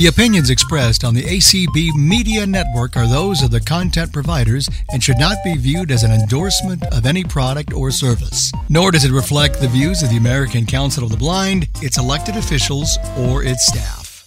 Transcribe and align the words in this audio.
The 0.00 0.06
opinions 0.06 0.48
expressed 0.48 1.04
on 1.04 1.12
the 1.12 1.24
ACB 1.24 1.94
Media 1.94 2.46
Network 2.46 2.96
are 2.96 3.06
those 3.06 3.42
of 3.42 3.50
the 3.50 3.60
content 3.60 4.14
providers 4.14 4.66
and 4.92 5.04
should 5.04 5.18
not 5.18 5.36
be 5.44 5.58
viewed 5.58 5.90
as 5.90 6.04
an 6.04 6.10
endorsement 6.10 6.82
of 6.86 7.04
any 7.04 7.22
product 7.22 7.74
or 7.74 7.90
service. 7.90 8.50
Nor 8.70 8.92
does 8.92 9.04
it 9.04 9.12
reflect 9.12 9.60
the 9.60 9.68
views 9.68 10.02
of 10.02 10.08
the 10.08 10.16
American 10.16 10.64
Council 10.64 11.04
of 11.04 11.10
the 11.10 11.18
Blind, 11.18 11.68
its 11.82 11.98
elected 11.98 12.38
officials, 12.38 12.96
or 13.18 13.44
its 13.44 13.66
staff. 13.66 14.26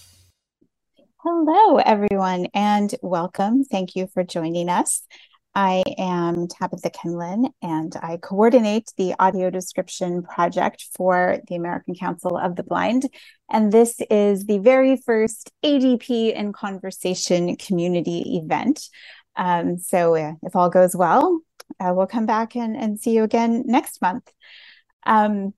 Hello, 1.24 1.78
everyone, 1.78 2.46
and 2.54 2.94
welcome. 3.02 3.64
Thank 3.64 3.96
you 3.96 4.06
for 4.06 4.22
joining 4.22 4.68
us. 4.68 5.02
I 5.54 5.84
am 5.98 6.48
Tabitha 6.48 6.90
Kenlon, 6.90 7.50
and 7.62 7.94
I 8.02 8.16
coordinate 8.16 8.92
the 8.96 9.14
audio 9.20 9.50
description 9.50 10.24
project 10.24 10.88
for 10.96 11.38
the 11.46 11.54
American 11.54 11.94
Council 11.94 12.36
of 12.36 12.56
the 12.56 12.64
Blind. 12.64 13.08
And 13.48 13.70
this 13.70 14.00
is 14.10 14.46
the 14.46 14.58
very 14.58 14.96
first 14.96 15.52
ADP 15.64 16.34
in 16.34 16.52
Conversation 16.52 17.54
community 17.54 18.40
event. 18.42 18.88
Um, 19.36 19.78
so, 19.78 20.16
uh, 20.16 20.32
if 20.42 20.56
all 20.56 20.70
goes 20.70 20.96
well, 20.96 21.40
uh, 21.78 21.92
we'll 21.94 22.08
come 22.08 22.26
back 22.26 22.56
and, 22.56 22.76
and 22.76 22.98
see 22.98 23.12
you 23.12 23.22
again 23.22 23.62
next 23.66 24.02
month. 24.02 24.28
Um, 25.06 25.54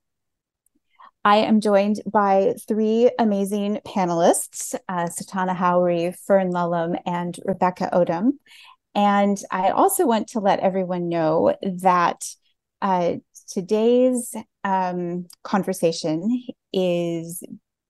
I 1.25 1.37
am 1.37 1.59
joined 1.59 2.01
by 2.05 2.53
three 2.67 3.09
amazing 3.17 3.79
panelists 3.85 4.75
uh, 4.87 5.07
Satauna 5.07 5.55
Howery, 5.55 6.15
Fern 6.25 6.51
Lulham, 6.51 6.97
and 7.05 7.37
Rebecca 7.45 7.89
Odom. 7.91 8.33
And 8.97 9.37
I 9.51 9.69
also 9.69 10.07
want 10.07 10.29
to 10.29 10.39
let 10.39 10.59
everyone 10.59 11.07
know 11.07 11.55
that 11.61 12.25
uh, 12.81 13.17
today's 13.47 14.35
um, 14.63 15.27
conversation 15.43 16.43
is 16.73 17.43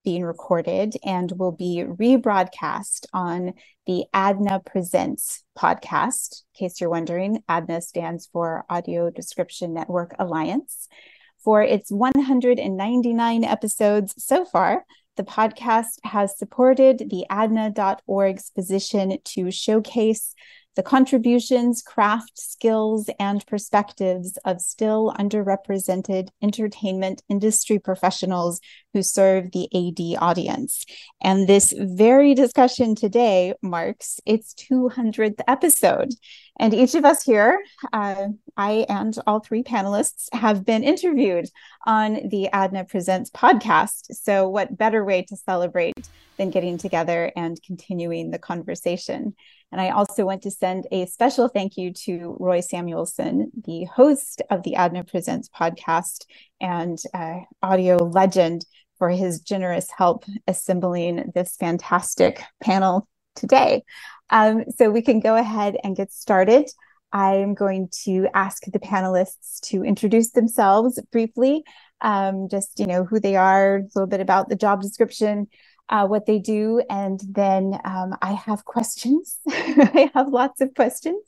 being 0.03 0.25
recorded 0.25 0.95
and 1.05 1.31
will 1.31 1.53
be 1.53 1.85
rebroadcast 1.87 3.05
on 3.13 3.53
the 3.85 4.03
ADNA 4.13 4.65
Presents 4.65 5.45
podcast. 5.57 6.43
In 6.59 6.67
case 6.67 6.81
you're 6.81 6.89
wondering, 6.89 7.41
ADNA 7.47 7.81
stands 7.83 8.27
for 8.27 8.65
Audio 8.69 9.09
Description 9.09 9.73
Network 9.73 10.13
Alliance. 10.19 10.89
For 11.41 11.63
its 11.63 11.89
199 11.89 13.43
episodes 13.45 14.13
so 14.17 14.43
far, 14.43 14.83
the 15.15 15.23
podcast 15.23 15.99
has 16.03 16.37
supported 16.37 17.09
the 17.09 17.25
adna.org's 17.29 18.49
position 18.49 19.17
to 19.23 19.51
showcase 19.51 20.35
the 20.77 20.83
contributions, 20.83 21.81
craft, 21.81 22.37
skills, 22.37 23.09
and 23.19 23.45
perspectives 23.47 24.37
of 24.45 24.61
still 24.61 25.11
underrepresented 25.19 26.29
entertainment 26.41 27.23
industry 27.27 27.79
professionals 27.79 28.61
who 28.93 29.01
serve 29.01 29.51
the 29.51 29.67
AD 29.73 30.21
audience. 30.21 30.85
And 31.19 31.47
this 31.47 31.73
very 31.75 32.35
discussion 32.35 32.93
today 32.93 33.55
marks 33.61 34.19
its 34.25 34.53
200th 34.53 35.41
episode. 35.47 36.13
And 36.59 36.73
each 36.73 36.95
of 36.95 37.05
us 37.05 37.23
here, 37.23 37.63
uh, 37.93 38.29
I 38.55 38.85
and 38.89 39.17
all 39.27 39.39
three 39.39 39.63
panelists, 39.63 40.27
have 40.33 40.65
been 40.65 40.83
interviewed 40.83 41.49
on 41.85 42.29
the 42.29 42.49
ADNA 42.51 42.89
Presents 42.89 43.29
podcast. 43.29 44.13
So, 44.15 44.49
what 44.49 44.77
better 44.77 45.05
way 45.05 45.23
to 45.23 45.35
celebrate 45.35 46.09
than 46.37 46.49
getting 46.49 46.77
together 46.77 47.31
and 47.35 47.61
continuing 47.63 48.31
the 48.31 48.39
conversation? 48.39 49.35
And 49.71 49.81
I 49.81 49.89
also 49.89 50.25
want 50.25 50.43
to 50.43 50.51
send 50.51 50.87
a 50.91 51.05
special 51.05 51.47
thank 51.47 51.77
you 51.77 51.91
to 52.05 52.37
Roy 52.39 52.61
Samuelson, 52.61 53.51
the 53.65 53.83
host 53.85 54.41
of 54.49 54.63
the 54.63 54.75
ADNA 54.75 55.03
Presents 55.03 55.49
podcast 55.49 56.25
and 56.61 56.97
uh, 57.13 57.39
audio 57.61 57.97
legend, 57.97 58.65
for 58.97 59.09
his 59.09 59.41
generous 59.41 59.89
help 59.95 60.25
assembling 60.47 61.31
this 61.35 61.55
fantastic 61.57 62.41
panel 62.63 63.07
today. 63.35 63.83
Um, 64.29 64.65
so 64.75 64.89
we 64.89 65.01
can 65.01 65.19
go 65.19 65.35
ahead 65.35 65.77
and 65.83 65.95
get 65.95 66.11
started. 66.11 66.69
I 67.13 67.35
am 67.35 67.53
going 67.53 67.89
to 68.03 68.27
ask 68.33 68.63
the 68.65 68.79
panelists 68.79 69.61
to 69.69 69.83
introduce 69.83 70.31
themselves 70.31 70.99
briefly, 71.11 71.63
um, 72.01 72.49
just 72.49 72.79
you 72.79 72.85
know 72.85 73.05
who 73.05 73.19
they 73.19 73.35
are, 73.35 73.77
a 73.77 73.83
little 73.95 74.07
bit 74.07 74.19
about 74.19 74.49
the 74.49 74.55
job 74.55 74.81
description, 74.81 75.47
uh, 75.89 76.05
what 76.05 76.25
they 76.25 76.39
do. 76.39 76.81
And 76.89 77.19
then 77.29 77.79
um, 77.85 78.15
I 78.21 78.33
have 78.33 78.65
questions. 78.65 79.39
I 79.49 80.11
have 80.13 80.27
lots 80.27 80.61
of 80.61 80.73
questions. 80.75 81.23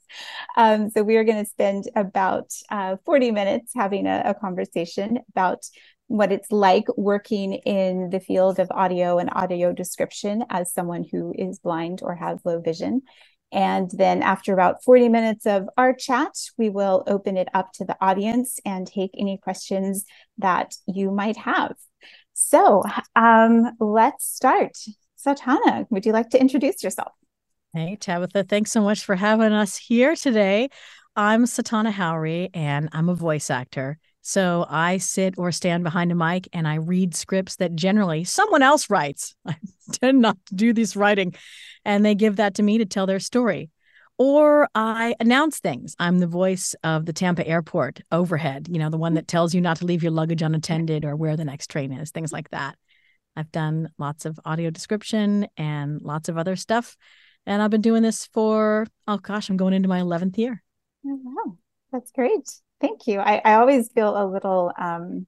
Um, 0.57 0.89
so 0.89 1.03
we 1.03 1.15
are 1.17 1.23
going 1.23 1.43
to 1.43 1.49
spend 1.49 1.85
about 1.95 2.53
uh, 2.69 2.97
40 3.05 3.31
minutes 3.31 3.71
having 3.75 4.05
a, 4.05 4.21
a, 4.25 4.33
conversation 4.33 5.19
about 5.29 5.63
what 6.09 6.31
it's 6.31 6.51
like 6.51 6.85
working 6.97 7.53
in 7.53 8.09
the 8.09 8.19
field 8.19 8.59
of 8.59 8.67
audio 8.71 9.19
and 9.19 9.29
audio 9.31 9.71
description 9.71 10.43
as 10.49 10.73
someone 10.73 11.05
who 11.09 11.33
is 11.37 11.59
blind 11.59 11.99
or 12.01 12.15
has 12.15 12.39
low 12.43 12.59
vision. 12.59 13.03
And 13.51 13.89
then 13.93 14.23
after 14.23 14.51
about 14.51 14.83
40 14.83 15.07
minutes 15.09 15.45
of 15.45 15.69
our 15.77 15.93
chat, 15.93 16.31
we 16.57 16.69
will 16.69 17.03
open 17.05 17.37
it 17.37 17.47
up 17.53 17.71
to 17.73 17.85
the 17.85 17.95
audience 18.01 18.59
and 18.65 18.87
take 18.87 19.11
any 19.17 19.37
questions 19.37 20.05
that 20.39 20.73
you 20.87 21.11
might 21.11 21.37
have. 21.37 21.75
So 22.33 22.83
um, 23.15 23.71
let's 23.79 24.25
start. 24.25 24.77
Satauna, 25.23 25.85
would 25.91 26.07
you 26.07 26.11
like 26.11 26.31
to 26.31 26.41
introduce 26.41 26.83
yourself? 26.83 27.11
Hey, 27.73 27.97
Tabitha, 27.97 28.45
thanks 28.45 28.71
so 28.71 28.81
much 28.81 29.05
for 29.05 29.15
having 29.15 29.53
us 29.53 29.77
here 29.77 30.15
today. 30.15 30.69
I'm 31.15 31.43
Satauna 31.43 31.91
Howery, 31.91 32.49
and 32.55 32.89
I'm 32.93 33.09
a 33.09 33.15
voice 33.15 33.51
actor. 33.51 33.99
So 34.22 34.66
I 34.69 34.97
sit 34.97 35.35
or 35.38 35.52
stand 35.52 35.84
behind 35.84 36.12
a 36.12 36.16
mic 36.16 36.50
and 36.53 36.68
I 36.68 36.75
read 36.75 37.16
scripts 37.16 37.56
that 37.57 37.75
generally 37.75 38.24
someone 38.24 38.62
else 38.62 38.90
writes. 38.90 39.35
I 39.46 39.56
tend 39.94 40.22
not 40.22 40.38
to 40.47 40.56
do 40.56 40.74
this 40.74 40.96
writing, 40.96 41.35
and 41.85 42.06
they 42.06 42.16
give 42.16 42.35
that 42.35 42.56
to 42.56 42.63
me 42.63 42.78
to 42.80 42.85
tell 42.85 43.06
their 43.06 43.19
story 43.19 43.69
or 44.19 44.68
I 44.75 45.16
announce 45.22 45.59
things. 45.59 45.96
I'm 45.97 46.19
the 46.19 46.28
voice 46.28 46.75
of 46.84 47.06
the 47.06 47.13
Tampa 47.13 47.47
airport 47.47 48.02
overhead, 48.12 48.68
you 48.69 48.78
know, 48.78 48.90
the 48.90 48.97
one 48.97 49.13
that 49.13 49.30
tells 49.30 49.56
you 49.56 49.62
not 49.62 49.78
to 49.78 49.85
leave 49.85 50.03
your 50.03 50.12
luggage 50.12 50.41
unattended 50.41 51.06
or 51.06 51.16
where 51.16 51.38
the 51.38 51.46
next 51.46 51.68
train 51.68 51.94
is, 51.94 52.12
things 52.12 52.34
like 52.34 52.50
that. 52.50 52.78
I've 53.38 53.51
done 53.51 53.90
lots 53.97 54.25
of 54.25 54.38
audio 54.44 54.69
description 54.69 55.47
and 55.56 56.01
lots 56.01 56.28
of 56.28 56.38
other 56.38 56.57
stuff. 56.57 56.97
And 57.46 57.62
I've 57.62 57.72
been 57.72 57.81
doing 57.81 58.03
this 58.03 58.25
for, 58.25 58.86
oh 59.07 59.18
gosh, 59.18 59.50
I'm 59.50 59.56
going 59.56 59.74
into 59.74 59.88
my 59.88 60.01
11th 60.01 60.38
year. 60.38 60.62
Oh, 61.06 61.19
wow. 61.24 61.57
That's 61.91 62.11
great. 62.11 62.50
Thank 62.81 63.07
you. 63.07 63.19
I, 63.19 63.41
I 63.44 63.53
always 63.55 63.91
feel 63.91 64.16
a 64.16 64.25
little 64.25 64.72
um, 64.77 65.27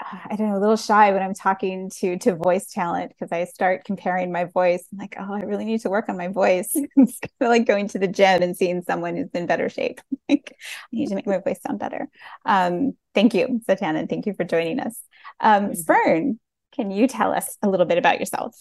I 0.00 0.36
don't 0.36 0.48
know, 0.48 0.58
a 0.58 0.60
little 0.60 0.76
shy 0.76 1.12
when 1.12 1.22
I'm 1.22 1.34
talking 1.34 1.90
to 1.98 2.16
to 2.18 2.36
voice 2.36 2.70
talent 2.70 3.10
because 3.10 3.32
I 3.32 3.44
start 3.44 3.84
comparing 3.84 4.30
my 4.30 4.44
voice. 4.44 4.86
I'm 4.92 4.98
like, 4.98 5.16
oh, 5.18 5.34
I 5.34 5.40
really 5.40 5.64
need 5.64 5.80
to 5.80 5.90
work 5.90 6.08
on 6.08 6.16
my 6.16 6.28
voice. 6.28 6.70
it's 6.74 7.18
kind 7.18 7.32
of 7.40 7.48
like 7.48 7.66
going 7.66 7.88
to 7.88 7.98
the 7.98 8.06
gym 8.06 8.42
and 8.42 8.56
seeing 8.56 8.82
someone 8.82 9.16
who's 9.16 9.30
in 9.34 9.46
better 9.46 9.68
shape. 9.68 10.00
like, 10.28 10.54
I 10.56 10.86
need 10.92 11.08
to 11.08 11.14
make 11.16 11.26
my 11.26 11.38
voice 11.38 11.60
sound 11.66 11.80
better. 11.80 12.08
Um, 12.44 12.96
thank 13.14 13.34
you, 13.34 13.60
Satauna. 13.68 13.98
And 13.98 14.08
thank 14.08 14.26
you 14.26 14.34
for 14.34 14.44
joining 14.44 14.78
us. 14.78 15.00
Um, 15.40 15.74
Fern, 15.74 16.38
can 16.72 16.90
you 16.90 17.08
tell 17.08 17.32
us 17.32 17.56
a 17.62 17.68
little 17.68 17.86
bit 17.86 17.98
about 17.98 18.20
yourself? 18.20 18.56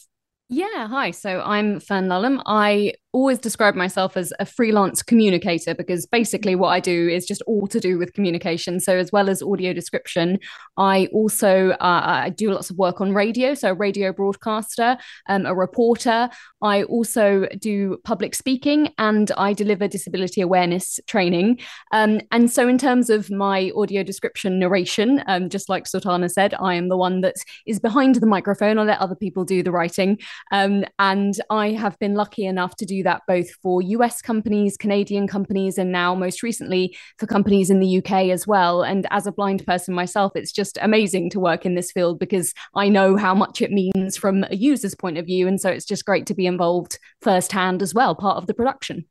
Yeah, 0.50 0.88
hi. 0.88 1.12
So 1.12 1.42
I'm 1.42 1.80
Fern 1.80 2.08
Lulham. 2.08 2.42
I 2.46 2.94
always 3.18 3.40
describe 3.40 3.74
myself 3.74 4.16
as 4.16 4.32
a 4.40 4.46
freelance 4.46 5.02
communicator 5.02 5.74
because 5.74 6.06
basically 6.06 6.54
what 6.54 6.68
I 6.68 6.80
do 6.80 7.10
is 7.10 7.26
just 7.26 7.42
all 7.48 7.66
to 7.66 7.80
do 7.80 7.98
with 7.98 8.14
communication. 8.14 8.80
So 8.80 8.96
as 8.96 9.12
well 9.12 9.28
as 9.28 9.42
audio 9.42 9.74
description, 9.74 10.38
I 10.78 11.08
also 11.08 11.72
uh, 11.72 12.02
I 12.28 12.30
do 12.30 12.52
lots 12.52 12.70
of 12.70 12.78
work 12.78 13.02
on 13.02 13.16
radio. 13.16 13.56
So 13.56 13.72
a 13.72 13.74
radio 13.74 14.14
broadcaster, 14.14 14.98
um, 15.30 15.48
a 15.48 15.56
reporter. 15.56 16.30
I 16.62 16.84
also 16.84 17.48
do 17.58 17.98
public 18.04 18.36
speaking 18.36 18.94
and 19.00 19.32
I 19.36 19.52
deliver 19.54 19.88
disability 19.88 20.42
awareness 20.42 21.00
training. 21.08 21.60
Um, 21.92 22.22
and 22.32 22.52
so 22.52 22.68
in 22.68 22.78
terms 22.78 23.10
of 23.10 23.32
my 23.32 23.72
audio 23.76 24.04
description 24.04 24.60
narration, 24.60 25.24
um, 25.26 25.50
just 25.50 25.70
like 25.70 25.88
Sultana 25.88 26.30
said, 26.30 26.54
I 26.60 26.76
am 26.76 26.90
the 26.90 26.98
one 26.98 27.22
that 27.22 27.38
is 27.66 27.80
behind 27.80 28.16
the 28.16 28.28
microphone. 28.28 28.78
I 28.78 28.84
let 28.84 29.00
other 29.00 29.16
people 29.16 29.44
do 29.44 29.64
the 29.64 29.72
writing. 29.72 30.20
Um, 30.52 30.86
and 31.00 31.34
I 31.50 31.72
have 31.72 31.98
been 31.98 32.14
lucky 32.14 32.46
enough 32.46 32.76
to 32.76 32.86
do 32.86 33.07
that 33.08 33.22
both 33.26 33.50
for 33.64 33.82
US 33.82 34.22
companies, 34.22 34.76
Canadian 34.76 35.28
companies, 35.28 35.78
and 35.78 35.94
now 35.94 36.14
most 36.14 36.44
recently 36.44 36.96
for 37.18 37.26
companies 37.26 37.70
in 37.70 37.80
the 37.80 37.98
UK 38.00 38.30
as 38.30 38.46
well. 38.46 38.84
And 38.84 39.08
as 39.12 39.26
a 39.26 39.32
blind 39.32 39.66
person 39.66 39.94
myself, 39.94 40.34
it's 40.36 40.52
just 40.52 40.78
amazing 40.82 41.30
to 41.32 41.40
work 41.40 41.66
in 41.66 41.76
this 41.76 41.90
field 41.90 42.20
because 42.20 42.54
I 42.76 42.90
know 42.90 43.16
how 43.16 43.34
much 43.34 43.62
it 43.62 43.72
means 43.72 44.18
from 44.18 44.44
a 44.44 44.56
user's 44.56 44.94
point 44.94 45.18
of 45.18 45.26
view. 45.26 45.48
And 45.48 45.60
so 45.60 45.70
it's 45.70 45.86
just 45.86 46.06
great 46.06 46.26
to 46.26 46.34
be 46.34 46.46
involved 46.46 47.00
firsthand 47.22 47.82
as 47.82 47.94
well, 47.94 48.14
part 48.14 48.38
of 48.38 48.48
the 48.48 48.54
production. 48.54 49.06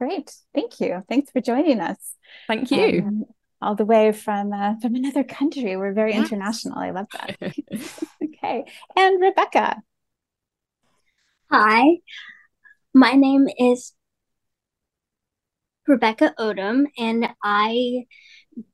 Great. 0.00 0.34
Thank 0.52 0.80
you. 0.80 1.04
Thanks 1.08 1.30
for 1.30 1.40
joining 1.40 1.78
us. 1.80 1.98
Thank 2.48 2.72
you. 2.72 3.02
Um, 3.06 3.24
all 3.62 3.76
the 3.76 3.84
way 3.84 4.10
from 4.10 4.52
uh, 4.52 4.74
from 4.80 4.96
another 4.96 5.22
country. 5.22 5.76
We're 5.76 5.92
very 5.92 6.14
yes. 6.14 6.24
international. 6.24 6.78
I 6.78 6.90
love 6.90 7.06
that. 7.12 7.36
okay. 8.24 8.64
And 8.96 9.22
Rebecca. 9.22 9.82
Hi. 11.50 11.98
My 12.92 13.12
name 13.12 13.46
is 13.56 13.92
Rebecca 15.86 16.34
Odom, 16.40 16.86
and 16.98 17.28
I 17.40 18.06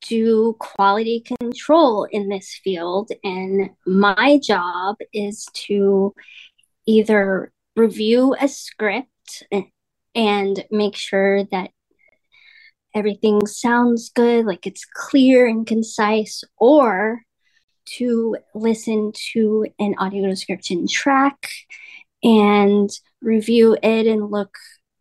do 0.01 0.55
quality 0.59 1.23
control 1.39 2.05
in 2.05 2.27
this 2.27 2.59
field. 2.63 3.11
And 3.23 3.69
my 3.85 4.39
job 4.43 4.95
is 5.13 5.45
to 5.67 6.15
either 6.87 7.51
review 7.75 8.35
a 8.39 8.47
script 8.47 9.43
and 10.15 10.65
make 10.71 10.95
sure 10.95 11.43
that 11.51 11.69
everything 12.95 13.45
sounds 13.45 14.09
good, 14.09 14.45
like 14.45 14.65
it's 14.65 14.83
clear 14.83 15.45
and 15.45 15.67
concise, 15.67 16.43
or 16.57 17.21
to 17.97 18.35
listen 18.55 19.11
to 19.33 19.67
an 19.77 19.93
audio 19.99 20.27
description 20.27 20.87
track 20.87 21.51
and 22.23 22.89
review 23.21 23.77
it 23.81 24.07
and 24.07 24.29
look 24.29 24.55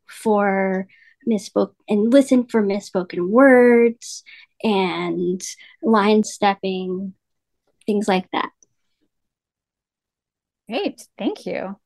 for 0.07 0.87
misspoke 1.29 1.73
and 1.89 2.13
listen 2.13 2.47
for 2.47 2.63
misspoken 2.63 3.29
words 3.29 4.23
and 4.63 5.41
line 5.83 6.25
stepping, 6.25 7.15
things 7.87 8.09
like 8.09 8.31
that. 8.33 8.51
Great, 10.69 11.03
thank 11.19 11.47
you. 11.47 11.77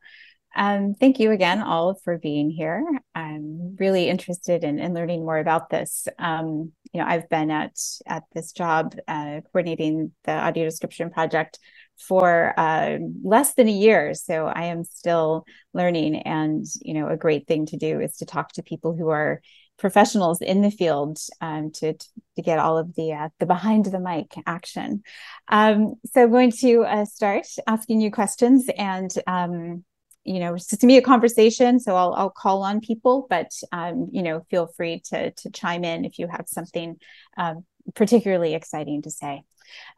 Um, 0.57 0.95
thank 0.95 1.21
you 1.21 1.31
again, 1.31 1.63
all, 1.63 1.95
for 1.95 2.19
being 2.19 2.51
here. 2.51 2.85
I'm 3.15 3.77
really 3.79 4.09
interested 4.09 4.65
in, 4.65 4.79
in 4.79 4.95
learning 4.95 5.25
more 5.25 5.39
about 5.39 5.71
this. 5.71 6.09
Um, 6.19 6.73
you 6.93 7.01
know, 7.01 7.07
I've 7.07 7.29
been 7.29 7.51
at 7.51 7.79
at 8.07 8.25
this 8.35 8.53
job 8.53 8.97
uh, 9.07 9.43
coordinating 9.53 10.13
the 10.25 10.33
audio 10.33 10.65
description 10.65 11.11
project 11.11 11.61
for 12.01 12.55
uh, 12.59 12.99
less 13.23 13.55
than 13.55 13.69
a 13.69 13.73
year, 13.73 14.15
so 14.15 14.47
I 14.47 14.67
am 14.67 14.85
still 14.85 15.45
learning. 15.75 16.17
And 16.17 16.67
you 16.83 16.95
know, 16.95 17.09
a 17.09 17.17
great 17.17 17.47
thing 17.47 17.67
to 17.67 17.77
do 17.77 18.01
is 18.01 18.17
to 18.17 18.27
talk 18.27 18.53
to 18.53 18.63
people 18.63 18.97
who 18.97 19.09
are 19.09 19.41
professionals 19.79 20.41
in 20.43 20.61
the 20.61 20.71
field 20.71 21.19
um, 21.41 21.71
to, 21.73 21.95
to 21.95 22.43
get 22.43 22.59
all 22.59 22.79
of 22.79 22.95
the 22.95 23.13
uh, 23.13 23.29
the 23.39 23.47
behind 23.47 23.87
the 23.87 24.01
mic 24.01 24.35
action. 24.47 25.03
Um, 25.49 25.95
so 26.13 26.25
I'm 26.25 26.31
going 26.31 26.53
to 26.61 26.83
uh, 26.83 27.05
start 27.05 27.47
asking 27.67 28.01
you 28.01 28.11
questions, 28.11 28.69
and 28.77 29.13
um, 29.27 29.85
you 30.25 30.39
know, 30.39 30.55
it's 30.55 30.67
to 30.69 30.87
me 30.87 30.97
a 30.99 31.03
conversation. 31.03 31.81
So 31.81 31.97
I'll 31.97 32.15
I'll 32.15 32.31
call 32.31 32.63
on 32.63 32.81
people, 32.81 33.27
but 33.29 33.51
um, 33.73 34.09
you 34.13 34.23
know, 34.23 34.47
feel 34.51 34.69
free 34.77 35.01
to 35.11 35.33
to 35.33 35.51
chime 35.51 35.85
in 35.85 36.05
if 36.05 36.19
you 36.19 36.29
have 36.29 36.45
something 36.47 36.97
um, 37.37 37.65
particularly 37.95 38.55
exciting 38.55 39.03
to 39.03 39.11
say. 39.11 39.43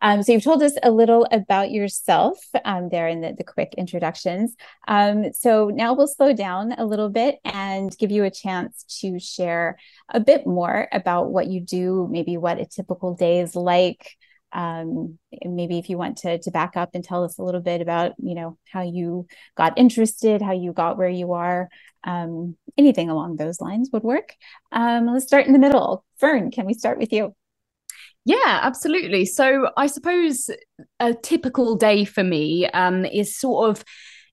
Um, 0.00 0.22
so 0.22 0.32
you've 0.32 0.44
told 0.44 0.62
us 0.62 0.74
a 0.82 0.90
little 0.90 1.26
about 1.30 1.70
yourself 1.70 2.38
um, 2.64 2.88
there 2.90 3.08
in 3.08 3.20
the, 3.20 3.34
the 3.36 3.44
quick 3.44 3.74
introductions. 3.76 4.54
Um, 4.88 5.32
so 5.32 5.68
now 5.68 5.94
we'll 5.94 6.06
slow 6.06 6.32
down 6.32 6.72
a 6.72 6.84
little 6.84 7.08
bit 7.08 7.38
and 7.44 7.96
give 7.98 8.10
you 8.10 8.24
a 8.24 8.30
chance 8.30 8.84
to 9.00 9.18
share 9.18 9.78
a 10.08 10.20
bit 10.20 10.46
more 10.46 10.88
about 10.92 11.30
what 11.30 11.46
you 11.46 11.60
do, 11.60 12.08
maybe 12.10 12.36
what 12.36 12.60
a 12.60 12.66
typical 12.66 13.14
day 13.14 13.40
is 13.40 13.54
like. 13.56 14.16
Um, 14.52 15.18
maybe 15.42 15.78
if 15.78 15.88
you 15.88 15.96
want 15.96 16.18
to 16.18 16.38
to 16.38 16.50
back 16.50 16.76
up 16.76 16.90
and 16.92 17.02
tell 17.02 17.24
us 17.24 17.38
a 17.38 17.42
little 17.42 17.62
bit 17.62 17.80
about 17.80 18.12
you 18.18 18.34
know 18.34 18.58
how 18.70 18.82
you 18.82 19.26
got 19.56 19.78
interested, 19.78 20.42
how 20.42 20.52
you 20.52 20.74
got 20.74 20.98
where 20.98 21.08
you 21.08 21.32
are, 21.32 21.70
um, 22.04 22.56
anything 22.76 23.08
along 23.10 23.36
those 23.36 23.60
lines 23.60 23.90
would 23.92 24.02
work. 24.02 24.34
Um, 24.70 25.06
let's 25.06 25.26
start 25.26 25.46
in 25.46 25.52
the 25.52 25.58
middle. 25.58 26.04
Fern, 26.18 26.50
can 26.50 26.66
we 26.66 26.74
start 26.74 26.98
with 26.98 27.12
you? 27.12 27.34
Yeah, 28.24 28.60
absolutely. 28.62 29.24
So 29.26 29.70
I 29.76 29.86
suppose 29.88 30.48
a 31.00 31.12
typical 31.14 31.74
day 31.76 32.04
for 32.04 32.22
me 32.22 32.66
um, 32.68 33.04
is 33.04 33.36
sort 33.36 33.70
of 33.70 33.84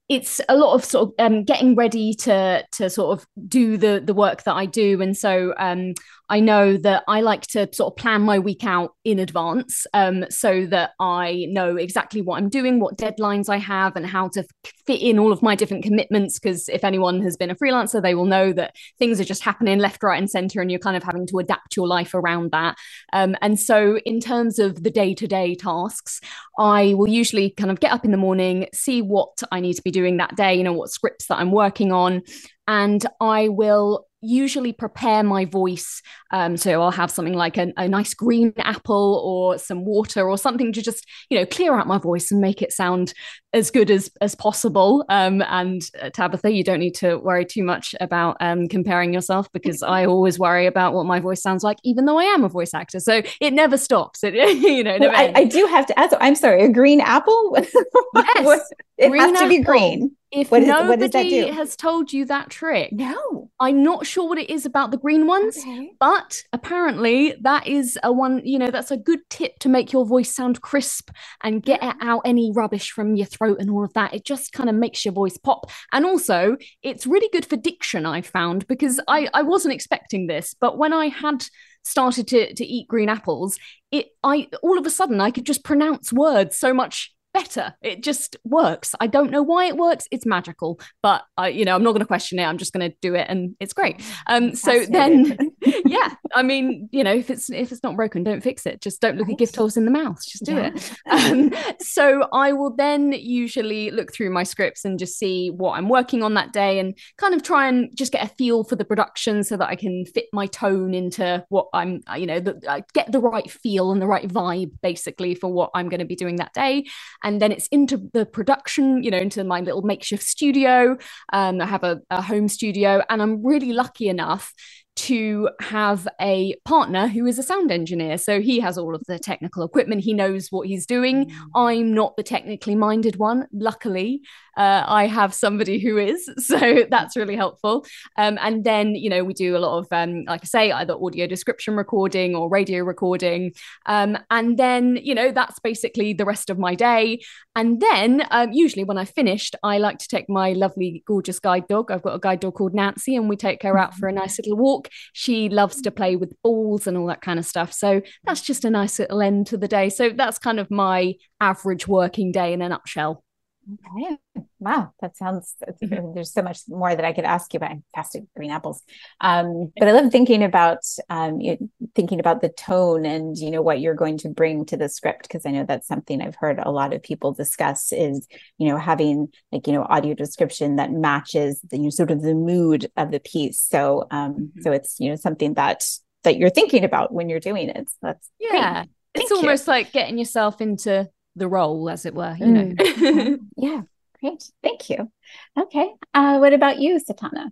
it's 0.09 0.41
a 0.49 0.57
lot 0.57 0.73
of 0.73 0.83
sort 0.83 1.09
of 1.09 1.13
um, 1.25 1.43
getting 1.43 1.75
ready 1.75 2.13
to 2.15 2.63
to 2.73 2.89
sort 2.89 3.19
of 3.19 3.27
do 3.47 3.77
the 3.77 4.01
the 4.03 4.13
work 4.13 4.43
that 4.43 4.55
I 4.55 4.65
do, 4.65 5.01
and 5.01 5.15
so 5.17 5.53
um, 5.57 5.93
I 6.29 6.39
know 6.39 6.77
that 6.77 7.03
I 7.07 7.21
like 7.21 7.41
to 7.47 7.67
sort 7.73 7.91
of 7.91 7.97
plan 7.97 8.21
my 8.21 8.37
week 8.37 8.63
out 8.63 8.93
in 9.03 9.17
advance 9.17 9.87
um, 9.93 10.25
so 10.29 10.67
that 10.67 10.91
I 10.99 11.47
know 11.49 11.75
exactly 11.75 12.21
what 12.21 12.37
I'm 12.37 12.49
doing, 12.49 12.79
what 12.79 12.97
deadlines 12.97 13.49
I 13.49 13.57
have, 13.57 13.95
and 13.95 14.05
how 14.05 14.27
to 14.29 14.43
fit 14.85 15.01
in 15.01 15.17
all 15.17 15.31
of 15.31 15.41
my 15.41 15.55
different 15.55 15.83
commitments. 15.83 16.37
Because 16.39 16.69
if 16.69 16.83
anyone 16.83 17.21
has 17.23 17.35
been 17.35 17.49
a 17.49 17.55
freelancer, 17.55 18.01
they 18.01 18.13
will 18.13 18.25
know 18.25 18.53
that 18.53 18.75
things 18.99 19.19
are 19.19 19.25
just 19.25 19.43
happening 19.43 19.79
left, 19.79 20.03
right, 20.03 20.19
and 20.19 20.29
center, 20.29 20.61
and 20.61 20.69
you're 20.69 20.79
kind 20.79 20.95
of 20.95 21.03
having 21.03 21.25
to 21.27 21.39
adapt 21.39 21.75
your 21.75 21.87
life 21.87 22.13
around 22.13 22.51
that. 22.51 22.77
Um, 23.11 23.35
and 23.41 23.59
so, 23.59 23.97
in 24.05 24.19
terms 24.19 24.59
of 24.59 24.83
the 24.83 24.91
day 24.91 25.15
to 25.15 25.27
day 25.27 25.55
tasks, 25.55 26.21
I 26.59 26.93
will 26.93 27.09
usually 27.09 27.49
kind 27.49 27.71
of 27.71 27.79
get 27.79 27.91
up 27.91 28.05
in 28.05 28.11
the 28.11 28.17
morning, 28.17 28.67
see 28.73 29.01
what 29.01 29.41
I 29.51 29.59
need 29.61 29.73
to 29.75 29.81
be 29.81 29.91
doing 29.91 30.17
that 30.17 30.35
day, 30.35 30.53
you 30.53 30.63
know, 30.63 30.73
what 30.73 30.91
scripts 30.91 31.27
that 31.27 31.39
I'm 31.39 31.51
working 31.51 31.91
on. 31.91 32.21
And 32.67 33.03
I 33.19 33.47
will 33.47 34.05
usually 34.21 34.73
prepare 34.73 35.23
my 35.23 35.45
voice. 35.45 36.01
Um, 36.31 36.57
so 36.57 36.81
I'll 36.81 36.91
have 36.91 37.11
something 37.11 37.33
like 37.33 37.57
a, 37.57 37.71
a, 37.77 37.87
nice 37.87 38.13
green 38.13 38.53
apple 38.57 39.21
or 39.23 39.57
some 39.57 39.85
water 39.85 40.29
or 40.29 40.37
something 40.37 40.73
to 40.73 40.81
just, 40.81 41.05
you 41.29 41.37
know, 41.37 41.45
clear 41.45 41.73
out 41.73 41.87
my 41.87 41.97
voice 41.97 42.31
and 42.31 42.41
make 42.41 42.61
it 42.61 42.73
sound 42.73 43.13
as 43.53 43.71
good 43.71 43.89
as 43.89 44.11
as 44.21 44.35
possible. 44.35 45.05
Um, 45.09 45.41
and 45.41 45.81
uh, 46.01 46.09
Tabitha, 46.09 46.51
you 46.51 46.63
don't 46.63 46.79
need 46.79 46.95
to 46.95 47.17
worry 47.17 47.45
too 47.45 47.63
much 47.63 47.95
about 47.99 48.37
um, 48.39 48.67
comparing 48.67 49.13
yourself 49.13 49.51
because 49.51 49.81
I 49.81 50.05
always 50.07 50.37
worry 50.39 50.65
about 50.65 50.93
what 50.93 51.05
my 51.05 51.19
voice 51.19 51.41
sounds 51.41 51.63
like, 51.63 51.77
even 51.83 52.05
though 52.05 52.19
I 52.19 52.25
am 52.25 52.43
a 52.43 52.49
voice 52.49 52.73
actor. 52.73 52.99
So 52.99 53.21
it 53.41 53.53
never 53.53 53.77
stops. 53.77 54.23
It, 54.23 54.33
you 54.61 54.83
know, 54.83 54.97
well, 54.99 55.11
I, 55.11 55.31
I, 55.35 55.43
do 55.45 55.65
have 55.65 55.85
to 55.87 55.99
ask. 55.99 56.15
I'm 56.19 56.35
sorry, 56.35 56.63
a 56.63 56.69
green 56.69 57.01
apple. 57.01 57.57
yes, 58.15 58.73
it 58.97 59.09
green 59.09 59.21
has 59.21 59.31
to 59.31 59.37
apple. 59.37 59.49
be 59.49 59.59
green. 59.63 60.15
If 60.31 60.51
what 60.51 60.61
is, 60.61 60.67
nobody 60.67 61.47
has 61.47 61.75
told 61.75 62.13
you 62.13 62.25
that 62.25 62.51
trick, 62.51 62.91
no, 62.91 63.49
I'm 63.59 63.81
not 63.81 64.05
sure 64.05 64.29
what 64.29 64.37
it 64.37 64.47
is 64.47 64.63
about 64.63 64.91
the 64.91 64.97
green 64.97 65.25
ones, 65.25 65.57
okay. 65.57 65.89
but 65.99 66.43
apparently 66.53 67.33
that 67.41 67.65
is 67.65 67.97
a 68.03 68.11
one. 68.11 68.41
You 68.45 68.59
know, 68.59 68.69
that's 68.69 68.91
a 68.91 68.97
good 68.97 69.21
tip 69.31 69.57
to 69.59 69.69
make 69.69 69.91
your 69.91 70.05
voice 70.05 70.33
sound 70.33 70.61
crisp 70.61 71.09
and 71.41 71.63
get 71.63 71.79
out 71.81 72.21
any 72.25 72.51
rubbish 72.53 72.91
from 72.91 73.15
your 73.15 73.25
throat 73.39 73.57
and 73.59 73.69
all 73.69 73.83
of 73.83 73.93
that. 73.93 74.13
It 74.13 74.25
just 74.25 74.53
kind 74.53 74.69
of 74.69 74.75
makes 74.75 75.03
your 75.03 75.13
voice 75.13 75.37
pop, 75.37 75.71
and 75.91 76.05
also 76.05 76.57
it's 76.83 77.07
really 77.07 77.29
good 77.31 77.45
for 77.45 77.55
diction. 77.55 78.05
I 78.05 78.21
found 78.21 78.67
because 78.67 78.99
I 79.07 79.27
I 79.33 79.41
wasn't 79.41 79.73
expecting 79.73 80.27
this, 80.27 80.55
but 80.59 80.77
when 80.77 80.93
I 80.93 81.07
had 81.07 81.43
started 81.83 82.27
to 82.27 82.53
to 82.53 82.65
eat 82.65 82.87
green 82.87 83.09
apples, 83.09 83.57
it 83.91 84.09
I 84.23 84.47
all 84.61 84.77
of 84.77 84.85
a 84.85 84.91
sudden 84.91 85.19
I 85.19 85.31
could 85.31 85.45
just 85.45 85.63
pronounce 85.63 86.13
words 86.13 86.57
so 86.57 86.73
much 86.73 87.13
better. 87.33 87.75
It 87.81 88.03
just 88.03 88.35
works. 88.43 88.95
I 88.99 89.07
don't 89.07 89.31
know 89.31 89.43
why 89.43 89.65
it 89.65 89.77
works. 89.77 90.07
It's 90.11 90.25
magical, 90.25 90.79
but 91.01 91.23
I, 91.37 91.49
you 91.49 91.65
know, 91.65 91.75
I'm 91.75 91.83
not 91.83 91.91
going 91.91 92.01
to 92.01 92.07
question 92.07 92.39
it. 92.39 92.43
I'm 92.43 92.57
just 92.57 92.73
going 92.73 92.89
to 92.89 92.95
do 93.01 93.15
it, 93.15 93.27
and 93.29 93.55
it's 93.59 93.73
great. 93.73 94.01
Oh, 94.27 94.37
um, 94.37 94.55
so 94.55 94.85
then, 94.85 95.37
yeah, 95.85 96.15
I 96.35 96.43
mean, 96.43 96.89
you 96.91 97.03
know, 97.03 97.13
if 97.13 97.29
it's 97.29 97.49
if 97.49 97.71
it's 97.71 97.83
not 97.83 97.95
broken, 97.95 98.23
don't 98.23 98.41
fix 98.41 98.65
it. 98.65 98.81
Just 98.81 99.01
don't 99.01 99.17
look 99.17 99.27
right. 99.27 99.33
a 99.33 99.37
gift 99.37 99.55
horse 99.55 99.77
in 99.77 99.85
the 99.85 99.91
mouth. 99.91 100.19
Just 100.27 100.45
do 100.45 100.55
yeah. 100.55 100.71
it. 100.73 100.91
Um, 101.09 101.53
so 101.79 102.27
I 102.31 102.53
will 102.53 102.75
then 102.75 103.11
usually 103.11 103.91
look 103.91 104.13
through 104.13 104.29
my 104.29 104.43
scripts 104.43 104.85
and 104.85 104.99
just 104.99 105.17
see 105.17 105.49
what 105.49 105.77
I'm 105.77 105.89
working 105.89 106.23
on 106.23 106.33
that 106.35 106.53
day, 106.53 106.79
and 106.79 106.97
kind 107.17 107.33
of 107.33 107.43
try 107.43 107.67
and 107.67 107.95
just 107.95 108.11
get 108.11 108.23
a 108.23 108.33
feel 108.35 108.63
for 108.63 108.75
the 108.75 108.85
production 108.85 109.43
so 109.43 109.57
that 109.57 109.69
I 109.69 109.75
can 109.75 110.05
fit 110.05 110.25
my 110.33 110.47
tone 110.47 110.93
into 110.93 111.43
what 111.49 111.67
I'm, 111.73 112.01
you 112.15 112.25
know, 112.25 112.39
the, 112.39 112.59
I 112.67 112.83
get 112.93 113.11
the 113.11 113.19
right 113.19 113.49
feel 113.49 113.91
and 113.91 114.01
the 114.01 114.07
right 114.07 114.27
vibe 114.27 114.71
basically 114.81 115.35
for 115.35 115.51
what 115.51 115.71
I'm 115.73 115.89
going 115.89 115.99
to 115.99 116.05
be 116.05 116.15
doing 116.15 116.37
that 116.37 116.53
day 116.53 116.85
and 117.23 117.41
then 117.41 117.51
it's 117.51 117.67
into 117.67 118.09
the 118.13 118.25
production 118.25 119.03
you 119.03 119.11
know 119.11 119.17
into 119.17 119.43
my 119.43 119.61
little 119.61 119.81
makeshift 119.81 120.23
studio 120.23 120.97
um, 121.33 121.61
i 121.61 121.65
have 121.65 121.83
a, 121.83 121.99
a 122.09 122.21
home 122.21 122.47
studio 122.47 123.03
and 123.09 123.21
i'm 123.21 123.45
really 123.45 123.73
lucky 123.73 124.07
enough 124.07 124.53
to 124.99 125.49
have 125.61 126.07
a 126.19 126.55
partner 126.65 127.07
who 127.07 127.25
is 127.25 127.39
a 127.39 127.43
sound 127.43 127.71
engineer. 127.71 128.17
So 128.17 128.41
he 128.41 128.59
has 128.59 128.77
all 128.77 128.93
of 128.93 129.03
the 129.07 129.17
technical 129.17 129.63
equipment. 129.63 130.03
He 130.03 130.13
knows 130.13 130.49
what 130.49 130.67
he's 130.67 130.85
doing. 130.85 131.29
Mm. 131.29 131.35
I'm 131.55 131.93
not 131.93 132.17
the 132.17 132.23
technically 132.23 132.75
minded 132.75 133.15
one. 133.15 133.47
Luckily, 133.53 134.21
uh, 134.59 134.83
I 134.85 135.07
have 135.07 135.33
somebody 135.33 135.79
who 135.79 135.97
is. 135.97 136.29
So 136.49 136.83
that's 136.89 137.15
really 137.15 137.35
helpful. 137.35 137.85
Um, 138.17 138.39
and 138.41 138.63
then, 138.63 138.95
you 138.95 139.07
know, 139.09 139.23
we 139.23 139.33
do 139.33 139.55
a 139.55 139.59
lot 139.59 139.77
of, 139.77 139.87
um, 139.91 140.23
like 140.25 140.41
I 140.41 140.45
say, 140.45 140.71
either 140.71 140.95
audio 140.95 141.27
description 141.27 141.75
recording 141.75 142.35
or 142.35 142.49
radio 142.49 142.83
recording. 142.83 143.51
Um, 143.85 144.17
and 144.31 144.57
then, 144.57 144.97
you 145.01 145.13
know, 145.13 145.31
that's 145.31 145.59
basically 145.59 146.13
the 146.13 146.25
rest 146.25 146.49
of 146.49 146.57
my 146.57 146.73
day. 146.73 147.19
And 147.55 147.79
then, 147.79 148.25
um, 148.31 148.51
usually 148.51 148.83
when 148.83 148.97
I 148.97 149.05
finished, 149.05 149.55
I 149.61 149.77
like 149.77 149.99
to 149.99 150.07
take 150.07 150.27
my 150.27 150.53
lovely, 150.53 151.03
gorgeous 151.05 151.39
guide 151.39 151.67
dog. 151.67 151.91
I've 151.91 152.01
got 152.01 152.15
a 152.15 152.19
guide 152.19 152.39
dog 152.39 152.55
called 152.55 152.73
Nancy, 152.73 153.15
and 153.15 153.29
we 153.29 153.35
take 153.35 153.61
her 153.61 153.77
out 153.77 153.93
for 153.93 154.07
a 154.07 154.11
nice 154.11 154.39
little 154.39 154.57
walk 154.57 154.89
she 155.13 155.49
loves 155.49 155.81
to 155.81 155.91
play 155.91 156.15
with 156.15 156.33
balls 156.43 156.87
and 156.87 156.97
all 156.97 157.07
that 157.07 157.21
kind 157.21 157.39
of 157.39 157.45
stuff. 157.45 157.73
So 157.73 158.01
that's 158.23 158.41
just 158.41 158.65
a 158.65 158.69
nice 158.69 158.99
little 158.99 159.21
end 159.21 159.47
to 159.47 159.57
the 159.57 159.67
day. 159.67 159.89
So 159.89 160.09
that's 160.09 160.39
kind 160.39 160.59
of 160.59 160.71
my 160.71 161.15
average 161.39 161.87
working 161.87 162.31
day 162.31 162.53
in 162.53 162.61
a 162.61 162.69
nutshell. 162.69 163.23
Okay. 163.71 164.17
Wow. 164.59 164.93
That 165.01 165.15
sounds, 165.17 165.55
there's 165.81 166.33
so 166.33 166.41
much 166.41 166.61
more 166.67 166.93
that 166.93 167.05
I 167.05 167.13
could 167.13 167.25
ask 167.25 167.53
you 167.53 167.57
about. 167.57 167.71
Fantastic 167.93 168.23
green 168.35 168.51
apples. 168.51 168.81
Um, 169.21 169.71
but 169.77 169.87
I 169.87 169.91
love 169.91 170.11
thinking 170.11 170.43
about, 170.43 170.79
um, 171.09 171.39
you 171.39 171.57
know, 171.59 171.69
thinking 171.95 172.19
about 172.19 172.41
the 172.41 172.49
tone 172.49 173.05
and, 173.05 173.37
you 173.37 173.51
know, 173.51 173.61
what 173.61 173.79
you're 173.79 173.95
going 173.95 174.17
to 174.19 174.29
bring 174.29 174.65
to 174.65 174.77
the 174.77 174.89
script. 174.89 175.29
Cause 175.29 175.45
I 175.45 175.51
know 175.51 175.65
that's 175.65 175.87
something 175.87 176.21
I've 176.21 176.35
heard 176.35 176.59
a 176.59 176.71
lot 176.71 176.93
of 176.93 177.03
people 177.03 177.33
discuss 177.33 177.91
is, 177.91 178.27
you 178.57 178.67
know, 178.67 178.77
having 178.77 179.29
like, 179.51 179.67
you 179.67 179.73
know, 179.73 179.83
audio 179.83 180.13
description 180.13 180.77
that 180.77 180.91
matches 180.91 181.61
the, 181.69 181.77
you 181.77 181.83
know, 181.83 181.89
sort 181.89 182.11
of 182.11 182.21
the 182.21 182.35
mood 182.35 182.91
of 182.97 183.11
the 183.11 183.19
piece. 183.19 183.59
So, 183.59 184.07
um, 184.11 184.33
mm-hmm. 184.33 184.61
so 184.61 184.71
it's, 184.71 184.99
you 184.99 185.09
know, 185.09 185.15
something 185.15 185.53
that, 185.55 185.85
that 186.23 186.37
you're 186.37 186.49
thinking 186.49 186.83
about 186.83 187.13
when 187.13 187.29
you're 187.29 187.39
doing 187.39 187.69
it. 187.69 187.89
So 187.89 187.97
that's 188.01 188.29
yeah. 188.39 188.85
It's 189.15 189.31
almost 189.31 189.67
you. 189.67 189.73
like 189.73 189.91
getting 189.91 190.17
yourself 190.17 190.61
into 190.61 191.09
the 191.35 191.47
role, 191.47 191.89
as 191.89 192.05
it 192.05 192.13
were, 192.13 192.35
you 192.37 192.47
know. 192.47 192.65
Mm. 192.65 193.37
yeah. 193.57 193.81
Great. 194.19 194.43
Thank 194.61 194.89
you. 194.89 195.11
Okay. 195.57 195.93
Uh, 196.13 196.37
what 196.37 196.53
about 196.53 196.79
you, 196.79 196.99
Satauna? 196.99 197.49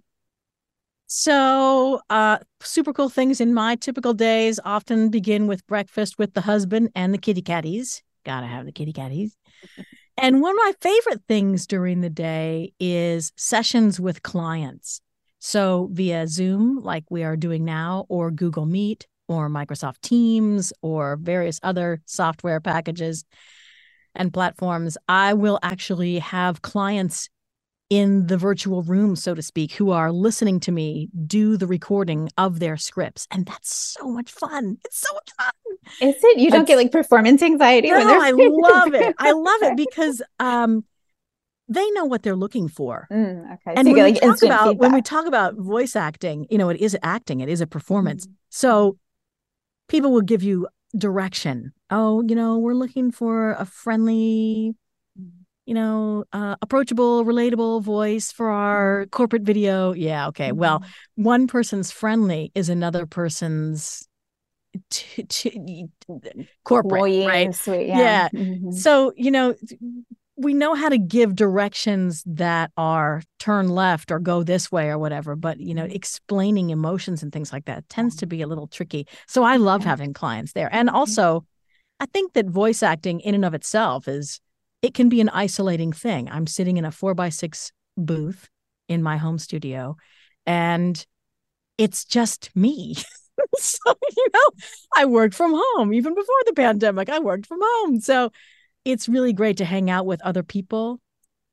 So, 1.08 2.02
uh, 2.10 2.40
super 2.62 2.92
cool 2.92 3.08
things 3.08 3.40
in 3.40 3.54
my 3.54 3.76
typical 3.76 4.14
days 4.14 4.60
often 4.66 5.10
begin 5.10 5.48
with 5.48 5.66
breakfast 5.66 6.20
with 6.20 6.34
the 6.34 6.42
husband 6.42 6.90
and 6.96 7.14
the 7.14 7.18
kitty 7.18 7.42
catties. 7.42 8.02
Gotta 8.26 8.48
have 8.48 8.66
the 8.66 8.72
kitty 8.72 8.94
catties. 8.94 9.32
And 10.20 10.42
one 10.42 10.54
of 10.54 10.58
my 10.58 10.74
favorite 10.82 11.22
things 11.28 11.68
during 11.68 12.02
the 12.02 12.10
day 12.10 12.74
is 12.80 13.32
sessions 13.36 14.00
with 14.00 14.24
clients. 14.24 15.00
So, 15.38 15.90
via 15.92 16.28
Zoom, 16.28 16.82
like 16.82 17.04
we 17.12 17.24
are 17.24 17.38
doing 17.38 17.64
now, 17.64 18.08
or 18.10 18.32
Google 18.32 18.66
Meet, 18.66 19.06
or 19.28 19.48
Microsoft 19.48 20.02
Teams, 20.02 20.74
or 20.82 21.18
various 21.18 21.60
other 21.62 22.02
software 22.08 22.60
packages 22.60 23.26
and 24.18 24.34
platforms, 24.34 24.98
I 25.08 25.34
will 25.34 25.60
actually 25.64 26.20
have 26.20 26.62
clients 26.62 27.30
in 27.90 28.28
the 28.28 28.38
virtual 28.38 28.84
room, 28.84 29.16
so 29.16 29.34
to 29.34 29.42
speak, 29.42 29.72
who 29.74 29.92
are 29.92 30.12
listening 30.12 30.60
to 30.60 30.72
me 30.72 31.10
do 31.26 31.56
the 31.56 31.68
recording 31.68 32.30
of 32.38 32.60
their 32.60 32.76
scripts. 32.76 33.28
And 33.32 33.46
that's 33.46 33.74
so 33.74 34.10
much 34.10 34.30
fun. 34.32 34.78
It's 34.84 35.00
so 35.00 35.14
much 35.14 35.30
fun. 35.38 36.10
Is 36.10 36.16
it? 36.22 36.40
You 36.40 36.52
don't 36.52 36.68
get 36.68 36.78
like 36.78 36.92
performance 36.92 37.42
anxiety? 37.42 37.90
No, 37.90 38.22
I 38.22 38.32
love 38.36 38.94
it. 38.94 39.16
I 39.20 39.32
love 39.32 39.62
it 39.64 39.78
because 39.78 40.22
um, 40.40 40.84
they 41.70 41.90
know 41.92 42.06
what 42.06 42.24
they're 42.24 42.36
looking 42.36 42.68
for. 42.68 43.08
Mm, 43.12 43.54
okay. 43.54 43.74
And 43.76 43.88
so 43.88 43.94
when, 43.94 44.04
like 44.04 44.22
we 44.22 44.30
talk 44.30 44.44
about, 44.44 44.78
when 44.78 44.94
we 44.94 45.02
talk 45.02 45.26
about 45.26 45.56
voice 45.56 45.96
acting, 45.96 46.46
you 46.50 46.58
know, 46.58 46.70
it 46.70 46.82
is 46.82 46.98
acting, 47.04 47.40
it 47.40 47.50
is 47.50 47.62
a 47.62 47.68
performance. 47.68 48.26
Mm-hmm. 48.26 48.34
So 48.50 48.98
people 49.88 50.12
will 50.12 50.22
give 50.22 50.44
you 50.44 50.68
direction. 50.98 51.74
Oh, 51.90 52.24
you 52.28 52.36
know, 52.36 52.58
we're 52.58 52.74
looking 52.74 53.12
for 53.12 53.52
a 53.54 53.66
friendly 53.66 54.76
you 55.68 55.74
know, 55.74 56.24
uh, 56.32 56.56
approachable, 56.62 57.26
relatable 57.26 57.84
voice 57.84 58.32
for 58.32 58.50
our 58.50 59.02
mm-hmm. 59.02 59.10
corporate 59.10 59.42
video. 59.42 59.92
Yeah, 59.92 60.30
okay. 60.30 60.50
Mm-hmm. 60.50 60.60
Well, 60.60 60.84
one 61.16 61.46
person's 61.46 61.92
friendly 61.92 62.54
is 62.56 62.70
another 62.70 63.06
person's 63.06 64.08
t- 64.90 65.24
t- 65.24 65.88
corporate, 66.64 67.02
Boy, 67.02 67.28
right? 67.28 67.54
Sweet, 67.54 67.88
yeah. 67.88 68.00
yeah. 68.00 68.30
Mm-hmm. 68.34 68.72
So 68.72 69.12
you 69.18 69.30
know, 69.30 69.56
we 70.38 70.54
know 70.54 70.76
how 70.76 70.90
to 70.90 70.98
give 70.98 71.36
directions 71.36 72.24
that 72.26 72.72
are 72.78 73.22
turn 73.40 73.70
left 73.70 74.12
or 74.12 74.20
go 74.20 74.44
this 74.44 74.72
way 74.72 74.90
or 74.90 74.98
whatever, 74.98 75.36
but 75.36 75.60
you 75.60 75.74
know, 75.74 75.84
mm-hmm. 75.84 75.96
explaining 75.96 76.70
emotions 76.70 77.24
and 77.24 77.32
things 77.34 77.52
like 77.52 77.66
that 77.66 77.88
tends 77.90 78.16
to 78.18 78.28
be 78.28 78.42
a 78.42 78.48
little 78.48 78.68
tricky. 78.68 79.08
So 79.28 79.44
I 79.44 79.58
love 79.58 79.84
having 79.84 80.14
clients 80.14 80.54
there, 80.54 80.70
and 80.72 80.90
also. 80.90 81.46
I 82.00 82.06
think 82.06 82.34
that 82.34 82.46
voice 82.46 82.84
acting 82.84 83.22
in 83.22 83.34
and 83.34 83.44
of 83.44 83.56
itself 83.56 84.08
is 84.08 84.40
it 84.84 84.94
can 84.94 85.10
be 85.10 85.20
an 85.20 85.30
isolating 85.30 85.92
thing. 85.92 86.30
I'm 86.30 86.46
sitting 86.46 86.78
in 86.78 86.86
a 86.86 86.92
four 86.92 87.16
by 87.16 87.30
six 87.30 87.72
booth 87.98 88.50
in 88.88 89.02
my 89.02 89.18
home 89.18 89.40
studio 89.40 89.98
and 90.46 91.06
it's 91.78 92.06
just 92.06 92.56
me. 92.56 92.96
so, 93.58 93.94
you 94.16 94.28
know, 94.34 94.50
I 94.96 95.06
worked 95.06 95.36
from 95.36 95.54
home 95.56 95.94
even 95.94 96.16
before 96.16 96.36
the 96.46 96.54
pandemic. 96.54 97.10
I 97.10 97.20
worked 97.20 97.46
from 97.46 97.60
home. 97.62 98.00
So 98.00 98.32
it's 98.88 99.10
really 99.10 99.34
great 99.34 99.58
to 99.58 99.66
hang 99.66 99.90
out 99.90 100.06
with 100.06 100.22
other 100.22 100.44
people. 100.44 101.00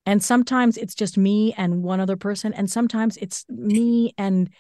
And 0.07 0.23
sometimes 0.23 0.77
it's 0.77 0.95
just 0.95 1.19
me 1.19 1.53
and 1.57 1.83
one 1.83 1.99
other 1.99 2.17
person. 2.17 2.53
And 2.55 2.71
sometimes 2.71 3.17
it's 3.17 3.45
me 3.49 4.15
and 4.17 4.51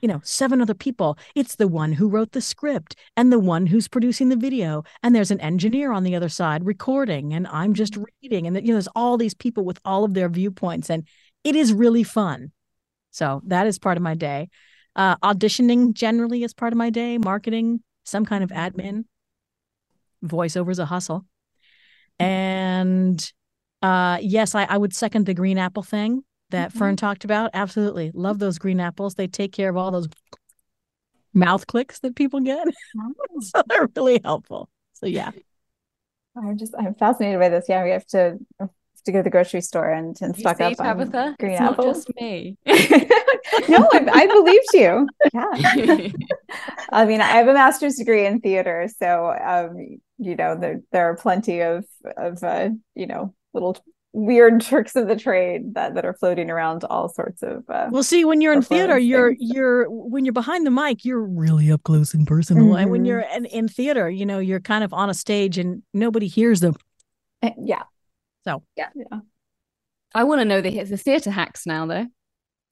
you 0.00 0.08
know, 0.08 0.22
seven 0.24 0.62
other 0.62 0.72
people. 0.72 1.18
It's 1.34 1.56
the 1.56 1.68
one 1.68 1.92
who 1.92 2.08
wrote 2.08 2.32
the 2.32 2.40
script 2.40 2.96
and 3.14 3.30
the 3.30 3.38
one 3.38 3.66
who's 3.66 3.88
producing 3.88 4.30
the 4.30 4.36
video. 4.36 4.84
And 5.02 5.14
there's 5.14 5.30
an 5.30 5.40
engineer 5.40 5.92
on 5.92 6.02
the 6.02 6.16
other 6.16 6.30
side 6.30 6.64
recording, 6.64 7.34
and 7.34 7.46
I'm 7.48 7.74
just 7.74 7.98
reading. 8.22 8.46
And, 8.46 8.56
you 8.56 8.68
know, 8.68 8.72
there's 8.72 8.88
all 8.96 9.18
these 9.18 9.34
people 9.34 9.66
with 9.66 9.78
all 9.84 10.04
of 10.04 10.14
their 10.14 10.30
viewpoints, 10.30 10.88
and 10.88 11.06
it 11.44 11.54
is 11.54 11.74
really 11.74 12.04
fun. 12.04 12.52
So 13.10 13.42
that 13.48 13.66
is 13.66 13.78
part 13.78 13.98
of 13.98 14.02
my 14.02 14.14
day. 14.14 14.48
Uh, 14.96 15.16
auditioning 15.16 15.92
generally 15.92 16.42
is 16.42 16.54
part 16.54 16.72
of 16.72 16.78
my 16.78 16.88
day, 16.88 17.18
marketing, 17.18 17.82
some 18.04 18.24
kind 18.24 18.42
of 18.42 18.50
admin, 18.50 19.04
voiceover 20.24 20.70
is 20.70 20.78
a 20.78 20.86
hustle. 20.86 21.26
And 22.18 23.32
uh, 23.82 24.18
yes, 24.20 24.54
I, 24.54 24.64
I 24.64 24.76
would 24.76 24.94
second 24.94 25.26
the 25.26 25.34
green 25.34 25.58
apple 25.58 25.82
thing 25.82 26.22
that 26.50 26.70
mm-hmm. 26.70 26.78
Fern 26.78 26.96
talked 26.96 27.24
about. 27.24 27.50
Absolutely. 27.54 28.10
Love 28.14 28.38
those 28.38 28.58
green 28.58 28.80
apples. 28.80 29.14
They 29.14 29.26
take 29.26 29.52
care 29.52 29.68
of 29.68 29.76
all 29.76 29.90
those 29.90 30.08
mouth 31.34 31.66
clicks 31.66 31.98
that 32.00 32.14
people 32.14 32.40
get. 32.40 32.68
so 33.40 33.62
they're 33.66 33.88
really 33.96 34.20
helpful. 34.24 34.68
So 34.92 35.06
yeah. 35.06 35.30
I'm 36.36 36.56
just 36.56 36.74
I'm 36.78 36.94
fascinated 36.94 37.40
by 37.40 37.48
this. 37.48 37.66
Yeah, 37.68 37.84
we 37.84 37.90
have 37.90 38.06
to 38.06 38.38
to 39.04 39.12
go 39.12 39.18
to 39.18 39.22
the 39.22 39.30
grocery 39.30 39.60
store 39.60 39.90
and, 39.90 40.16
and 40.20 40.36
stock 40.36 40.60
up 40.60 40.76
Tabitha? 40.76 41.18
on 41.18 41.36
green 41.38 41.52
it's 41.52 41.60
apples. 41.60 41.86
Not 41.86 41.94
just 41.94 42.14
me. 42.20 42.56
no, 43.68 43.88
I, 43.92 44.08
I, 44.12 44.26
believed 44.26 44.68
you. 44.72 45.08
Yeah. 45.32 46.12
I 46.92 47.04
mean, 47.04 47.20
I 47.20 47.28
have 47.28 47.48
a 47.48 47.54
master's 47.54 47.96
degree 47.96 48.26
in 48.26 48.40
theater, 48.40 48.88
so 48.98 49.36
um, 49.44 49.98
you 50.18 50.36
know, 50.36 50.56
there 50.58 50.80
there 50.92 51.10
are 51.10 51.16
plenty 51.16 51.60
of 51.60 51.84
of 52.16 52.42
uh, 52.42 52.70
you 52.94 53.06
know 53.06 53.34
little 53.52 53.76
weird 54.12 54.60
tricks 54.60 54.94
of 54.94 55.08
the 55.08 55.16
trade 55.16 55.74
that 55.74 55.94
that 55.94 56.04
are 56.04 56.12
floating 56.12 56.50
around 56.50 56.84
all 56.84 57.08
sorts 57.08 57.42
of 57.42 57.64
uh, 57.70 57.88
well 57.90 58.02
see 58.02 58.26
when 58.26 58.42
you're 58.42 58.52
in 58.52 58.60
theater 58.60 58.98
you're 58.98 59.34
you're 59.38 59.88
when 59.88 60.26
you're 60.26 60.34
behind 60.34 60.66
the 60.66 60.70
mic 60.70 61.02
you're 61.02 61.22
really 61.22 61.72
up 61.72 61.82
close 61.84 62.12
and 62.12 62.26
personal 62.26 62.66
mm-hmm. 62.66 62.76
and 62.76 62.90
when 62.90 63.00
mm-hmm. 63.00 63.06
you're 63.06 63.20
in, 63.20 63.46
in 63.46 63.68
theater 63.68 64.10
you 64.10 64.26
know 64.26 64.38
you're 64.38 64.60
kind 64.60 64.84
of 64.84 64.92
on 64.92 65.08
a 65.08 65.14
stage 65.14 65.56
and 65.56 65.82
nobody 65.94 66.26
hears 66.26 66.60
them 66.60 66.74
eh, 67.40 67.52
yeah 67.58 67.84
so 68.44 68.62
yeah 68.76 68.88
yeah 68.94 69.20
i 70.14 70.24
want 70.24 70.40
to 70.40 70.44
know 70.44 70.60
the, 70.60 70.82
the 70.84 70.96
theater 70.96 71.30
hacks 71.30 71.66
now 71.66 71.86
though 71.86 72.06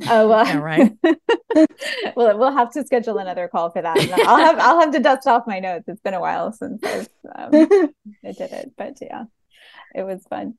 Oh, 0.09 0.33
uh, 0.33 0.45
yeah, 0.47 0.57
right. 0.57 0.93
well, 2.17 2.39
we'll 2.39 2.57
have 2.57 2.71
to 2.71 2.87
schedule 2.87 3.19
another 3.19 3.49
call 3.49 3.69
for 3.69 3.83
that. 3.83 3.99
I'll 4.27 4.39
have 4.39 4.59
I'll 4.59 4.81
have 4.81 4.93
to 4.93 4.99
dust 4.99 5.27
off 5.27 5.47
my 5.47 5.61
notes. 5.61 5.85
It's 5.89 6.01
been 6.01 6.15
a 6.15 6.21
while 6.21 6.55
since 6.55 6.83
I've 6.83 7.09
um, 7.37 7.53
I 8.25 8.33
did 8.33 8.51
it, 8.51 8.73
but 8.79 8.97
yeah 9.03 9.25
it 9.95 10.03
was 10.03 10.25
fun. 10.29 10.55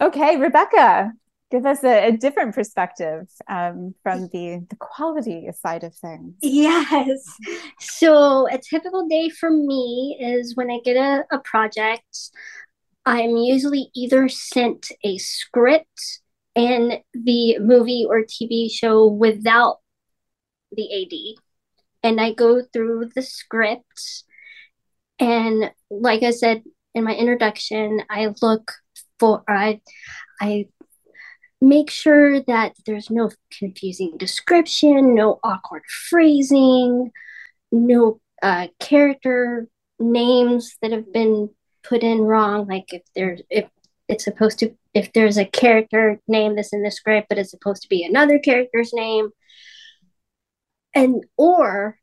Okay, 0.00 0.36
Rebecca, 0.36 1.12
give 1.50 1.66
us 1.66 1.84
a, 1.84 2.08
a 2.08 2.12
different 2.12 2.54
perspective 2.54 3.28
um, 3.48 3.94
from 4.02 4.28
the, 4.32 4.64
the 4.68 4.76
quality 4.76 5.48
side 5.60 5.84
of 5.84 5.94
things. 5.94 6.34
Yes. 6.40 7.24
So, 7.80 8.48
a 8.48 8.58
typical 8.58 9.06
day 9.08 9.28
for 9.28 9.50
me 9.50 10.18
is 10.20 10.56
when 10.56 10.70
I 10.70 10.80
get 10.84 10.96
a, 10.96 11.24
a 11.30 11.38
project, 11.40 12.30
I'm 13.04 13.36
usually 13.36 13.90
either 13.94 14.28
sent 14.28 14.88
a 15.02 15.18
script 15.18 16.20
in 16.54 16.98
the 17.14 17.58
movie 17.58 18.06
or 18.08 18.22
TV 18.22 18.70
show 18.70 19.06
without 19.06 19.78
the 20.70 21.02
AD. 21.02 21.42
And 22.02 22.20
I 22.20 22.32
go 22.32 22.62
through 22.72 23.10
the 23.14 23.22
script. 23.22 24.24
And 25.18 25.70
like 25.90 26.22
I 26.22 26.30
said, 26.30 26.62
in 26.94 27.04
my 27.04 27.14
introduction, 27.14 28.02
I 28.10 28.34
look 28.42 28.72
for 29.18 29.42
I 29.48 29.80
I 30.40 30.66
make 31.60 31.90
sure 31.90 32.40
that 32.40 32.74
there's 32.86 33.08
no 33.08 33.30
confusing 33.56 34.16
description, 34.18 35.14
no 35.14 35.38
awkward 35.44 35.84
phrasing, 36.10 37.12
no 37.70 38.20
uh, 38.42 38.66
character 38.80 39.68
names 40.00 40.76
that 40.82 40.90
have 40.90 41.12
been 41.12 41.50
put 41.82 42.02
in 42.02 42.20
wrong. 42.20 42.66
Like 42.66 42.92
if 42.92 43.02
there's 43.14 43.42
if 43.50 43.68
it's 44.08 44.24
supposed 44.24 44.58
to 44.60 44.74
if 44.94 45.12
there's 45.12 45.38
a 45.38 45.44
character 45.44 46.20
name 46.28 46.56
that's 46.56 46.72
in 46.72 46.82
the 46.82 46.90
script, 46.90 47.28
but 47.28 47.38
it's 47.38 47.50
supposed 47.50 47.82
to 47.82 47.88
be 47.88 48.04
another 48.04 48.38
character's 48.38 48.92
name, 48.92 49.30
and 50.94 51.24
or 51.36 51.98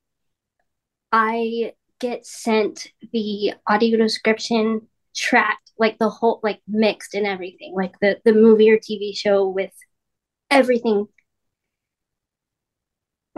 I 1.11 1.73
get 1.99 2.25
sent 2.25 2.87
the 3.11 3.53
audio 3.67 3.97
description 3.97 4.87
track, 5.15 5.59
like 5.77 5.97
the 5.97 6.09
whole, 6.09 6.39
like 6.43 6.61
mixed 6.67 7.13
and 7.13 7.25
everything, 7.25 7.73
like 7.75 7.93
the 8.01 8.19
the 8.25 8.33
movie 8.33 8.69
or 8.71 8.77
TV 8.77 9.15
show 9.15 9.47
with 9.47 9.71
everything, 10.51 11.07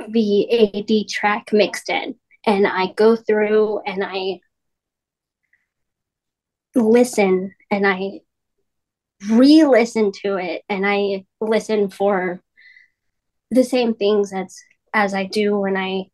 the 0.09 0.73
AD 0.75 1.09
track 1.09 1.51
mixed 1.53 1.89
in, 1.89 2.15
and 2.45 2.67
I 2.67 2.93
go 2.93 3.15
through 3.15 3.79
and 3.85 4.03
I 4.03 4.39
listen 6.75 7.53
and 7.69 7.85
I 7.85 8.21
re-listen 9.29 10.11
to 10.23 10.37
it 10.37 10.63
and 10.69 10.85
I 10.85 11.25
listen 11.39 11.89
for 11.89 12.41
the 13.51 13.63
same 13.63 13.93
things 13.93 14.33
as 14.33 14.57
as 14.93 15.13
I 15.13 15.25
do 15.25 15.57
when 15.57 15.77
I 15.77 16.05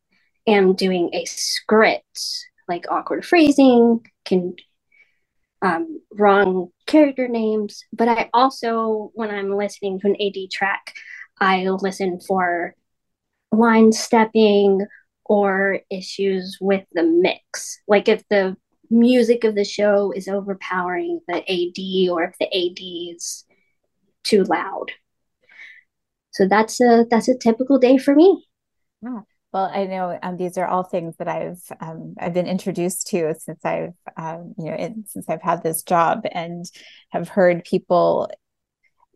am 0.46 0.74
doing 0.74 1.10
a 1.12 1.24
script, 1.24 2.20
like 2.68 2.86
awkward 2.90 3.24
phrasing, 3.24 4.06
can 4.24 4.54
um, 5.62 6.00
wrong 6.12 6.68
character 6.86 7.26
names. 7.26 7.82
But 7.92 8.08
I 8.08 8.30
also, 8.32 9.10
when 9.14 9.30
I'm 9.30 9.56
listening 9.56 9.98
to 10.00 10.06
an 10.06 10.16
AD 10.20 10.50
track, 10.52 10.94
I 11.40 11.64
listen 11.66 12.20
for 12.20 12.74
line 13.50 13.92
stepping 13.92 14.86
or 15.24 15.80
issues 15.90 16.56
with 16.60 16.84
the 16.92 17.02
mix. 17.02 17.80
Like 17.88 18.08
if 18.08 18.22
the 18.28 18.56
music 18.90 19.44
of 19.44 19.54
the 19.54 19.64
show 19.64 20.12
is 20.12 20.28
overpowering 20.28 21.20
the 21.28 21.36
AD 21.36 22.10
or 22.10 22.24
if 22.24 22.38
the 22.38 22.46
AD 22.46 23.14
is 23.14 23.44
too 24.24 24.44
loud. 24.44 24.92
So 26.30 26.46
that's 26.46 26.80
a 26.80 27.06
that's 27.10 27.28
a 27.28 27.36
typical 27.36 27.78
day 27.78 27.98
for 27.98 28.14
me. 28.14 28.46
Yeah. 29.02 29.20
Well, 29.52 29.70
I 29.72 29.86
know 29.86 30.18
um, 30.22 30.36
these 30.36 30.58
are 30.58 30.66
all 30.66 30.82
things 30.82 31.16
that 31.18 31.28
I've 31.28 31.62
um, 31.80 32.14
I've 32.20 32.34
been 32.34 32.46
introduced 32.46 33.08
to 33.08 33.34
since 33.38 33.64
I've 33.64 33.94
um, 34.16 34.54
you 34.58 34.70
know 34.70 34.94
since 35.06 35.28
I've 35.28 35.42
had 35.42 35.62
this 35.62 35.82
job 35.82 36.24
and 36.30 36.64
have 37.10 37.28
heard 37.28 37.64
people 37.64 38.30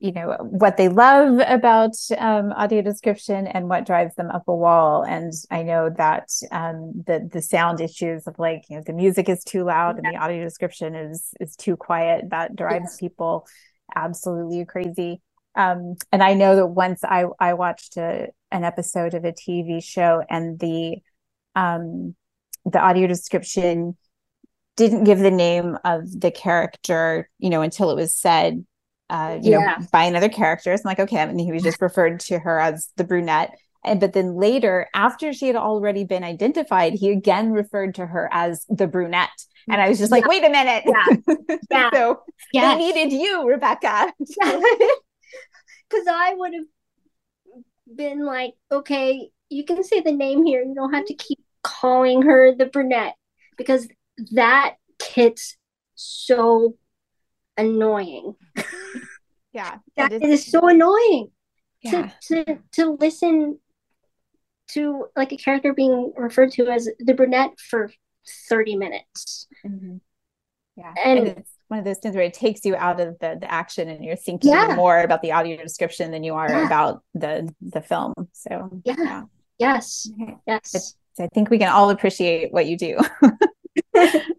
you 0.02 0.10
know 0.12 0.36
what 0.40 0.76
they 0.76 0.88
love 0.88 1.40
about 1.46 1.94
um, 2.18 2.52
audio 2.52 2.82
description 2.82 3.46
and 3.46 3.68
what 3.68 3.86
drives 3.86 4.14
them 4.16 4.30
up 4.30 4.42
a 4.48 4.54
wall 4.54 5.04
and 5.04 5.32
i 5.50 5.62
know 5.62 5.88
that 5.96 6.28
um, 6.50 6.92
the 7.06 7.28
the 7.32 7.40
sound 7.40 7.80
issues 7.80 8.26
of 8.26 8.36
like 8.38 8.64
you 8.68 8.76
know 8.76 8.82
the 8.84 8.92
music 8.92 9.28
is 9.28 9.44
too 9.44 9.64
loud 9.64 9.94
yeah. 9.94 10.08
and 10.08 10.14
the 10.14 10.20
audio 10.20 10.42
description 10.42 10.94
is 10.94 11.30
is 11.40 11.54
too 11.54 11.76
quiet 11.76 12.24
that 12.30 12.56
drives 12.56 12.92
yes. 12.92 12.96
people 12.98 13.46
absolutely 13.94 14.64
crazy 14.64 15.20
um, 15.54 15.96
and 16.10 16.22
I 16.22 16.34
know 16.34 16.56
that 16.56 16.66
once 16.66 17.04
I 17.04 17.26
I 17.38 17.54
watched 17.54 17.96
a, 17.96 18.28
an 18.50 18.64
episode 18.64 19.14
of 19.14 19.24
a 19.24 19.32
TV 19.32 19.84
show 19.84 20.22
and 20.28 20.58
the 20.58 20.96
um, 21.54 22.14
the 22.64 22.80
audio 22.80 23.06
description 23.06 23.96
didn't 24.76 25.04
give 25.04 25.18
the 25.18 25.30
name 25.30 25.76
of 25.84 26.20
the 26.20 26.30
character, 26.30 27.28
you 27.38 27.50
know, 27.50 27.60
until 27.60 27.90
it 27.90 27.96
was 27.96 28.16
said, 28.16 28.64
uh, 29.12 29.38
you 29.42 29.50
yeah. 29.50 29.76
know, 29.78 29.86
by 29.92 30.04
another 30.04 30.30
character. 30.30 30.74
So 30.74 30.80
I'm 30.80 30.86
like, 30.86 31.00
okay, 31.00 31.18
and 31.18 31.38
he 31.38 31.52
was 31.52 31.62
just 31.62 31.82
referred 31.82 32.20
to 32.20 32.38
her 32.38 32.58
as 32.58 32.88
the 32.96 33.04
brunette. 33.04 33.54
And 33.84 34.00
but 34.00 34.14
then 34.14 34.36
later, 34.36 34.88
after 34.94 35.34
she 35.34 35.48
had 35.48 35.56
already 35.56 36.04
been 36.04 36.24
identified, 36.24 36.94
he 36.94 37.10
again 37.10 37.52
referred 37.52 37.96
to 37.96 38.06
her 38.06 38.30
as 38.32 38.64
the 38.70 38.86
brunette. 38.86 39.28
And 39.68 39.82
I 39.82 39.88
was 39.90 39.98
just 39.98 40.10
like, 40.10 40.24
yeah. 40.24 40.28
wait 40.28 40.44
a 40.44 40.50
minute. 40.50 40.84
Yeah. 40.86 41.56
yeah. 41.70 41.90
so 41.92 42.22
yes. 42.54 42.72
they 42.72 42.78
needed 42.78 43.12
you, 43.12 43.46
Rebecca 43.46 44.12
because 44.18 46.06
I 46.10 46.34
would 46.34 46.54
have 46.54 46.64
been 47.94 48.24
like, 48.24 48.54
okay, 48.70 49.28
you 49.50 49.64
can 49.64 49.84
say 49.84 50.00
the 50.00 50.12
name 50.12 50.46
here. 50.46 50.62
You 50.62 50.74
don't 50.74 50.94
have 50.94 51.06
to 51.06 51.14
keep 51.14 51.38
calling 51.62 52.22
her 52.22 52.54
the 52.54 52.66
brunette 52.66 53.14
because 53.58 53.88
that 54.32 54.76
kit's 54.98 55.58
so 55.96 56.76
annoying. 57.64 58.34
Yeah, 59.54 59.78
that 59.96 60.12
is, 60.12 60.22
is 60.22 60.50
so 60.50 60.66
annoying 60.66 61.30
yeah. 61.82 62.10
to, 62.28 62.44
to 62.44 62.58
to 62.72 62.96
listen 62.98 63.58
to 64.68 65.06
like 65.14 65.32
a 65.32 65.36
character 65.36 65.74
being 65.74 66.12
referred 66.16 66.52
to 66.52 66.68
as 66.68 66.88
the 66.98 67.12
brunette 67.12 67.58
for 67.58 67.90
30 68.48 68.76
minutes. 68.76 69.46
Mm-hmm. 69.66 69.96
Yeah. 70.76 70.94
And, 71.04 71.18
and, 71.18 71.28
it's 71.28 71.50
one 71.68 71.78
of 71.78 71.84
those 71.84 71.98
things 71.98 72.14
where 72.14 72.24
it 72.24 72.32
takes 72.32 72.64
you 72.64 72.76
out 72.76 72.98
of 72.98 73.18
the, 73.18 73.36
the 73.40 73.52
action 73.52 73.88
and 73.88 74.02
you're 74.02 74.16
thinking 74.16 74.52
yeah. 74.52 74.74
more 74.74 75.02
about 75.02 75.20
the 75.20 75.32
audio 75.32 75.56
description 75.62 76.10
than 76.10 76.24
you 76.24 76.34
are 76.34 76.48
yeah. 76.48 76.66
about 76.66 77.02
the 77.14 77.52
the 77.60 77.82
film. 77.82 78.14
So 78.32 78.70
yeah. 78.84 78.94
yeah. 78.98 79.22
Yes. 79.58 80.10
Okay. 80.20 80.36
Yes. 80.46 80.96
I 81.20 81.28
think 81.34 81.50
we 81.50 81.58
can 81.58 81.68
all 81.68 81.90
appreciate 81.90 82.52
what 82.52 82.66
you 82.66 82.78
do. 82.78 82.98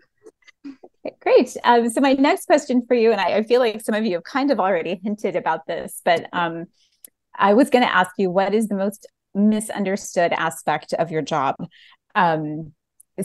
great. 1.24 1.56
Um, 1.63 1.89
so 1.89 2.01
my 2.01 2.13
next 2.13 2.46
question 2.46 2.84
for 2.86 2.94
you, 2.94 3.12
and 3.12 3.20
I, 3.20 3.38
I, 3.38 3.44
feel 3.44 3.60
like 3.60 3.82
some 3.82 3.96
of 3.96 4.06
you 4.06 4.15
have 4.15 4.24
kind 4.24 4.51
of 4.51 4.60
already 4.60 5.00
hinted 5.01 5.36
about 5.36 5.65
this, 5.65 6.01
but 6.03 6.27
um, 6.34 6.65
I 7.34 7.53
was 7.53 7.70
going 7.70 7.84
to 7.84 7.94
ask 7.94 8.12
you, 8.18 8.30
what 8.30 8.53
is 8.53 8.68
the 8.68 8.75
most 8.75 9.08
misunderstood 9.34 10.34
aspect 10.34 10.94
of 10.94 11.12
your 11.12 11.22
job? 11.22 11.56
Um, 12.13 12.74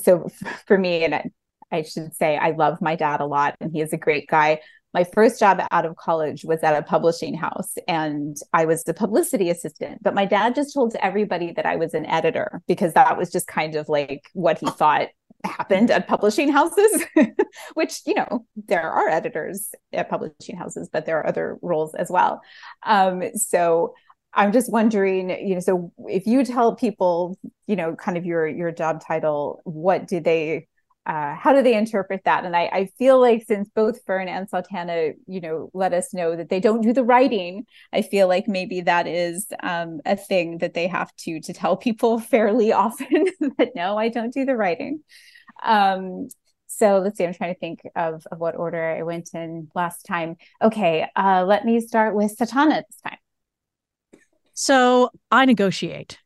so 0.01 0.29
for 0.67 0.79
me, 0.79 1.05
and 1.05 1.31
I 1.71 1.83
should 1.83 2.15
say 2.15 2.37
I 2.37 2.53
love 2.53 2.81
my 2.81 2.97
dad 2.97 3.21
a 3.21 3.27
lot 3.27 3.57
and 3.61 3.73
he 3.73 3.81
is 3.81 3.93
a 3.93 3.99
great 3.99 4.29
guy. 4.29 4.61
My 4.95 5.05
first 5.05 5.39
job 5.39 5.61
out 5.71 5.85
of 5.85 5.97
college 5.97 6.45
was 6.45 6.63
at 6.63 6.75
a 6.75 6.83
publishing 6.83 7.35
house 7.35 7.75
and 7.87 8.37
I 8.55 8.65
was 8.65 8.85
the 8.85 8.95
publicity 8.95 9.51
assistant. 9.51 10.03
But 10.03 10.15
my 10.15 10.25
dad 10.25 10.55
just 10.55 10.73
told 10.73 10.97
everybody 11.01 11.53
that 11.53 11.67
I 11.67 11.77
was 11.77 11.93
an 11.93 12.07
editor 12.07 12.63
because 12.67 12.95
that 12.95 13.19
was 13.19 13.31
just 13.31 13.47
kind 13.47 13.75
of 13.75 13.91
like 13.91 14.31
what 14.33 14.59
he 14.59 14.67
thought 14.67 15.09
happened 15.45 15.91
at 15.91 16.09
publishing 16.09 16.51
houses, 16.51 17.05
which, 17.75 18.01
you 18.07 18.15
know, 18.15 18.47
there 18.67 18.91
are 18.91 19.09
editors 19.09 19.71
at 19.93 20.09
publishing 20.09 20.57
houses, 20.57 20.89
but 20.93 21.07
there 21.07 21.19
are 21.19 21.27
other 21.27 21.59
roles 21.63 21.95
as 21.95 22.11
well. 22.11 22.41
Um, 22.85 23.23
so 23.37 23.95
I'm 24.35 24.53
just 24.53 24.71
wondering, 24.71 25.31
you 25.31 25.55
know, 25.55 25.61
so 25.61 25.93
if 26.07 26.27
you 26.27 26.45
tell 26.45 26.75
people, 26.75 27.39
you 27.67 27.77
know, 27.77 27.95
kind 27.95 28.19
of 28.19 28.27
your 28.27 28.47
your 28.47 28.71
job 28.71 29.03
title, 29.05 29.61
what 29.65 30.07
do 30.07 30.21
they 30.21 30.69
uh, 31.09 31.35
how 31.35 31.55
do 31.55 31.63
they 31.63 31.75
interpret 31.75 32.23
that? 32.25 32.45
And 32.45 32.55
I, 32.55 32.69
I, 32.71 32.85
feel 32.99 33.19
like 33.19 33.45
since 33.47 33.71
both 33.75 34.05
Fern 34.05 34.29
and 34.29 34.47
Sultana, 34.47 35.13
you 35.27 35.41
know, 35.41 35.71
let 35.73 35.95
us 35.95 36.13
know 36.13 36.37
that 36.37 36.51
they 36.51 36.61
don't 36.61 36.83
do 36.83 36.93
the 36.93 37.03
writing, 37.03 37.65
I 37.95 38.03
feel 38.03 38.29
like 38.29 38.47
maybe 38.47 38.83
that 38.83 39.07
is 39.07 39.47
um, 39.63 40.03
a 40.05 40.17
thing 40.17 40.59
that 40.59 40.75
they 40.75 40.87
have 40.87 41.11
to 41.21 41.41
to 41.41 41.53
tell 41.55 41.79
people 41.79 42.19
fairly 42.35 42.73
often 42.73 43.25
that 43.59 43.71
no, 43.75 43.97
I 43.97 44.11
don't 44.11 44.35
do 44.35 44.45
the 44.45 44.55
writing. 44.55 45.01
Um, 45.65 46.29
so 46.67 46.99
let's 46.99 47.17
see, 47.17 47.25
I'm 47.25 47.33
trying 47.33 47.55
to 47.55 47.59
think 47.59 47.81
of, 47.97 48.27
of 48.31 48.39
what 48.39 48.55
order 48.55 48.85
I 48.85 49.03
went 49.03 49.31
in 49.33 49.71
last 49.75 50.05
time. 50.05 50.37
Okay, 50.61 51.07
uh, 51.17 51.45
let 51.49 51.65
me 51.65 51.81
start 51.81 52.15
with 52.15 52.37
Satauna 52.37 52.83
this 52.87 53.01
time. 53.03 54.21
So 54.53 55.11
I 55.31 55.47
negotiate 55.47 56.19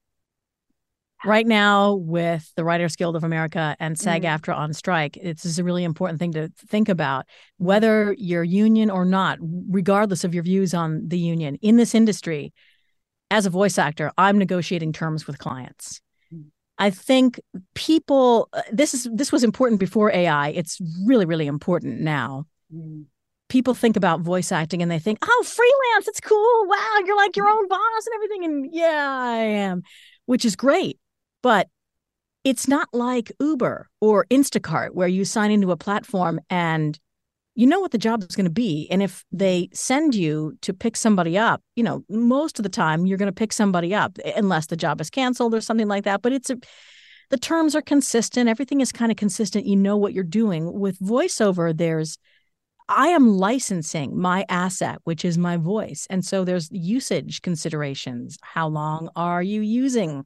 right 1.25 1.47
now 1.47 1.95
with 1.95 2.53
the 2.57 2.65
Writers 2.65 2.97
Guild 2.97 3.17
of 3.17 3.25
America 3.25 3.77
and 3.79 3.99
SAG 3.99 4.23
mm. 4.23 4.29
AFTRA 4.29 4.57
on 4.57 4.73
strike, 4.73 5.17
it's 5.17 5.45
is 5.45 5.59
a 5.59 5.65
really 5.65 5.85
important 5.85 6.19
thing 6.19 6.33
to 6.33 6.51
think 6.67 6.89
about. 6.89 7.27
Whether 7.59 8.15
you're 8.19 8.45
union 8.45 8.91
or 8.91 9.05
not, 9.05 9.39
regardless 9.41 10.25
of 10.25 10.35
your 10.35 10.43
views 10.43 10.75
on 10.75 11.09
the 11.09 11.19
union 11.19 11.57
in 11.57 11.77
this 11.77 11.95
industry, 11.95 12.53
as 13.31 13.47
a 13.47 13.51
voice 13.51 13.79
actor, 13.79 14.13
I'm 14.19 14.39
negotiating 14.39 14.93
terms 14.93 15.27
with 15.27 15.39
clients. 15.39 16.01
Mm. 16.33 16.47
I 16.79 16.91
think 16.91 17.41
people 17.75 18.49
uh, 18.53 18.63
this 18.71 18.93
is 18.95 19.09
this 19.13 19.33
was 19.33 19.43
important 19.43 19.81
before 19.81 20.13
AI. 20.13 20.49
It's 20.49 20.79
really 21.07 21.25
really 21.25 21.47
important 21.47 22.01
now. 22.01 22.47
Mm. 22.73 23.07
People 23.49 23.75
think 23.75 23.97
about 23.97 24.21
voice 24.21 24.51
acting 24.51 24.83
and 24.83 24.91
they 24.91 24.99
think, 24.99 25.19
"Oh, 25.23 25.45
freelance, 25.47 26.09
it's 26.09 26.21
cool. 26.21 26.67
Wow, 26.67 26.99
you're 27.07 27.17
like 27.17 27.37
your 27.37 27.49
own 27.49 27.69
boss 27.69 28.07
and 28.07 28.15
everything." 28.15 28.45
And 28.45 28.69
yeah, 28.73 29.19
I 29.21 29.37
am, 29.37 29.83
which 30.27 30.45
is 30.45 30.57
great. 30.57 30.99
But 31.43 31.69
it's 32.45 32.67
not 32.67 32.89
like 32.93 33.33
Uber 33.41 33.89
or 34.01 34.27
Instacart 34.31 34.91
where 34.91 35.09
you 35.09 35.25
sign 35.25 35.51
into 35.51 35.71
a 35.71 35.77
platform 35.77 36.41
and 36.51 36.99
you 37.55 37.67
know 37.67 37.81
what 37.81 37.91
the 37.91 37.99
job 37.99 38.23
is 38.23 38.35
going 38.35 38.47
to 38.47 38.51
be. 38.51 38.89
And 38.91 39.03
if 39.03 39.25
they 39.31 39.69
send 39.73 40.15
you 40.15 40.57
to 40.63 40.73
pick 40.73 40.97
somebody 40.97 41.37
up, 41.37 41.63
you 41.77 41.83
know, 41.83 42.03
most 42.09 42.59
of 42.59 42.63
the 42.63 42.69
time 42.69 43.05
you're 43.05 43.19
going 43.19 43.27
to 43.27 43.33
pick 43.33 43.53
somebody 43.53 43.95
up 43.95 44.19
eh, 44.25 44.33
unless 44.37 44.67
the 44.67 44.77
job 44.77 45.01
is 45.01 45.11
canceled 45.11 45.55
or 45.55 45.61
something 45.61 45.89
like 45.89 46.05
that. 46.05 46.23
But 46.23 46.33
it's 46.33 46.49
a, 46.49 46.57
the 47.29 47.37
terms 47.37 47.77
are 47.77 47.83
consistent. 47.83 48.49
Everything 48.49 48.81
is 48.81 48.91
kind 48.91 49.13
of 49.13 49.19
consistent. 49.19 49.67
You 49.67 49.77
know 49.77 49.99
what 49.99 50.15
you're 50.15 50.25
doing. 50.25 50.73
With 50.73 50.99
voiceover, 50.99 51.77
there's, 51.77 52.17
I 52.89 53.09
am 53.09 53.37
licensing 53.37 54.19
my 54.19 54.47
asset, 54.49 54.99
which 55.05 55.25
is 55.25 55.37
my 55.37 55.59
voice. 55.59 56.07
And 56.09 56.25
so 56.25 56.45
there's 56.45 56.71
usage 56.73 57.43
considerations. 57.43 58.39
How 58.43 58.67
long 58.69 59.11
are 59.15 59.43
you 59.43 59.61
using 59.61 60.25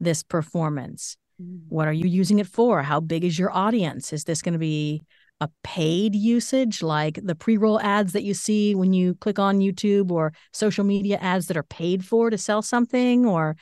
this 0.00 0.22
performance? 0.22 1.16
Mm. 1.40 1.60
What 1.68 1.88
are 1.88 1.92
you 1.92 2.08
using 2.08 2.38
it 2.38 2.46
for? 2.46 2.82
How 2.82 3.00
big 3.00 3.24
is 3.24 3.38
your 3.38 3.52
audience? 3.52 4.12
Is 4.12 4.24
this 4.24 4.42
going 4.42 4.54
to 4.54 4.58
be 4.58 5.02
a 5.40 5.48
paid 5.64 6.14
usage 6.14 6.82
like 6.82 7.18
the 7.22 7.34
pre 7.34 7.56
roll 7.56 7.80
ads 7.80 8.12
that 8.12 8.24
you 8.24 8.34
see 8.34 8.74
when 8.74 8.92
you 8.92 9.14
click 9.14 9.38
on 9.38 9.60
YouTube 9.60 10.10
or 10.10 10.32
social 10.52 10.84
media 10.84 11.16
ads 11.18 11.46
that 11.46 11.56
are 11.56 11.62
paid 11.62 12.04
for 12.04 12.30
to 12.30 12.38
sell 12.38 12.62
something? 12.62 13.24
Or 13.24 13.56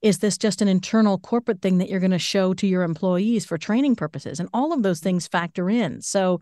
is 0.00 0.18
this 0.18 0.38
just 0.38 0.62
an 0.62 0.68
internal 0.68 1.18
corporate 1.18 1.60
thing 1.60 1.78
that 1.78 1.90
you're 1.90 2.00
going 2.00 2.10
to 2.10 2.18
show 2.18 2.54
to 2.54 2.66
your 2.66 2.82
employees 2.82 3.44
for 3.44 3.58
training 3.58 3.96
purposes? 3.96 4.40
And 4.40 4.48
all 4.54 4.72
of 4.72 4.82
those 4.82 5.00
things 5.00 5.26
factor 5.26 5.68
in. 5.68 6.00
So 6.00 6.40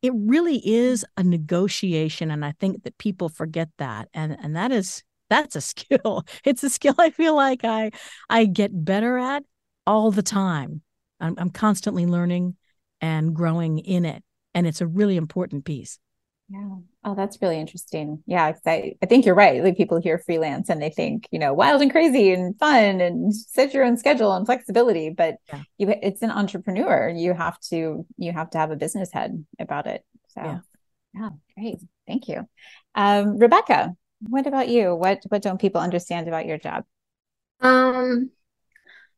it 0.00 0.12
really 0.14 0.58
is 0.64 1.04
a 1.16 1.24
negotiation. 1.24 2.30
And 2.30 2.44
I 2.44 2.52
think 2.60 2.84
that 2.84 2.98
people 2.98 3.28
forget 3.28 3.70
that. 3.78 4.08
And, 4.14 4.36
and 4.40 4.54
that 4.54 4.70
is 4.70 5.02
that's 5.34 5.56
a 5.56 5.60
skill. 5.72 6.24
It's 6.44 6.62
a 6.62 6.70
skill 6.70 6.94
I 6.98 7.10
feel 7.10 7.34
like 7.34 7.64
I 7.64 7.90
I 8.28 8.46
get 8.46 8.84
better 8.84 9.18
at 9.18 9.44
all 9.86 10.10
the 10.10 10.22
time. 10.22 10.82
I'm, 11.20 11.34
I'm 11.38 11.50
constantly 11.50 12.06
learning 12.06 12.56
and 13.00 13.34
growing 13.34 13.78
in 13.78 14.04
it, 14.04 14.22
and 14.54 14.66
it's 14.66 14.80
a 14.80 14.86
really 14.86 15.16
important 15.16 15.64
piece. 15.64 15.98
Yeah. 16.50 16.76
Oh, 17.04 17.14
that's 17.14 17.40
really 17.40 17.58
interesting. 17.58 18.22
Yeah, 18.26 18.52
I, 18.66 18.92
I 19.02 19.06
think 19.06 19.24
you're 19.24 19.34
right. 19.34 19.64
Like 19.64 19.78
people 19.78 19.98
hear 19.98 20.18
freelance 20.18 20.68
and 20.68 20.80
they 20.80 20.90
think, 20.90 21.26
you 21.30 21.38
know, 21.38 21.54
wild 21.54 21.80
and 21.80 21.90
crazy 21.90 22.32
and 22.32 22.56
fun 22.58 23.00
and 23.00 23.34
set 23.34 23.72
your 23.72 23.82
own 23.82 23.96
schedule 23.96 24.32
and 24.32 24.44
flexibility. 24.44 25.08
But 25.08 25.36
yeah. 25.50 25.62
you, 25.78 25.94
it's 26.02 26.20
an 26.20 26.30
entrepreneur. 26.30 27.08
You 27.08 27.32
have 27.32 27.58
to, 27.70 28.06
you 28.18 28.32
have 28.32 28.50
to 28.50 28.58
have 28.58 28.70
a 28.70 28.76
business 28.76 29.10
head 29.10 29.44
about 29.58 29.86
it. 29.86 30.04
So, 30.28 30.42
yeah, 30.42 30.58
yeah 31.14 31.28
great. 31.56 31.78
Thank 32.06 32.28
you, 32.28 32.46
um, 32.94 33.38
Rebecca. 33.38 33.94
What 34.28 34.46
about 34.46 34.68
you? 34.68 34.94
What 34.94 35.22
what 35.28 35.42
don't 35.42 35.60
people 35.60 35.80
understand 35.80 36.28
about 36.28 36.46
your 36.46 36.58
job? 36.58 36.84
Um 37.60 38.30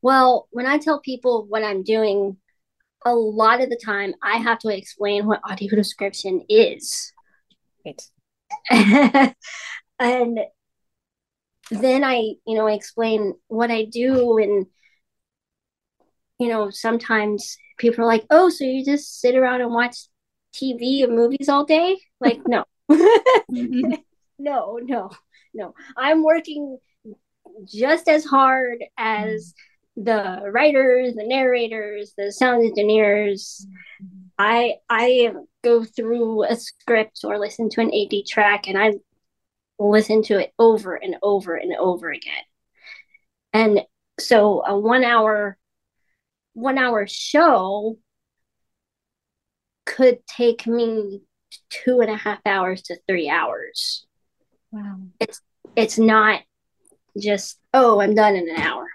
well, 0.01 0.47
when 0.51 0.65
I 0.65 0.77
tell 0.77 0.99
people 0.99 1.45
what 1.47 1.63
I'm 1.63 1.83
doing, 1.83 2.37
a 3.05 3.13
lot 3.13 3.61
of 3.61 3.69
the 3.69 3.79
time 3.83 4.13
I 4.21 4.37
have 4.37 4.59
to 4.59 4.69
explain 4.69 5.25
what 5.25 5.41
audio 5.43 5.75
description 5.75 6.45
is. 6.49 7.13
Right. 7.85 8.01
and 9.99 10.39
then 11.71 12.03
I, 12.03 12.33
you 12.45 12.55
know, 12.55 12.67
explain 12.67 13.33
what 13.47 13.71
I 13.71 13.85
do 13.85 14.37
and 14.37 14.67
you 16.39 16.49
know, 16.49 16.69
sometimes 16.69 17.57
people 17.77 18.03
are 18.03 18.07
like, 18.07 18.25
"Oh, 18.29 18.49
so 18.49 18.63
you 18.63 18.85
just 18.85 19.19
sit 19.19 19.35
around 19.35 19.61
and 19.61 19.73
watch 19.73 19.97
TV 20.53 21.03
and 21.03 21.15
movies 21.15 21.49
all 21.49 21.65
day?" 21.65 21.97
Like, 22.19 22.41
no. 22.47 22.63
no, 24.39 24.79
no. 24.81 25.11
No. 25.53 25.73
I'm 25.95 26.23
working 26.23 26.77
just 27.65 28.07
as 28.07 28.25
hard 28.25 28.83
as 28.97 29.53
the 29.95 30.41
writers, 30.51 31.15
the 31.15 31.25
narrators, 31.25 32.13
the 32.17 32.31
sound 32.31 32.63
engineers. 32.63 33.65
I 34.37 34.75
I 34.89 35.33
go 35.63 35.83
through 35.83 36.43
a 36.43 36.55
script 36.55 37.21
or 37.23 37.39
listen 37.39 37.69
to 37.69 37.81
an 37.81 37.91
AD 37.93 38.27
track 38.27 38.67
and 38.67 38.77
I 38.77 38.93
listen 39.79 40.21
to 40.23 40.39
it 40.39 40.53
over 40.59 40.95
and 40.95 41.15
over 41.23 41.55
and 41.55 41.73
over 41.75 42.11
again. 42.11 42.43
And 43.53 43.81
so 44.19 44.63
a 44.65 44.77
one 44.77 45.03
hour 45.03 45.57
one 46.53 46.77
hour 46.77 47.07
show 47.07 47.97
could 49.85 50.19
take 50.27 50.67
me 50.67 51.21
two 51.69 52.01
and 52.01 52.11
a 52.11 52.17
half 52.17 52.39
hours 52.45 52.83
to 52.83 52.97
three 53.07 53.29
hours. 53.29 54.05
Wow. 54.71 54.99
It's 55.19 55.41
it's 55.75 55.97
not 55.97 56.41
just, 57.19 57.59
oh, 57.73 58.01
I'm 58.01 58.15
done 58.15 58.35
in 58.35 58.49
an 58.49 58.57
hour. 58.57 58.87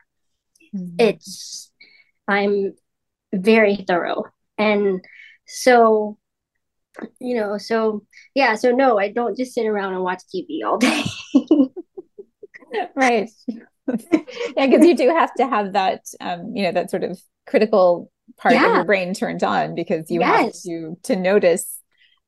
Mm-hmm. 0.74 0.96
It's 0.98 1.70
I'm 2.28 2.74
very 3.32 3.84
thorough. 3.86 4.24
And 4.58 5.04
so 5.46 6.18
you 7.20 7.36
know, 7.36 7.56
so 7.56 8.04
yeah, 8.34 8.54
so 8.54 8.70
no, 8.70 8.98
I 8.98 9.08
don't 9.08 9.36
just 9.36 9.54
sit 9.54 9.66
around 9.66 9.94
and 9.94 10.02
watch 10.02 10.22
TV 10.34 10.60
all 10.64 10.78
day. 10.78 11.04
right. 12.94 13.30
yeah, 13.88 14.66
because 14.66 14.86
you 14.86 14.96
do 14.96 15.08
have 15.08 15.32
to 15.34 15.48
have 15.48 15.72
that 15.72 16.04
um, 16.20 16.52
you 16.54 16.62
know, 16.64 16.72
that 16.72 16.90
sort 16.90 17.04
of 17.04 17.18
critical 17.46 18.10
part 18.36 18.54
yeah. 18.54 18.66
of 18.66 18.74
your 18.74 18.84
brain 18.84 19.14
turned 19.14 19.42
on 19.42 19.74
because 19.74 20.10
you 20.10 20.20
yes. 20.20 20.40
have 20.40 20.52
to 20.64 20.98
to 21.02 21.16
notice 21.16 21.78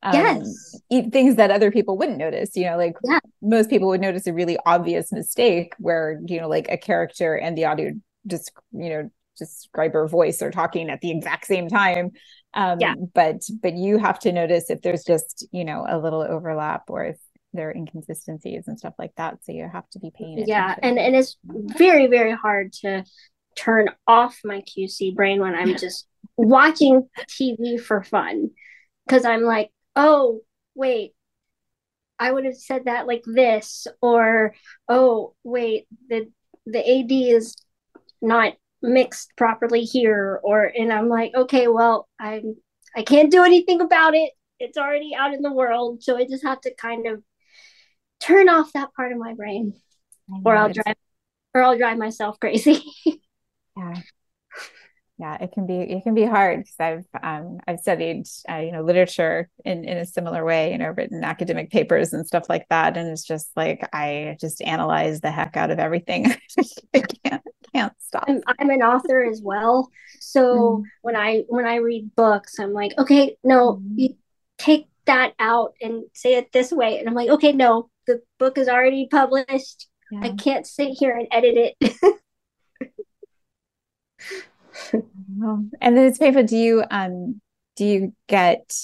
um, 0.04 0.14
yes. 0.14 0.80
Things 1.10 1.36
that 1.36 1.50
other 1.50 1.70
people 1.70 1.98
wouldn't 1.98 2.18
notice 2.18 2.54
you 2.54 2.64
know 2.66 2.76
like 2.76 2.94
yeah. 3.02 3.20
most 3.42 3.70
people 3.70 3.88
would 3.88 4.00
notice 4.00 4.26
a 4.26 4.32
really 4.32 4.58
obvious 4.66 5.10
mistake 5.10 5.74
where 5.78 6.20
you 6.26 6.40
know 6.40 6.48
like 6.48 6.68
a 6.70 6.76
character 6.76 7.34
and 7.34 7.56
the 7.56 7.64
audio 7.64 7.92
just 8.26 8.52
you 8.72 8.90
know 8.90 9.10
describer 9.38 10.06
voice 10.06 10.42
are 10.42 10.50
talking 10.50 10.90
at 10.90 11.00
the 11.00 11.10
exact 11.10 11.46
same 11.46 11.68
time. 11.68 12.10
Um 12.52 12.78
yeah. 12.80 12.94
but 13.14 13.42
but 13.62 13.74
you 13.74 13.98
have 13.98 14.18
to 14.20 14.32
notice 14.32 14.70
if 14.70 14.82
there's 14.82 15.04
just 15.04 15.46
you 15.50 15.64
know 15.64 15.84
a 15.88 15.98
little 15.98 16.22
overlap 16.22 16.84
or 16.88 17.04
if 17.04 17.18
there 17.52 17.70
are 17.70 17.74
inconsistencies 17.74 18.68
and 18.68 18.78
stuff 18.78 18.94
like 18.98 19.12
that. 19.16 19.38
So 19.44 19.52
you 19.52 19.68
have 19.72 19.88
to 19.90 19.98
be 19.98 20.10
paying 20.14 20.34
attention. 20.34 20.48
yeah 20.48 20.76
and 20.82 20.98
and 20.98 21.16
it's 21.16 21.36
very 21.44 22.06
very 22.06 22.32
hard 22.32 22.72
to 22.74 23.04
turn 23.56 23.88
off 24.08 24.40
my 24.44 24.60
qc 24.62 25.14
brain 25.14 25.40
when 25.40 25.54
i'm 25.54 25.76
just 25.78 26.06
watching 26.36 27.08
tv 27.28 27.80
for 27.80 28.02
fun. 28.02 28.50
Because 29.06 29.24
i'm 29.24 29.42
like 29.42 29.70
oh 29.96 30.40
wait. 30.74 31.14
I 32.18 32.30
would 32.30 32.44
have 32.44 32.56
said 32.56 32.84
that 32.84 33.06
like 33.06 33.24
this 33.26 33.86
or 34.00 34.54
oh 34.88 35.34
wait 35.42 35.86
the 36.08 36.30
the 36.64 36.78
ad 36.78 37.10
is 37.10 37.56
not 38.22 38.54
mixed 38.80 39.32
properly 39.36 39.82
here 39.82 40.40
or 40.42 40.64
and 40.64 40.92
i'm 40.92 41.08
like 41.08 41.32
okay 41.34 41.68
well 41.68 42.06
i'm 42.20 42.56
i 42.94 43.02
can't 43.02 43.30
do 43.32 43.42
anything 43.44 43.80
about 43.80 44.14
it. 44.14 44.30
It's 44.60 44.78
already 44.78 45.14
out 45.14 45.34
in 45.34 45.42
the 45.42 45.52
world. 45.52 46.02
So 46.02 46.16
i 46.16 46.24
just 46.24 46.44
have 46.44 46.60
to 46.62 46.74
kind 46.74 47.06
of 47.06 47.22
turn 48.20 48.48
off 48.48 48.72
that 48.74 48.94
part 48.94 49.12
of 49.12 49.18
my 49.18 49.34
brain 49.34 49.74
or 50.44 50.56
i'll 50.56 50.72
drive 50.72 50.96
or 51.52 51.62
i'll 51.62 51.76
drive 51.78 51.98
myself 51.98 52.38
crazy. 52.40 52.82
Yeah 53.76 54.02
yeah 55.18 55.36
it 55.40 55.52
can 55.52 55.66
be 55.66 55.76
it 55.76 56.02
can 56.02 56.14
be 56.14 56.24
hard 56.24 56.60
because 56.60 56.80
i've 56.80 57.22
um 57.22 57.58
i've 57.68 57.78
studied 57.78 58.26
uh, 58.50 58.56
you 58.56 58.72
know 58.72 58.82
literature 58.82 59.48
in 59.64 59.84
in 59.84 59.98
a 59.98 60.06
similar 60.06 60.44
way 60.44 60.72
you 60.72 60.78
know 60.78 60.92
written 60.96 61.22
academic 61.22 61.70
papers 61.70 62.12
and 62.12 62.26
stuff 62.26 62.48
like 62.48 62.66
that 62.68 62.96
and 62.96 63.08
it's 63.08 63.24
just 63.24 63.50
like 63.56 63.88
i 63.92 64.36
just 64.40 64.60
analyze 64.62 65.20
the 65.20 65.30
heck 65.30 65.56
out 65.56 65.70
of 65.70 65.78
everything 65.78 66.26
i 66.94 67.00
can't 67.24 67.42
can't 67.72 67.92
stop 67.98 68.24
I'm, 68.28 68.40
I'm, 68.58 68.70
an 68.70 68.82
author 68.82 69.24
as 69.24 69.40
well 69.42 69.90
so 70.20 70.82
mm. 70.82 70.82
when 71.02 71.16
i 71.16 71.44
when 71.48 71.66
i 71.66 71.76
read 71.76 72.14
books 72.14 72.58
i'm 72.58 72.72
like 72.72 72.92
okay 72.98 73.36
no 73.44 73.76
mm. 73.76 73.82
you 73.96 74.16
take 74.58 74.88
that 75.06 75.34
out 75.38 75.74
and 75.80 76.04
say 76.12 76.34
it 76.34 76.52
this 76.52 76.72
way 76.72 76.98
and 76.98 77.08
i'm 77.08 77.14
like 77.14 77.30
okay 77.30 77.52
no 77.52 77.88
the 78.06 78.20
book 78.38 78.58
is 78.58 78.68
already 78.68 79.08
published 79.10 79.88
yeah. 80.10 80.20
i 80.22 80.30
can't 80.30 80.66
sit 80.66 80.90
here 80.90 81.16
and 81.16 81.28
edit 81.30 81.76
it 81.80 82.16
and 84.92 85.96
then 85.96 86.06
it's 86.06 86.18
painful. 86.18 86.44
Do 86.44 86.56
you 86.56 86.84
um 86.90 87.40
do 87.76 87.84
you 87.84 88.14
get? 88.28 88.76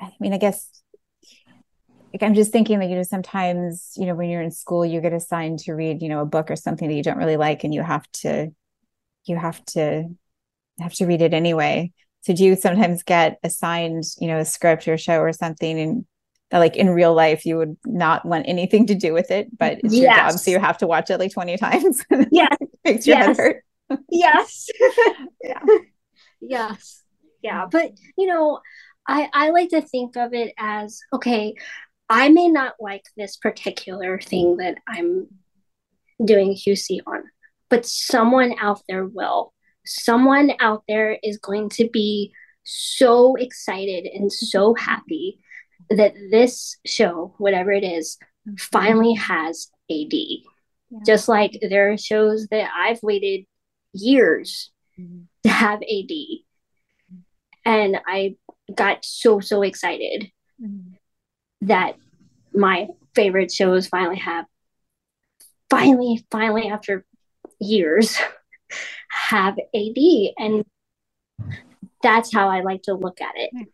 I 0.00 0.12
mean, 0.20 0.34
I 0.34 0.38
guess 0.38 0.68
like 2.12 2.22
I'm 2.22 2.34
just 2.34 2.52
thinking 2.52 2.78
that 2.78 2.88
you 2.88 2.96
know 2.96 3.02
sometimes 3.02 3.92
you 3.96 4.06
know 4.06 4.14
when 4.14 4.30
you're 4.30 4.42
in 4.42 4.50
school 4.50 4.84
you 4.84 5.00
get 5.00 5.12
assigned 5.12 5.58
to 5.60 5.72
read 5.72 6.02
you 6.02 6.08
know 6.08 6.20
a 6.20 6.26
book 6.26 6.50
or 6.50 6.56
something 6.56 6.88
that 6.88 6.94
you 6.94 7.02
don't 7.02 7.18
really 7.18 7.36
like 7.36 7.64
and 7.64 7.74
you 7.74 7.82
have 7.82 8.06
to 8.12 8.52
you 9.24 9.36
have 9.36 9.64
to 9.66 10.04
have 10.80 10.92
to 10.94 11.06
read 11.06 11.22
it 11.22 11.34
anyway. 11.34 11.92
So 12.22 12.34
do 12.34 12.44
you 12.44 12.56
sometimes 12.56 13.02
get 13.02 13.38
assigned 13.42 14.04
you 14.18 14.28
know 14.28 14.38
a 14.38 14.44
script 14.44 14.86
or 14.88 14.94
a 14.94 14.98
show 14.98 15.20
or 15.20 15.32
something 15.32 15.78
and 15.78 16.06
like 16.52 16.76
in 16.76 16.90
real 16.90 17.14
life 17.14 17.44
you 17.44 17.56
would 17.56 17.76
not 17.84 18.24
want 18.24 18.46
anything 18.48 18.86
to 18.86 18.94
do 18.94 19.12
with 19.12 19.30
it 19.30 19.48
but 19.58 19.78
it's 19.82 19.92
yes. 19.94 20.02
your 20.02 20.14
job 20.14 20.32
so 20.38 20.50
you 20.52 20.60
have 20.60 20.78
to 20.78 20.86
watch 20.86 21.10
it 21.10 21.18
like 21.18 21.32
20 21.32 21.56
times 21.56 22.04
yeah 22.30 22.48
makes 22.84 23.06
your 23.06 23.16
yes. 23.16 23.26
head 23.26 23.36
hurt 23.36 23.64
yes. 24.10 24.66
yeah. 25.42 25.60
Yes. 26.40 27.02
Yeah. 27.42 27.66
But, 27.70 27.92
you 28.16 28.26
know, 28.26 28.60
I, 29.06 29.28
I 29.32 29.50
like 29.50 29.70
to 29.70 29.82
think 29.82 30.16
of 30.16 30.32
it 30.32 30.54
as 30.58 31.00
okay, 31.12 31.54
I 32.08 32.28
may 32.28 32.48
not 32.48 32.74
like 32.80 33.04
this 33.16 33.36
particular 33.36 34.18
thing 34.18 34.58
that 34.58 34.78
I'm 34.86 35.28
doing 36.22 36.54
QC 36.54 37.00
on, 37.06 37.24
but 37.70 37.86
someone 37.86 38.54
out 38.60 38.82
there 38.88 39.06
will. 39.06 39.52
Someone 39.86 40.52
out 40.60 40.84
there 40.88 41.18
is 41.22 41.38
going 41.38 41.68
to 41.70 41.88
be 41.92 42.32
so 42.64 43.36
excited 43.36 44.06
and 44.06 44.32
so 44.32 44.74
happy 44.74 45.38
that 45.90 46.14
this 46.30 46.78
show, 46.86 47.34
whatever 47.38 47.72
it 47.72 47.84
is, 47.84 48.16
mm-hmm. 48.48 48.56
finally 48.56 49.14
has 49.14 49.70
AD. 49.90 50.12
Yeah. 50.12 50.98
Just 51.06 51.28
like 51.28 51.58
there 51.68 51.92
are 51.92 51.98
shows 51.98 52.46
that 52.50 52.70
I've 52.74 53.02
waited 53.02 53.44
years 53.94 54.70
mm-hmm. 54.98 55.22
to 55.44 55.48
have 55.48 55.82
AD. 55.82 56.10
And 57.64 57.98
I 58.06 58.36
got 58.74 59.04
so, 59.04 59.40
so 59.40 59.62
excited 59.62 60.30
mm-hmm. 60.62 60.94
that 61.62 61.96
my 62.52 62.88
favorite 63.14 63.50
shows 63.50 63.86
finally 63.86 64.18
have, 64.18 64.44
finally, 65.70 66.26
finally, 66.30 66.68
after 66.68 67.04
years, 67.60 68.18
have 69.08 69.56
AD. 69.74 69.96
And 70.38 70.64
that's 72.02 72.32
how 72.32 72.48
I 72.48 72.60
like 72.60 72.82
to 72.82 72.94
look 72.94 73.20
at 73.20 73.34
it. 73.36 73.68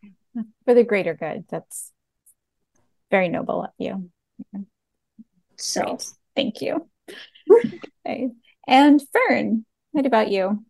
For 0.65 0.75
the 0.75 0.85
greater 0.85 1.15
good. 1.15 1.45
That's 1.51 1.93
very 3.11 3.29
noble 3.29 3.65
of 3.65 3.71
you. 3.79 4.11
So 5.57 5.83
Great. 5.83 6.07
thank 6.37 6.63
you. 6.63 6.89
okay. 8.07 8.31
And 8.67 9.03
Fern, 9.13 9.67
what 9.93 10.07
about 10.07 10.31
you? 10.31 10.65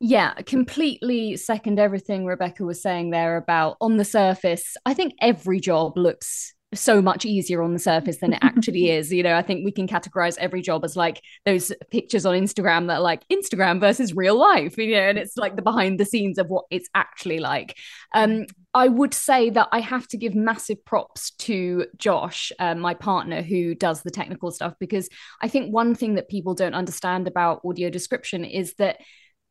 Yeah, 0.00 0.34
completely 0.34 1.36
second 1.36 1.78
everything 1.78 2.26
Rebecca 2.26 2.64
was 2.64 2.82
saying 2.82 3.10
there 3.10 3.36
about 3.36 3.76
on 3.80 3.98
the 3.98 4.04
surface. 4.04 4.76
I 4.84 4.94
think 4.94 5.14
every 5.20 5.60
job 5.60 5.96
looks 5.96 6.54
so 6.74 7.02
much 7.02 7.24
easier 7.24 7.62
on 7.62 7.72
the 7.72 7.78
surface 7.78 8.18
than 8.18 8.32
it 8.32 8.38
actually 8.42 8.90
is. 8.90 9.12
You 9.12 9.22
know, 9.22 9.36
I 9.36 9.42
think 9.42 9.64
we 9.64 9.72
can 9.72 9.86
categorize 9.86 10.38
every 10.38 10.62
job 10.62 10.84
as 10.84 10.96
like 10.96 11.20
those 11.44 11.72
pictures 11.90 12.26
on 12.26 12.34
Instagram 12.34 12.86
that 12.88 12.96
are 12.96 13.00
like 13.00 13.26
Instagram 13.28 13.80
versus 13.80 14.14
real 14.14 14.38
life, 14.38 14.76
you 14.78 14.94
know, 14.94 15.00
and 15.00 15.18
it's 15.18 15.36
like 15.36 15.56
the 15.56 15.62
behind 15.62 16.00
the 16.00 16.04
scenes 16.04 16.38
of 16.38 16.48
what 16.48 16.64
it's 16.70 16.88
actually 16.94 17.38
like. 17.38 17.76
Um, 18.14 18.46
I 18.74 18.88
would 18.88 19.12
say 19.12 19.50
that 19.50 19.68
I 19.70 19.80
have 19.80 20.08
to 20.08 20.16
give 20.16 20.34
massive 20.34 20.82
props 20.84 21.32
to 21.32 21.86
Josh, 21.98 22.52
uh, 22.58 22.74
my 22.74 22.94
partner, 22.94 23.42
who 23.42 23.74
does 23.74 24.02
the 24.02 24.10
technical 24.10 24.50
stuff, 24.50 24.74
because 24.80 25.08
I 25.40 25.48
think 25.48 25.72
one 25.72 25.94
thing 25.94 26.14
that 26.14 26.30
people 26.30 26.54
don't 26.54 26.74
understand 26.74 27.28
about 27.28 27.60
audio 27.64 27.90
description 27.90 28.44
is 28.44 28.74
that 28.74 28.98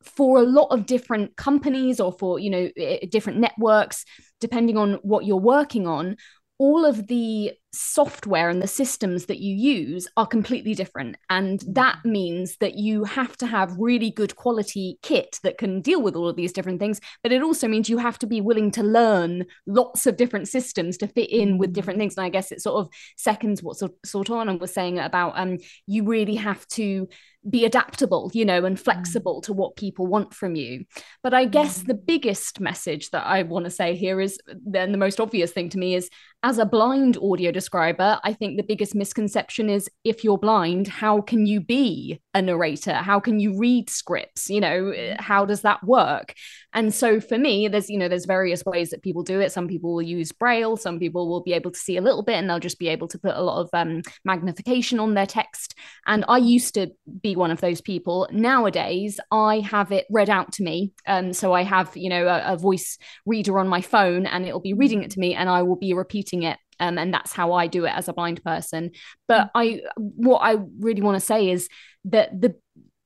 for 0.03 0.39
a 0.39 0.43
lot 0.43 0.67
of 0.67 0.85
different 0.85 1.35
companies 1.35 1.99
or 1.99 2.11
for 2.11 2.39
you 2.39 2.49
know 2.49 2.69
different 3.09 3.39
networks 3.39 4.03
depending 4.39 4.77
on 4.77 4.95
what 5.03 5.25
you're 5.25 5.37
working 5.37 5.85
on 5.85 6.15
all 6.61 6.85
of 6.85 7.07
the 7.07 7.51
software 7.73 8.47
and 8.47 8.61
the 8.61 8.67
systems 8.67 9.25
that 9.25 9.39
you 9.39 9.55
use 9.55 10.07
are 10.15 10.27
completely 10.27 10.75
different. 10.75 11.15
And 11.27 11.59
that 11.69 11.95
mm-hmm. 11.95 12.11
means 12.11 12.57
that 12.57 12.75
you 12.75 13.03
have 13.03 13.35
to 13.37 13.47
have 13.47 13.75
really 13.79 14.11
good 14.11 14.35
quality 14.35 14.99
kit 15.01 15.39
that 15.41 15.57
can 15.57 15.81
deal 15.81 16.03
with 16.03 16.15
all 16.15 16.27
of 16.27 16.35
these 16.35 16.53
different 16.53 16.79
things. 16.79 17.01
But 17.23 17.31
it 17.31 17.41
also 17.41 17.67
means 17.67 17.89
you 17.89 17.97
have 17.97 18.19
to 18.19 18.27
be 18.27 18.41
willing 18.41 18.69
to 18.71 18.83
learn 18.83 19.45
lots 19.65 20.05
of 20.05 20.17
different 20.17 20.49
systems 20.49 20.97
to 20.97 21.07
fit 21.07 21.31
in 21.31 21.57
with 21.57 21.69
mm-hmm. 21.69 21.73
different 21.73 21.97
things. 21.97 22.15
And 22.15 22.25
I 22.25 22.29
guess 22.29 22.51
it 22.51 22.61
sort 22.61 22.85
of 22.85 22.93
seconds 23.17 23.63
what 23.63 23.77
Sultana 24.05 24.55
was 24.55 24.71
saying 24.71 24.99
about 24.99 25.33
um, 25.37 25.57
you 25.87 26.03
really 26.03 26.35
have 26.35 26.67
to 26.67 27.07
be 27.49 27.65
adaptable, 27.65 28.29
you 28.33 28.45
know, 28.45 28.65
and 28.65 28.75
mm-hmm. 28.75 28.83
flexible 28.83 29.41
to 29.41 29.53
what 29.53 29.75
people 29.75 30.05
want 30.05 30.33
from 30.33 30.55
you. 30.55 30.85
But 31.23 31.33
I 31.33 31.45
guess 31.45 31.79
the 31.79 31.95
biggest 31.95 32.59
message 32.59 33.09
that 33.11 33.25
I 33.25 33.43
want 33.43 33.65
to 33.65 33.71
say 33.71 33.95
here 33.95 34.21
is 34.21 34.37
then 34.47 34.91
the 34.91 34.97
most 34.97 35.19
obvious 35.19 35.51
thing 35.51 35.69
to 35.69 35.79
me 35.79 35.95
is 35.95 36.09
as 36.43 36.57
a 36.57 36.65
blind 36.65 37.17
audio 37.21 37.51
describer, 37.51 38.19
I 38.23 38.33
think 38.33 38.57
the 38.57 38.63
biggest 38.63 38.95
misconception 38.95 39.69
is 39.69 39.87
if 40.03 40.23
you're 40.23 40.39
blind, 40.39 40.87
how 40.87 41.21
can 41.21 41.45
you 41.45 41.61
be 41.61 42.19
a 42.33 42.41
narrator? 42.41 42.93
How 42.93 43.19
can 43.19 43.39
you 43.39 43.59
read 43.59 43.91
scripts? 43.91 44.49
You 44.49 44.59
know, 44.59 44.81
mm-hmm. 44.85 45.21
how 45.21 45.45
does 45.45 45.61
that 45.61 45.83
work? 45.83 46.33
And 46.73 46.93
so 46.93 47.19
for 47.19 47.37
me, 47.37 47.67
there's, 47.67 47.89
you 47.89 47.97
know, 47.97 48.07
there's 48.07 48.25
various 48.25 48.65
ways 48.65 48.89
that 48.89 49.03
people 49.03 49.21
do 49.21 49.39
it. 49.39 49.51
Some 49.51 49.67
people 49.67 49.93
will 49.93 50.01
use 50.01 50.31
Braille, 50.31 50.77
some 50.77 50.97
people 50.97 51.29
will 51.29 51.43
be 51.43 51.53
able 51.53 51.69
to 51.69 51.77
see 51.77 51.97
a 51.97 52.01
little 52.01 52.23
bit 52.23 52.35
and 52.35 52.49
they'll 52.49 52.59
just 52.59 52.79
be 52.79 52.87
able 52.87 53.07
to 53.09 53.19
put 53.19 53.35
a 53.35 53.43
lot 53.43 53.61
of 53.61 53.69
um, 53.73 54.01
magnification 54.25 54.99
on 54.99 55.13
their 55.13 55.27
text. 55.27 55.75
And 56.07 56.25
I 56.27 56.37
used 56.37 56.73
to 56.73 56.91
be 57.21 57.35
one 57.35 57.51
of 57.51 57.61
those 57.61 57.81
people. 57.81 58.27
Nowadays, 58.31 59.19
I 59.31 59.59
have 59.59 59.91
it 59.91 60.07
read 60.09 60.29
out 60.29 60.53
to 60.53 60.63
me. 60.63 60.93
Um, 61.05 61.33
so 61.33 61.53
I 61.53 61.61
have, 61.63 61.95
you 61.95 62.09
know, 62.09 62.27
a, 62.27 62.53
a 62.53 62.57
voice 62.57 62.97
reader 63.27 63.59
on 63.59 63.67
my 63.67 63.81
phone 63.81 64.25
and 64.25 64.45
it'll 64.45 64.59
be 64.59 64.73
reading 64.73 65.03
it 65.03 65.11
to 65.11 65.19
me 65.19 65.35
and 65.35 65.47
I 65.47 65.61
will 65.61 65.75
be 65.75 65.93
repeating 65.93 66.30
it 66.31 66.57
um, 66.81 66.97
and 66.97 67.13
that's 67.13 67.31
how 67.31 67.53
I 67.53 67.67
do 67.67 67.85
it 67.85 67.93
as 67.95 68.07
a 68.07 68.13
blind 68.13 68.43
person. 68.43 68.91
But 69.27 69.45
mm. 69.45 69.49
I, 69.55 69.81
what 69.97 70.39
I 70.39 70.57
really 70.79 71.01
want 71.01 71.15
to 71.15 71.25
say 71.25 71.49
is 71.49 71.69
that 72.05 72.41
the 72.41 72.55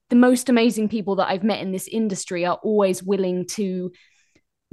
the 0.10 0.16
most 0.16 0.50
amazing 0.50 0.88
people 0.88 1.16
that 1.16 1.30
I've 1.30 1.44
met 1.44 1.62
in 1.62 1.72
this 1.72 1.88
industry 1.88 2.46
are 2.46 2.60
always 2.62 3.02
willing 3.02 3.48
to 3.48 3.92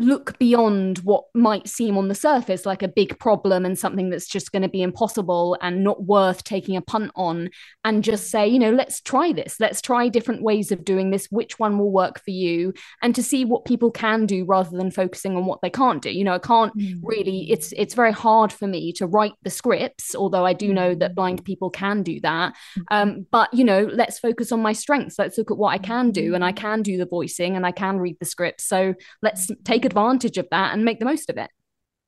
look 0.03 0.38
beyond 0.38 0.99
what 0.99 1.25
might 1.35 1.69
seem 1.69 1.97
on 1.97 2.09
the 2.09 2.15
surface 2.15 2.65
like 2.65 2.83
a 2.83 2.88
big 2.88 3.19
problem 3.19 3.65
and 3.65 3.79
something 3.79 4.11
that's 4.11 4.27
just 4.27 4.53
going 4.53 4.62
to 4.62 4.69
be 4.69 4.83
impossible 4.83 5.57
and 5.61 5.85
not 5.85 6.05
worth 6.05 6.45
taking 6.45 6.77
a 6.77 6.81
punt 6.81 7.11
on 7.15 7.51
and 7.85 8.05
just 8.05 8.31
say 8.31 8.47
you 8.47 8.59
know 8.59 8.71
let's 8.71 9.01
try 9.01 9.33
this. 9.33 9.57
Let's 9.61 9.81
try 9.81 10.09
different 10.09 10.43
ways 10.43 10.73
of 10.73 10.85
doing 10.85 11.11
this. 11.11 11.27
Which 11.31 11.59
one 11.59 11.79
will 11.79 11.93
work 11.93 12.23
for 12.25 12.31
you? 12.31 12.73
And 13.03 13.15
to 13.15 13.23
see 13.23 13.45
what 13.45 13.65
people 13.65 13.91
can 13.91 14.27
do 14.27 14.45
rather 14.45 14.77
than 14.77 14.91
focusing 14.91 15.37
on 15.37 15.47
what 15.47 15.61
they 15.62 15.71
can't 15.71 16.03
do. 16.03 16.11
You 16.11 16.25
know 16.25 16.35
i 16.35 16.38
can't 16.38 16.77
mm. 16.77 16.99
really 17.03 17.51
it's 17.51 17.73
it's 17.77 17.95
very 17.95 18.12
hard 18.12 18.53
for 18.53 18.67
me 18.67 18.93
to 18.95 19.07
write 19.07 19.33
the 19.43 19.51
scripts 19.51 20.15
although 20.15 20.45
i 20.45 20.53
do 20.53 20.73
know 20.73 20.95
that 20.95 21.15
blind 21.15 21.43
mm. 21.43 21.45
people 21.45 21.71
can 21.71 22.03
do 22.03 22.21
that. 22.21 22.55
Mm. 22.79 22.83
um, 22.91 23.27
but 23.31 23.53
you 23.53 23.65
know 23.65 23.88
let's 23.93 24.19
focus 24.19 24.53
on 24.53 24.62
my 24.62 24.73
strengths. 24.73 25.19
Let's 25.19 25.38
look 25.38 25.51
at 25.51 25.59
what 25.59 25.75
i 25.75 25.79
can 25.79 26.11
do 26.11 26.35
and 26.35 26.45
i 26.45 26.53
can 26.53 26.83
do 26.83 26.97
the 26.97 27.07
voicing 27.07 27.57
and 27.57 27.67
i 27.67 27.73
can 27.73 27.99
read 27.99 28.17
the 28.19 28.25
scripts 28.25 28.65
so 28.65 28.95
let's 29.21 29.49
take 29.65 29.83
take 29.83 29.91
advantage 29.92 30.38
of 30.38 30.48
that 30.50 30.72
and 30.72 30.85
make 30.85 30.98
the 30.98 31.05
most 31.05 31.28
of 31.28 31.37
it. 31.37 31.50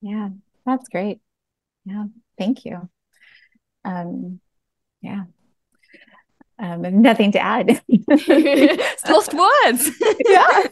Yeah, 0.00 0.30
that's 0.64 0.88
great. 0.88 1.20
Yeah, 1.84 2.04
thank 2.38 2.64
you. 2.64 2.88
Um, 3.84 4.40
yeah. 5.02 5.24
Um, 6.58 7.02
nothing 7.02 7.32
to 7.32 7.40
add. 7.40 7.82
Lost 9.08 9.34
words. 9.34 9.90
yeah. 10.26 10.64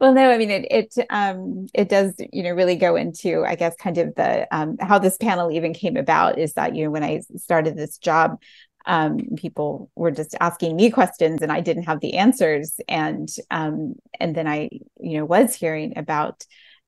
well, 0.00 0.12
no, 0.12 0.30
I 0.30 0.38
mean 0.38 0.50
it. 0.50 0.66
It 0.70 1.06
um, 1.08 1.66
it 1.72 1.88
does, 1.88 2.14
you 2.32 2.42
know, 2.42 2.50
really 2.50 2.76
go 2.76 2.96
into, 2.96 3.44
I 3.46 3.54
guess, 3.54 3.74
kind 3.76 3.96
of 3.96 4.14
the 4.16 4.46
um, 4.54 4.76
how 4.80 4.98
this 4.98 5.16
panel 5.16 5.50
even 5.52 5.72
came 5.72 5.96
about. 5.96 6.38
Is 6.38 6.54
that 6.54 6.74
you 6.74 6.84
know 6.84 6.90
when 6.90 7.04
I 7.04 7.20
started 7.36 7.76
this 7.76 7.96
job, 7.96 8.40
um, 8.86 9.18
people 9.36 9.90
were 9.94 10.10
just 10.10 10.34
asking 10.40 10.76
me 10.76 10.90
questions 10.90 11.42
and 11.42 11.50
I 11.50 11.60
didn't 11.60 11.84
have 11.84 12.00
the 12.00 12.14
answers. 12.14 12.78
And 12.88 13.28
um, 13.50 13.94
and 14.20 14.34
then 14.34 14.46
I, 14.46 14.68
you 15.00 15.18
know, 15.18 15.24
was 15.24 15.54
hearing 15.54 15.96
about 15.96 16.44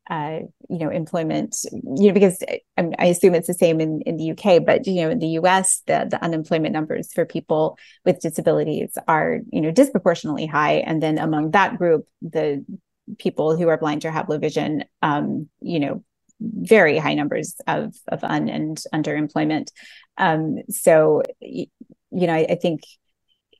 uh, 0.08 0.40
you 0.68 0.78
know, 0.78 0.88
employment, 0.88 1.56
you 1.72 2.08
know, 2.08 2.12
because 2.12 2.42
I, 2.48 2.60
I, 2.96 3.06
assume 3.06 3.34
it's 3.34 3.48
the 3.48 3.54
same 3.54 3.80
in, 3.80 4.02
in 4.02 4.16
the 4.16 4.30
UK, 4.30 4.64
but, 4.64 4.86
you 4.86 5.02
know, 5.02 5.10
in 5.10 5.18
the 5.18 5.38
US, 5.40 5.82
the, 5.86 6.06
the 6.08 6.22
unemployment 6.22 6.72
numbers 6.72 7.12
for 7.12 7.24
people 7.24 7.76
with 8.04 8.20
disabilities 8.20 8.96
are, 9.08 9.40
you 9.50 9.60
know, 9.60 9.72
disproportionately 9.72 10.46
high. 10.46 10.74
And 10.74 11.02
then 11.02 11.18
among 11.18 11.52
that 11.52 11.76
group, 11.76 12.06
the 12.22 12.64
people 13.18 13.56
who 13.56 13.68
are 13.68 13.78
blind 13.78 14.04
or 14.04 14.12
have 14.12 14.28
low 14.28 14.38
vision, 14.38 14.84
um, 15.02 15.48
you 15.60 15.80
know, 15.80 16.04
very 16.40 16.98
high 16.98 17.14
numbers 17.14 17.56
of, 17.66 17.94
of 18.06 18.22
un 18.22 18.48
and 18.48 18.80
underemployment. 18.94 19.70
Um, 20.18 20.58
so, 20.70 21.22
you 21.40 21.66
know, 22.12 22.32
I, 22.32 22.46
I, 22.50 22.54
think, 22.54 22.80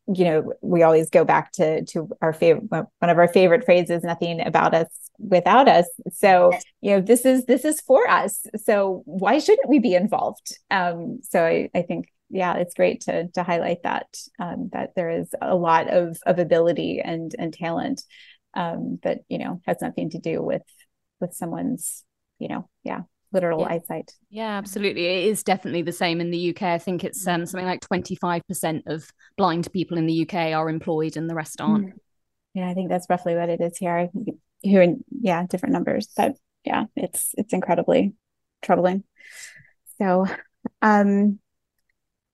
you 0.07 0.25
know, 0.25 0.53
we 0.63 0.83
always 0.83 1.11
go 1.11 1.25
back 1.25 1.53
to 1.53 1.85
to 1.87 2.09
our 2.23 2.33
favorite 2.33 2.71
one 2.71 3.11
of 3.11 3.19
our 3.19 3.29
favorite 3.29 3.65
phrases, 3.65 4.03
"Nothing 4.05 4.41
about 4.41 4.75
us 4.75 4.89
without 5.19 5.69
us." 5.69 5.87
So, 6.13 6.53
you 6.81 6.93
know, 6.93 7.01
this 7.01 7.25
is 7.25 7.45
this 7.47 7.65
is 7.65 7.81
for 7.81 8.09
us. 8.09 8.47
So, 8.65 9.03
why 9.05 9.39
shouldn't 9.39 9.69
we 9.69 9.79
be 9.79 9.95
involved? 9.95 10.57
Um, 10.71 11.21
so, 11.23 11.45
I, 11.45 11.71
I 11.75 11.83
think 11.83 12.09
yeah, 12.31 12.55
it's 12.55 12.75
great 12.75 13.03
to 13.03 13.29
to 13.29 13.43
highlight 13.43 13.83
that 13.83 14.07
um, 14.39 14.71
that 14.73 14.91
there 14.97 15.11
is 15.11 15.29
a 15.41 15.55
lot 15.55 15.89
of 15.89 16.19
of 16.27 16.39
ability 16.39 17.01
and 17.05 17.35
and 17.39 17.53
talent 17.53 18.03
um, 18.55 18.99
that 19.03 19.21
you 19.29 19.39
know 19.39 19.61
has 19.67 19.79
nothing 19.81 20.11
to 20.11 20.19
do 20.19 20.43
with 20.43 20.63
with 21.21 21.35
someone's 21.35 22.05
you 22.39 22.49
know 22.49 22.69
yeah 22.83 23.03
literal 23.37 23.61
yeah. 23.61 23.69
eyesight. 23.69 24.13
Yeah, 24.31 24.57
absolutely. 24.57 25.05
It 25.05 25.27
is 25.27 25.43
definitely 25.43 25.83
the 25.83 25.93
same 25.93 26.21
in 26.21 26.31
the 26.31 26.51
UK. 26.51 26.63
I 26.63 26.79
think 26.79 27.05
it's 27.05 27.27
um, 27.27 27.45
something 27.45 27.67
like 27.67 27.81
25% 27.81 28.83
of 28.87 29.09
blind 29.37 29.71
people 29.73 29.99
in 29.99 30.07
the 30.07 30.23
UK 30.23 30.55
are 30.55 30.71
employed 30.71 31.19
and 31.19 31.29
the 31.29 31.35
rest 31.35 31.61
aren't. 31.61 31.89
Mm. 31.89 31.99
Yeah, 32.55 32.71
I 32.71 32.75
think 32.75 32.89
that's 32.89 33.07
roughly 33.11 33.35
what 33.35 33.51
it 33.51 33.61
is 33.61 33.77
here. 33.77 34.09
Here 34.63 34.81
in 34.81 35.05
yeah, 35.21 35.45
different 35.47 35.75
numbers. 35.75 36.09
But 36.17 36.37
yeah, 36.65 36.87
it's 36.97 37.35
it's 37.37 37.53
incredibly 37.53 38.15
troubling. 38.63 39.05
So 39.99 40.25
um 40.81 41.39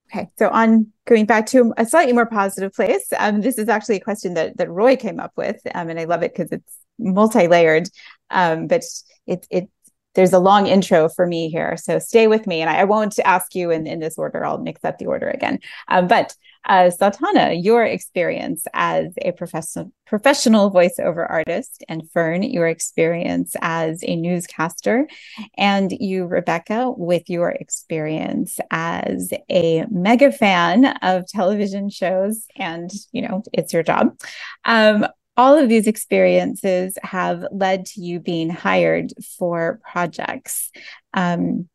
okay, 0.07 0.31
so 0.39 0.49
on 0.49 0.93
going 1.07 1.27
back 1.27 1.47
to 1.47 1.75
a 1.77 1.85
slightly 1.85 2.13
more 2.13 2.27
positive 2.27 2.73
place. 2.73 3.13
Um, 3.19 3.41
this 3.41 3.59
is 3.59 3.69
actually 3.69 3.97
a 3.97 4.01
question 4.01 4.35
that 4.35 4.57
that 4.59 4.71
Roy 4.71 4.95
came 4.95 5.19
up 5.19 5.33
with. 5.37 5.61
Um, 5.75 5.89
and 5.89 5.99
I 5.99 6.05
love 6.05 6.23
it 6.23 6.33
because 6.33 6.53
it's 6.53 6.79
multi-layered. 7.01 7.89
Um, 8.31 8.69
but 8.69 8.85
it 9.27 9.45
it 9.51 9.69
there's 10.15 10.33
a 10.33 10.39
long 10.39 10.67
intro 10.67 11.09
for 11.09 11.27
me 11.27 11.49
here. 11.49 11.77
So 11.77 11.99
stay 11.99 12.27
with 12.27 12.47
me. 12.47 12.61
And 12.61 12.69
I, 12.69 12.81
I 12.81 12.85
won't 12.85 13.19
ask 13.25 13.55
you 13.55 13.71
in, 13.71 13.87
in 13.87 14.01
this 14.01 14.19
order. 14.19 14.45
I'll 14.45 14.59
mix 14.59 14.85
up 14.85 14.99
the 14.99 15.07
order 15.07 15.29
again. 15.29 15.59
Um, 15.89 16.07
but 16.07 16.35
uh, 16.65 16.91
Sultana, 16.91 17.55
your 17.55 17.85
experience 17.85 18.67
as 18.73 19.13
a 19.21 19.33
professional 19.33 19.93
professional 20.07 20.71
voiceover 20.71 21.27
artist, 21.29 21.83
and 21.89 22.09
Fern, 22.11 22.43
your 22.43 22.69
experience 22.69 23.57
as 23.63 24.05
a 24.05 24.15
newscaster, 24.15 25.09
and 25.57 25.91
you, 25.91 26.27
Rebecca, 26.27 26.91
with 26.91 27.29
your 27.29 27.51
experience 27.51 28.61
as 28.71 29.33
a 29.51 29.87
mega 29.91 30.31
fan 30.31 30.85
of 31.03 31.27
television 31.27 31.89
shows, 31.89 32.47
and 32.57 32.93
you 33.11 33.23
know 33.23 33.43
it's 33.53 33.73
your 33.73 33.83
job. 33.83 34.17
Um, 34.65 35.07
all 35.37 35.57
of 35.57 35.69
these 35.69 35.87
experiences 35.87 36.97
have 37.03 37.45
led 37.51 37.87
to 37.87 38.01
you 38.01 38.21
being 38.21 38.51
hired 38.51 39.13
for 39.39 39.81
projects, 39.91 40.71
um, 41.15 41.69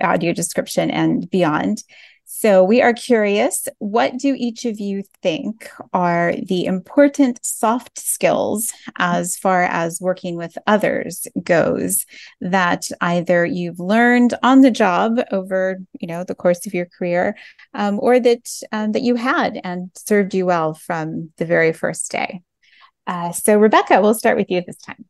audio 0.00 0.32
description 0.32 0.90
and 0.90 1.28
beyond. 1.30 1.82
So, 2.26 2.64
we 2.64 2.82
are 2.82 2.92
curious 2.92 3.68
what 3.78 4.18
do 4.18 4.34
each 4.36 4.64
of 4.64 4.80
you 4.80 5.04
think 5.22 5.70
are 5.92 6.34
the 6.34 6.64
important 6.64 7.38
soft 7.44 7.98
skills 7.98 8.72
as 8.98 9.36
far 9.36 9.62
as 9.62 10.00
working 10.00 10.36
with 10.36 10.58
others 10.66 11.26
goes 11.42 12.06
that 12.40 12.88
either 13.00 13.46
you've 13.46 13.78
learned 13.78 14.34
on 14.42 14.62
the 14.62 14.70
job 14.70 15.20
over 15.30 15.78
you 16.00 16.08
know 16.08 16.24
the 16.24 16.34
course 16.34 16.66
of 16.66 16.74
your 16.74 16.86
career 16.86 17.36
um, 17.72 18.00
or 18.02 18.18
that 18.18 18.50
um, 18.72 18.92
that 18.92 19.02
you 19.02 19.14
had 19.14 19.60
and 19.62 19.90
served 19.94 20.34
you 20.34 20.44
well 20.44 20.74
from 20.74 21.30
the 21.36 21.44
very 21.44 21.72
first 21.72 22.10
day? 22.10 22.42
Uh, 23.06 23.32
so, 23.32 23.58
Rebecca, 23.58 24.00
we'll 24.00 24.14
start 24.14 24.36
with 24.36 24.50
you 24.50 24.62
this 24.66 24.78
time. 24.78 25.04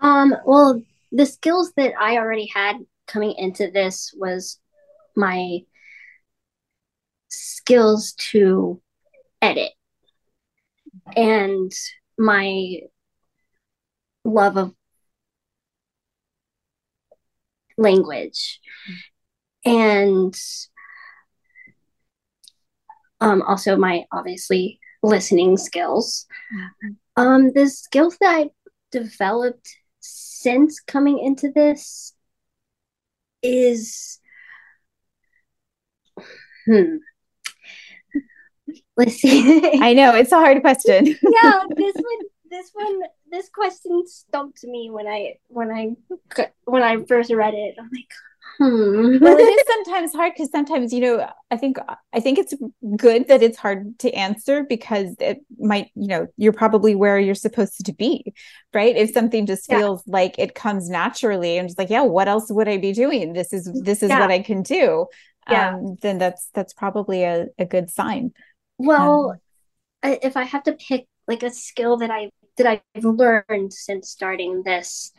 Um, 0.00 0.34
well, 0.44 0.80
the 1.12 1.26
skills 1.26 1.72
that 1.76 1.92
I 1.98 2.16
already 2.16 2.50
had 2.54 2.76
coming 3.06 3.34
into 3.36 3.70
this 3.70 4.14
was 4.16 4.58
my 5.16 5.60
skills 7.28 8.12
to 8.12 8.80
edit 9.42 9.72
and 11.16 11.72
my 12.16 12.80
love 14.24 14.56
of 14.56 14.74
language 17.76 18.60
and 19.64 20.34
um, 23.20 23.42
also 23.42 23.76
my 23.76 24.04
obviously 24.12 24.80
listening 25.02 25.56
skills 25.56 26.26
mm-hmm. 26.52 26.88
Um, 27.18 27.52
the 27.52 27.68
skills 27.68 28.16
that 28.20 28.32
I've 28.32 28.50
developed 28.92 29.68
since 29.98 30.78
coming 30.78 31.18
into 31.18 31.50
this 31.50 32.14
is 33.42 34.20
hmm. 36.64 36.98
Let's 38.96 39.16
see. 39.16 39.78
I 39.82 39.94
know 39.94 40.14
it's 40.14 40.30
a 40.30 40.36
hard 40.36 40.60
question. 40.60 41.06
yeah, 41.06 41.62
this 41.74 41.94
one, 41.96 42.26
this 42.50 42.70
one, 42.72 43.00
this 43.32 43.48
question 43.48 44.06
stumped 44.06 44.62
me 44.62 44.88
when 44.88 45.08
I 45.08 45.38
when 45.48 45.72
I 45.72 45.96
when 46.66 46.84
I 46.84 47.04
first 47.04 47.32
read 47.32 47.54
it. 47.54 47.74
I'm 47.80 47.90
like, 47.92 48.12
Hmm. 48.56 49.18
well, 49.20 49.36
it 49.38 49.42
is 49.42 49.64
sometimes 49.84 50.12
hard 50.12 50.32
because 50.34 50.50
sometimes, 50.50 50.92
you 50.92 51.00
know, 51.00 51.30
I 51.50 51.56
think 51.56 51.76
I 52.12 52.20
think 52.20 52.38
it's 52.38 52.54
good 52.96 53.28
that 53.28 53.42
it's 53.42 53.58
hard 53.58 53.98
to 54.00 54.10
answer 54.12 54.64
because 54.64 55.14
it 55.20 55.40
might, 55.58 55.90
you 55.94 56.08
know, 56.08 56.26
you're 56.36 56.52
probably 56.52 56.94
where 56.94 57.18
you're 57.18 57.34
supposed 57.34 57.84
to 57.84 57.92
be, 57.92 58.32
right? 58.74 58.96
If 58.96 59.10
something 59.10 59.46
just 59.46 59.70
feels 59.70 60.02
like 60.06 60.38
it 60.38 60.54
comes 60.54 60.88
naturally 60.88 61.58
and 61.58 61.68
just 61.68 61.78
like, 61.78 61.90
yeah, 61.90 62.02
what 62.02 62.28
else 62.28 62.50
would 62.50 62.68
I 62.68 62.78
be 62.78 62.92
doing? 62.92 63.32
This 63.32 63.52
is 63.52 63.70
this 63.84 64.02
is 64.02 64.10
yeah. 64.10 64.20
what 64.20 64.30
I 64.30 64.40
can 64.40 64.62
do. 64.62 65.06
Yeah. 65.48 65.74
Um, 65.74 65.96
then 66.02 66.18
that's 66.18 66.48
that's 66.54 66.72
probably 66.72 67.24
a, 67.24 67.46
a 67.58 67.64
good 67.64 67.90
sign. 67.90 68.32
Well, 68.78 69.36
um, 70.02 70.18
if 70.22 70.36
I 70.36 70.44
have 70.44 70.62
to 70.64 70.72
pick 70.72 71.06
like 71.26 71.42
a 71.42 71.50
skill 71.50 71.98
that 71.98 72.10
I 72.10 72.30
that 72.56 72.82
I've 72.94 73.04
learned 73.04 73.72
since 73.72 74.10
starting 74.10 74.62
this, 74.64 75.12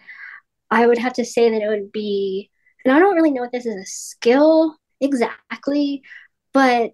I 0.69 0.85
would 0.85 0.97
have 0.97 1.13
to 1.13 1.25
say 1.25 1.49
that 1.49 1.61
it 1.61 1.67
would 1.67 1.91
be 1.91 2.49
and 2.85 2.93
I 2.93 2.99
don't 2.99 3.15
really 3.15 3.31
know 3.31 3.43
if 3.43 3.51
this 3.51 3.65
is 3.65 3.75
a 3.75 3.85
skill 3.85 4.75
exactly, 4.99 6.03
but 6.53 6.93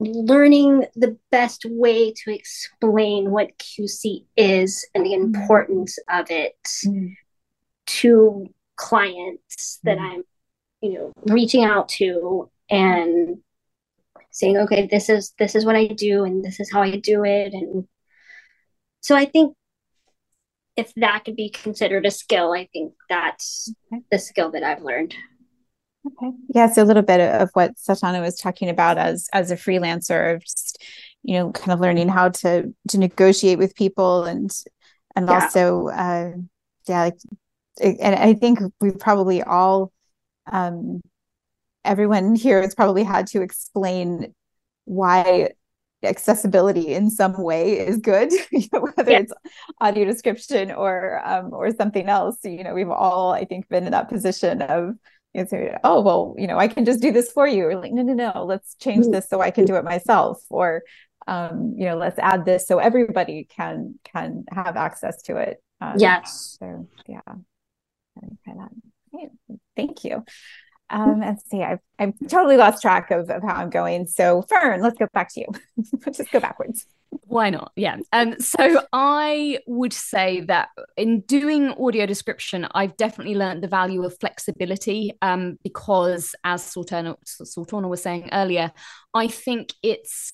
learning 0.00 0.86
the 0.94 1.16
best 1.30 1.64
way 1.64 2.12
to 2.12 2.34
explain 2.34 3.30
what 3.30 3.56
QC 3.58 4.24
is 4.36 4.86
and 4.94 5.04
the 5.04 5.10
mm-hmm. 5.10 5.34
importance 5.34 5.98
of 6.10 6.30
it 6.30 6.56
mm-hmm. 6.86 7.08
to 7.86 8.46
clients 8.76 9.78
that 9.84 9.98
mm-hmm. 9.98 10.16
I'm, 10.16 10.24
you 10.80 10.94
know, 10.94 11.12
reaching 11.26 11.64
out 11.64 11.88
to 11.90 12.50
and 12.68 13.38
saying, 14.30 14.58
okay, 14.58 14.88
this 14.90 15.08
is 15.08 15.32
this 15.38 15.54
is 15.54 15.64
what 15.64 15.76
I 15.76 15.86
do 15.86 16.24
and 16.24 16.44
this 16.44 16.60
is 16.60 16.70
how 16.72 16.82
I 16.82 16.96
do 16.96 17.24
it. 17.24 17.52
And 17.52 17.86
so 19.00 19.14
I 19.16 19.26
think 19.26 19.56
if 20.76 20.92
that 20.96 21.24
could 21.24 21.36
be 21.36 21.48
considered 21.48 22.06
a 22.06 22.10
skill, 22.10 22.52
I 22.52 22.68
think 22.72 22.94
that's 23.08 23.72
okay. 23.92 24.02
the 24.10 24.18
skill 24.18 24.50
that 24.52 24.62
I've 24.62 24.82
learned. 24.82 25.14
Okay. 26.06 26.32
Yeah, 26.54 26.70
so 26.70 26.82
a 26.82 26.84
little 26.84 27.02
bit 27.02 27.20
of 27.20 27.48
what 27.54 27.76
Satauna 27.76 28.20
was 28.20 28.38
talking 28.38 28.68
about 28.68 28.98
as 28.98 29.28
as 29.32 29.50
a 29.50 29.56
freelancer, 29.56 30.40
just 30.42 30.82
you 31.22 31.34
know, 31.38 31.52
kind 31.52 31.72
of 31.72 31.80
learning 31.80 32.08
how 32.08 32.28
to 32.28 32.74
to 32.88 32.98
negotiate 32.98 33.58
with 33.58 33.74
people 33.74 34.24
and 34.24 34.50
and 35.16 35.28
yeah. 35.28 35.34
also 35.34 35.88
uh 35.88 36.32
yeah, 36.86 37.02
like 37.04 37.18
and 37.80 38.14
I 38.14 38.34
think 38.34 38.58
we 38.80 38.90
probably 38.90 39.42
all 39.42 39.92
um 40.52 41.00
everyone 41.84 42.34
here 42.34 42.60
has 42.60 42.74
probably 42.74 43.04
had 43.04 43.26
to 43.28 43.40
explain 43.40 44.34
why 44.84 45.50
accessibility 46.04 46.94
in 46.94 47.10
some 47.10 47.40
way 47.40 47.78
is 47.78 47.98
good 47.98 48.32
whether 48.70 49.10
yeah. 49.10 49.18
it's 49.18 49.32
audio 49.80 50.04
description 50.04 50.70
or 50.70 51.20
um, 51.24 51.52
or 51.52 51.70
something 51.74 52.08
else. 52.08 52.38
You 52.44 52.64
know 52.64 52.74
we've 52.74 52.90
all 52.90 53.32
i 53.32 53.44
think 53.44 53.68
been 53.68 53.84
in 53.84 53.92
that 53.92 54.08
position 54.08 54.62
of 54.62 54.94
you 55.32 55.46
know, 55.50 55.78
oh 55.82 56.00
well 56.00 56.34
you 56.38 56.46
know 56.46 56.58
i 56.58 56.68
can 56.68 56.84
just 56.84 57.00
do 57.00 57.10
this 57.10 57.32
for 57.32 57.46
you 57.46 57.66
or 57.66 57.76
like 57.76 57.92
no 57.92 58.02
no 58.02 58.12
no 58.12 58.44
let's 58.44 58.76
change 58.76 59.06
this 59.08 59.28
so 59.28 59.40
i 59.40 59.50
can 59.50 59.64
do 59.64 59.74
it 59.74 59.82
myself 59.84 60.40
or 60.48 60.82
um, 61.26 61.74
you 61.76 61.86
know 61.86 61.96
let's 61.96 62.18
add 62.18 62.44
this 62.44 62.66
so 62.66 62.78
everybody 62.78 63.46
can 63.48 63.98
can 64.04 64.44
have 64.50 64.76
access 64.76 65.22
to 65.22 65.36
it. 65.36 65.62
Um, 65.80 65.94
yes. 65.96 66.56
so 66.60 66.88
yeah. 67.08 67.20
Thank 69.76 70.04
you 70.04 70.24
um, 70.94 71.20
let's 71.20 71.48
see, 71.50 71.60
I've, 71.60 71.80
I've 71.98 72.14
totally 72.28 72.56
lost 72.56 72.80
track 72.80 73.10
of, 73.10 73.28
of 73.28 73.42
how 73.42 73.54
I'm 73.54 73.68
going. 73.68 74.06
So, 74.06 74.42
Fern, 74.42 74.80
let's 74.80 74.96
go 74.96 75.08
back 75.12 75.28
to 75.34 75.40
you. 75.40 75.46
Let's 76.06 76.18
just 76.18 76.30
go 76.30 76.38
backwards. 76.38 76.86
Why 77.26 77.50
not? 77.50 77.72
Yeah. 77.74 77.96
Um, 78.12 78.38
so 78.38 78.80
I 78.92 79.58
would 79.66 79.92
say 79.92 80.42
that 80.42 80.68
in 80.96 81.20
doing 81.22 81.70
audio 81.70 82.06
description, 82.06 82.68
I've 82.74 82.96
definitely 82.96 83.34
learned 83.34 83.64
the 83.64 83.68
value 83.68 84.04
of 84.04 84.16
flexibility 84.20 85.12
um, 85.20 85.58
because, 85.64 86.36
as 86.44 86.62
Satauna, 86.62 87.16
Satauna 87.24 87.88
was 87.88 88.02
saying 88.02 88.28
earlier, 88.32 88.70
I 89.12 89.26
think 89.26 89.72
it's 89.82 90.32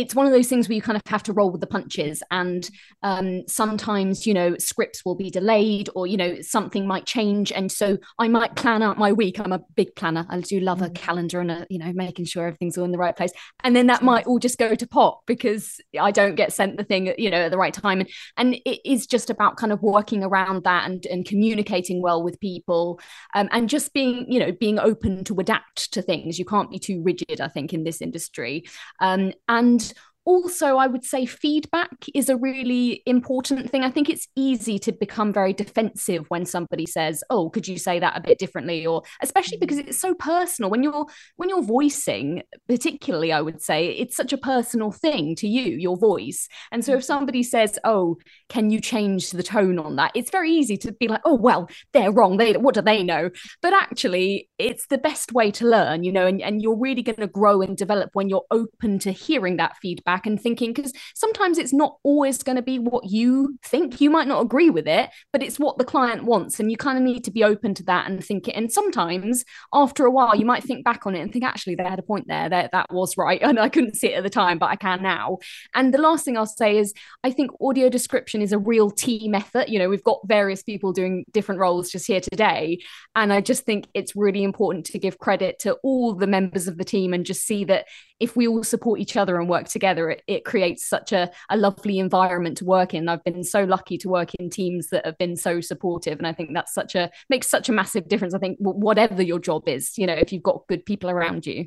it's 0.00 0.14
one 0.14 0.24
of 0.24 0.32
those 0.32 0.48
things 0.48 0.66
where 0.66 0.74
you 0.74 0.80
kind 0.80 0.96
of 0.96 1.02
have 1.06 1.22
to 1.22 1.32
roll 1.32 1.50
with 1.50 1.60
the 1.60 1.66
punches 1.66 2.22
and 2.30 2.70
um, 3.02 3.42
sometimes 3.46 4.26
you 4.26 4.32
know 4.32 4.56
scripts 4.56 5.04
will 5.04 5.14
be 5.14 5.30
delayed 5.30 5.90
or 5.94 6.06
you 6.06 6.16
know 6.16 6.40
something 6.40 6.86
might 6.86 7.04
change. 7.04 7.52
And 7.52 7.70
so 7.70 7.98
i 8.18 8.26
might 8.28 8.56
plan 8.56 8.82
out 8.82 8.98
my 8.98 9.12
week. 9.12 9.38
I'm 9.38 9.52
a 9.52 9.60
big 9.76 9.94
planner. 9.94 10.26
I 10.28 10.40
do 10.40 10.58
love 10.60 10.80
a 10.80 10.88
mm. 10.88 10.94
calendar 10.94 11.40
and 11.40 11.50
a, 11.50 11.66
you 11.68 11.78
know 11.78 11.92
making 11.92 12.24
sure 12.24 12.46
everything's 12.46 12.78
all 12.78 12.84
in 12.84 12.92
the 12.92 12.98
right 12.98 13.14
place. 13.14 13.32
And 13.62 13.76
then 13.76 13.88
that 13.88 14.02
might 14.02 14.26
all 14.26 14.38
just 14.38 14.58
go 14.58 14.74
to 14.74 14.86
pot 14.86 15.20
because 15.26 15.80
i 16.00 16.10
don't 16.10 16.34
get 16.34 16.52
sent 16.52 16.76
the 16.76 16.84
thing 16.84 17.12
you 17.18 17.30
know 17.30 17.42
at 17.42 17.50
the 17.50 17.58
right 17.58 17.74
time. 17.74 18.00
And, 18.00 18.08
and 18.38 18.54
it 18.64 18.80
is 18.90 19.06
just 19.06 19.28
about 19.28 19.58
kind 19.58 19.72
of 19.72 19.82
working 19.82 20.24
around 20.24 20.64
that 20.64 20.88
and, 20.88 21.04
and 21.06 21.26
communicating 21.26 22.00
well 22.00 22.22
with 22.22 22.40
people 22.40 23.00
um, 23.34 23.48
and 23.52 23.68
just 23.68 23.92
being 23.92 24.24
you 24.32 24.40
know 24.40 24.52
being 24.52 24.78
open 24.78 25.24
to 25.24 25.34
adapt 25.38 25.92
to 25.92 26.00
things. 26.00 26.38
You 26.38 26.46
can't 26.46 26.70
be 26.70 26.78
too 26.78 27.02
rigid 27.02 27.40
i 27.40 27.48
think 27.48 27.74
in 27.74 27.84
this 27.84 28.00
industry. 28.00 28.64
Um, 29.00 29.32
and 29.48 29.89
also 30.24 30.76
i 30.76 30.86
would 30.86 31.04
say 31.04 31.24
feedback 31.26 31.90
is 32.14 32.28
a 32.28 32.36
really 32.36 33.02
important 33.06 33.70
thing. 33.70 33.82
I 33.82 33.90
think 33.90 34.08
it's 34.08 34.28
easy 34.36 34.78
to 34.80 34.92
become 34.92 35.32
very 35.32 35.52
defensive 35.52 36.26
when 36.28 36.44
somebody 36.46 36.86
says 36.86 37.22
oh 37.30 37.50
could 37.50 37.66
you 37.66 37.78
say 37.78 37.98
that 37.98 38.16
a 38.16 38.20
bit 38.20 38.38
differently? 38.38 38.86
or 38.86 39.02
especially 39.22 39.56
mm. 39.58 39.60
because 39.60 39.78
it's 39.78 39.98
so 39.98 40.14
personal. 40.14 40.70
When 40.70 40.82
you're 40.82 41.06
when 41.36 41.48
you're 41.48 41.62
voicing 41.62 42.42
particularly 42.68 43.32
i 43.32 43.40
would 43.40 43.62
say 43.62 43.88
it's 43.88 44.16
such 44.16 44.32
a 44.32 44.38
personal 44.38 44.90
thing 44.90 45.34
to 45.36 45.48
you 45.48 45.76
your 45.76 45.96
voice. 45.96 46.48
And 46.72 46.84
so 46.84 46.94
if 46.94 47.02
mm. 47.02 47.04
somebody 47.04 47.42
says 47.42 47.78
oh 47.84 48.16
can 48.48 48.70
you 48.70 48.80
change 48.80 49.30
the 49.30 49.42
tone 49.42 49.78
on 49.78 49.96
that? 49.96 50.12
it's 50.14 50.30
very 50.30 50.50
easy 50.50 50.76
to 50.76 50.92
be 50.92 51.08
like 51.08 51.20
oh 51.24 51.34
well 51.34 51.68
they're 51.92 52.12
wrong. 52.12 52.36
They 52.36 52.52
what 52.54 52.74
do 52.74 52.82
they 52.82 53.02
know? 53.02 53.30
But 53.62 53.74
actually 53.74 54.48
it's 54.58 54.86
the 54.86 54.98
best 54.98 55.32
way 55.32 55.50
to 55.52 55.66
learn 55.66 56.04
you 56.04 56.12
know 56.12 56.26
and, 56.26 56.40
and 56.42 56.62
you're 56.62 56.78
really 56.78 57.02
going 57.02 57.16
to 57.16 57.26
grow 57.26 57.62
and 57.62 57.76
develop 57.76 58.10
when 58.12 58.28
you're 58.28 58.46
open 58.50 58.98
to 59.00 59.12
hearing 59.12 59.56
that 59.56 59.76
feedback 59.78 60.09
back 60.10 60.26
and 60.26 60.40
thinking 60.40 60.72
because 60.72 60.92
sometimes 61.14 61.56
it's 61.56 61.72
not 61.72 61.98
always 62.02 62.42
going 62.42 62.56
to 62.56 62.62
be 62.62 62.80
what 62.80 63.08
you 63.08 63.56
think. 63.62 64.00
You 64.00 64.10
might 64.10 64.26
not 64.26 64.42
agree 64.42 64.68
with 64.68 64.88
it 64.88 65.08
but 65.32 65.40
it's 65.40 65.60
what 65.60 65.78
the 65.78 65.84
client 65.84 66.24
wants 66.24 66.58
and 66.58 66.68
you 66.68 66.76
kind 66.76 66.98
of 66.98 67.04
need 67.04 67.22
to 67.22 67.30
be 67.30 67.44
open 67.44 67.74
to 67.74 67.84
that 67.84 68.10
and 68.10 68.24
think 68.24 68.48
it. 68.48 68.56
And 68.56 68.72
sometimes 68.72 69.44
after 69.72 70.04
a 70.04 70.10
while 70.10 70.34
you 70.34 70.44
might 70.44 70.64
think 70.64 70.84
back 70.84 71.06
on 71.06 71.14
it 71.14 71.20
and 71.20 71.32
think 71.32 71.44
actually 71.44 71.76
they 71.76 71.84
had 71.84 72.00
a 72.00 72.02
point 72.02 72.26
there. 72.26 72.48
That 72.48 72.72
that 72.72 72.92
was 72.92 73.16
right. 73.16 73.40
And 73.50 73.58
I 73.58 73.68
couldn't 73.68 73.96
see 73.96 74.12
it 74.12 74.16
at 74.16 74.22
the 74.22 74.30
time 74.30 74.58
but 74.58 74.70
I 74.70 74.76
can 74.76 75.02
now. 75.02 75.38
And 75.74 75.94
the 75.94 75.98
last 75.98 76.24
thing 76.24 76.36
I'll 76.36 76.46
say 76.46 76.78
is 76.78 76.92
I 77.24 77.30
think 77.30 77.50
audio 77.60 77.88
description 77.88 78.42
is 78.42 78.52
a 78.52 78.58
real 78.58 78.90
team 78.90 79.34
effort. 79.34 79.68
You 79.68 79.78
know 79.78 79.88
we've 79.88 80.04
got 80.04 80.20
various 80.26 80.62
people 80.64 80.92
doing 80.92 81.24
different 81.30 81.60
roles 81.60 81.90
just 81.90 82.06
here 82.08 82.20
today 82.20 82.80
and 83.14 83.32
I 83.32 83.40
just 83.40 83.64
think 83.64 83.86
it's 83.94 84.16
really 84.16 84.42
important 84.42 84.86
to 84.86 84.98
give 84.98 85.18
credit 85.18 85.60
to 85.60 85.74
all 85.84 86.14
the 86.14 86.26
members 86.26 86.66
of 86.66 86.78
the 86.78 86.84
team 86.84 87.14
and 87.14 87.24
just 87.24 87.46
see 87.46 87.64
that 87.64 87.86
if 88.20 88.36
we 88.36 88.46
all 88.46 88.62
support 88.62 89.00
each 89.00 89.16
other 89.16 89.40
and 89.40 89.48
work 89.48 89.66
together, 89.66 90.10
it, 90.10 90.22
it 90.26 90.44
creates 90.44 90.86
such 90.86 91.12
a, 91.12 91.30
a 91.48 91.56
lovely 91.56 91.98
environment 91.98 92.58
to 92.58 92.66
work 92.66 92.92
in. 92.92 93.08
I've 93.08 93.24
been 93.24 93.42
so 93.42 93.64
lucky 93.64 93.96
to 93.98 94.08
work 94.08 94.34
in 94.38 94.50
teams 94.50 94.88
that 94.88 95.06
have 95.06 95.16
been 95.16 95.36
so 95.36 95.60
supportive. 95.62 96.18
And 96.18 96.26
I 96.26 96.34
think 96.34 96.50
that's 96.52 96.74
such 96.74 96.94
a 96.94 97.10
makes 97.30 97.48
such 97.48 97.70
a 97.70 97.72
massive 97.72 98.08
difference. 98.08 98.34
I 98.34 98.38
think 98.38 98.58
whatever 98.60 99.22
your 99.22 99.38
job 99.38 99.68
is, 99.68 99.96
you 99.96 100.06
know, 100.06 100.12
if 100.12 100.32
you've 100.32 100.42
got 100.42 100.66
good 100.68 100.84
people 100.84 101.08
around 101.08 101.46
you. 101.46 101.66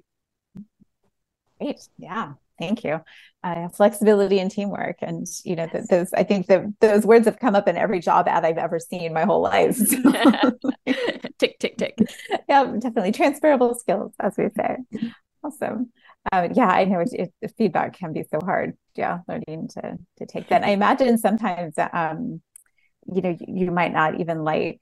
Great. 1.59 1.79
Yeah. 1.97 2.33
Thank 2.59 2.83
you. 2.83 3.01
Uh, 3.43 3.67
flexibility 3.69 4.39
and 4.39 4.49
teamwork, 4.49 4.97
and 5.01 5.27
you 5.43 5.55
know 5.55 5.67
th- 5.67 5.85
those. 5.89 6.13
I 6.13 6.23
think 6.23 6.45
that 6.47 6.63
those 6.79 7.03
words 7.03 7.25
have 7.25 7.39
come 7.39 7.55
up 7.55 7.67
in 7.67 7.75
every 7.75 7.99
job 7.99 8.27
ad 8.27 8.45
I've 8.45 8.59
ever 8.59 8.79
seen 8.79 9.11
my 9.11 9.25
whole 9.25 9.41
life. 9.41 9.77
tick, 11.39 11.59
tick, 11.59 11.77
tick. 11.77 11.97
Yeah, 12.47 12.63
definitely 12.79 13.11
transferable 13.11 13.73
skills, 13.73 14.13
as 14.19 14.37
we 14.37 14.49
say. 14.55 14.77
Awesome 15.43 15.91
uh, 16.31 16.49
yeah, 16.53 16.67
I 16.67 16.85
know 16.85 17.01
it, 17.01 17.33
it, 17.41 17.53
feedback 17.57 17.97
can 17.97 18.13
be 18.13 18.23
so 18.23 18.39
hard. 18.43 18.77
Yeah, 18.95 19.19
learning 19.27 19.69
to 19.69 19.97
to 20.17 20.25
take 20.25 20.49
that. 20.49 20.63
I 20.63 20.69
imagine 20.69 21.17
sometimes, 21.17 21.75
um, 21.91 22.41
you 23.13 23.21
know, 23.21 23.37
you, 23.39 23.65
you 23.65 23.71
might 23.71 23.91
not 23.91 24.19
even 24.19 24.43
like, 24.43 24.81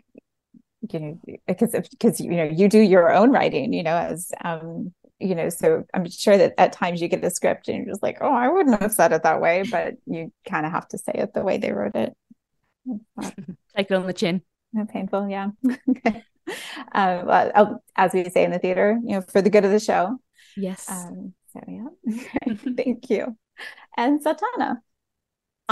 you 0.92 1.00
know, 1.00 1.20
because 1.48 1.72
because 1.90 2.20
you 2.20 2.32
know 2.32 2.44
you 2.44 2.70
do 2.70 2.80
your 2.80 3.12
own 3.12 3.32
writing, 3.32 3.74
you 3.74 3.84
know, 3.84 3.96
as 3.96 4.32
um, 4.44 4.94
you 5.20 5.36
know, 5.36 5.50
so 5.50 5.84
I'm 5.94 6.10
sure 6.10 6.38
that 6.38 6.54
at 6.58 6.74
times 6.74 7.02
you 7.02 7.08
get 7.08 7.22
the 7.22 7.30
script 7.30 7.68
and 7.68 7.78
you're 7.78 7.94
just 7.94 8.04
like, 8.04 8.18
oh, 8.22 8.34
I 8.34 8.48
wouldn't 8.48 8.82
have 8.82 8.92
said 8.92 9.14
it 9.14 9.24
that 9.24 9.42
way, 9.42 9.64
but 9.70 9.96
you 10.06 10.32
kind 10.48 10.66
of 10.66 10.72
have 10.72 10.88
to 10.90 10.98
say 10.98 11.14
it 11.16 11.34
the 11.34 11.44
way 11.44 11.58
they 11.58 11.72
wrote 11.72 11.96
it. 11.96 12.16
Take 13.76 13.92
it 13.92 13.94
on 13.94 14.08
the 14.08 14.14
chin. 14.14 14.42
No 14.74 14.86
painful, 14.86 15.30
yeah. 15.30 15.50
okay. 15.90 16.24
Uh, 16.92 17.24
well, 17.26 17.84
as 17.96 18.14
we 18.14 18.28
say 18.30 18.44
in 18.44 18.52
the 18.52 18.60
theater, 18.60 19.00
you 19.04 19.16
know, 19.16 19.22
for 19.22 19.42
the 19.42 19.50
good 19.50 19.64
of 19.64 19.72
the 19.72 19.80
show, 19.80 20.18
Yes. 20.58 20.90
Um, 20.90 21.34
so 21.54 21.62
yeah, 21.68 22.56
thank 22.78 23.10
you. 23.10 23.38
And 23.98 24.24
Satauna. 24.24 24.78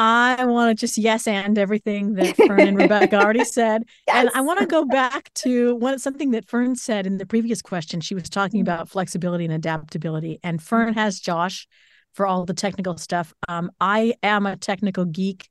I 0.01 0.45
want 0.45 0.69
to 0.69 0.79
just 0.79 0.97
yes 0.97 1.27
and 1.27 1.57
everything 1.57 2.13
that 2.13 2.37
Fern 2.37 2.61
and 2.61 2.77
Rebecca 2.77 3.17
already 3.17 3.43
said. 3.43 3.83
Yes. 4.07 4.15
And 4.15 4.29
I 4.33 4.39
want 4.39 4.59
to 4.59 4.65
go 4.65 4.85
back 4.85 5.33
to 5.35 5.75
one 5.75 5.99
something 5.99 6.31
that 6.31 6.47
Fern 6.47 6.77
said 6.77 7.05
in 7.05 7.17
the 7.17 7.25
previous 7.25 7.61
question. 7.61 7.99
She 7.99 8.15
was 8.15 8.29
talking 8.29 8.63
mm-hmm. 8.63 8.71
about 8.71 8.87
flexibility 8.87 9.43
and 9.43 9.53
adaptability. 9.53 10.39
And 10.41 10.63
Fern 10.63 10.93
has 10.93 11.19
Josh 11.19 11.67
for 12.13 12.25
all 12.25 12.45
the 12.45 12.53
technical 12.53 12.97
stuff. 12.97 13.33
Um, 13.49 13.71
I 13.81 14.13
am 14.23 14.45
a 14.45 14.55
technical 14.55 15.03
geek. 15.03 15.49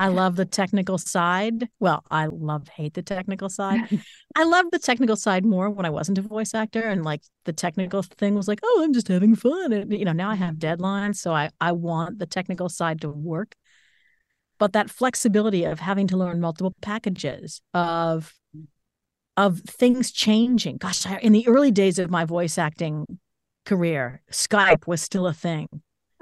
I 0.00 0.08
love 0.08 0.36
the 0.36 0.46
technical 0.46 0.96
side. 0.96 1.68
Well, 1.78 2.02
I 2.10 2.24
love 2.24 2.68
hate 2.68 2.94
the 2.94 3.02
technical 3.02 3.50
side. 3.50 3.82
I 4.34 4.44
love 4.44 4.64
the 4.72 4.78
technical 4.78 5.14
side 5.14 5.44
more 5.44 5.68
when 5.68 5.84
I 5.84 5.90
wasn't 5.90 6.16
a 6.16 6.22
voice 6.22 6.54
actor 6.54 6.80
and 6.80 7.04
like 7.04 7.20
the 7.44 7.52
technical 7.52 8.02
thing 8.02 8.34
was 8.34 8.48
like, 8.48 8.60
oh, 8.62 8.82
I'm 8.82 8.94
just 8.94 9.08
having 9.08 9.36
fun. 9.36 9.74
And 9.74 9.92
you 9.92 10.06
know, 10.06 10.12
now 10.12 10.30
I 10.30 10.36
have 10.36 10.54
deadlines, 10.54 11.16
so 11.16 11.34
I 11.34 11.50
I 11.60 11.72
want 11.72 12.18
the 12.18 12.24
technical 12.24 12.70
side 12.70 13.02
to 13.02 13.10
work. 13.10 13.54
But 14.58 14.72
that 14.72 14.88
flexibility 14.88 15.64
of 15.64 15.80
having 15.80 16.06
to 16.06 16.16
learn 16.16 16.40
multiple 16.40 16.74
packages 16.80 17.60
of 17.74 18.32
of 19.36 19.60
things 19.60 20.12
changing. 20.12 20.78
Gosh, 20.78 21.04
in 21.20 21.32
the 21.32 21.46
early 21.46 21.70
days 21.70 21.98
of 21.98 22.10
my 22.10 22.24
voice 22.24 22.56
acting 22.56 23.18
career, 23.66 24.22
Skype 24.32 24.86
was 24.86 25.02
still 25.02 25.26
a 25.26 25.34
thing. 25.34 25.68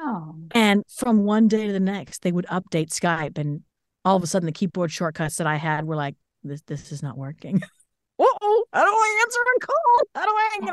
Oh. 0.00 0.34
And 0.52 0.82
from 0.88 1.24
one 1.24 1.46
day 1.46 1.68
to 1.68 1.72
the 1.72 1.80
next, 1.80 2.22
they 2.22 2.32
would 2.32 2.46
update 2.46 2.90
Skype, 2.90 3.38
and 3.38 3.62
all 4.08 4.16
of 4.16 4.22
a 4.22 4.26
sudden, 4.26 4.46
the 4.46 4.52
keyboard 4.52 4.90
shortcuts 4.90 5.36
that 5.36 5.46
I 5.46 5.56
had 5.56 5.84
were 5.84 5.96
like, 5.96 6.16
"This, 6.42 6.62
this 6.62 6.92
is 6.92 7.02
not 7.02 7.16
working." 7.16 7.62
oh, 8.18 8.64
how 8.72 8.84
do 8.84 8.90
I 8.90 9.24
answer 9.24 9.40
a 9.56 9.60
call? 9.60 10.08
How 10.14 10.24
do 10.24 10.30
I, 10.30 10.58
you 10.62 10.70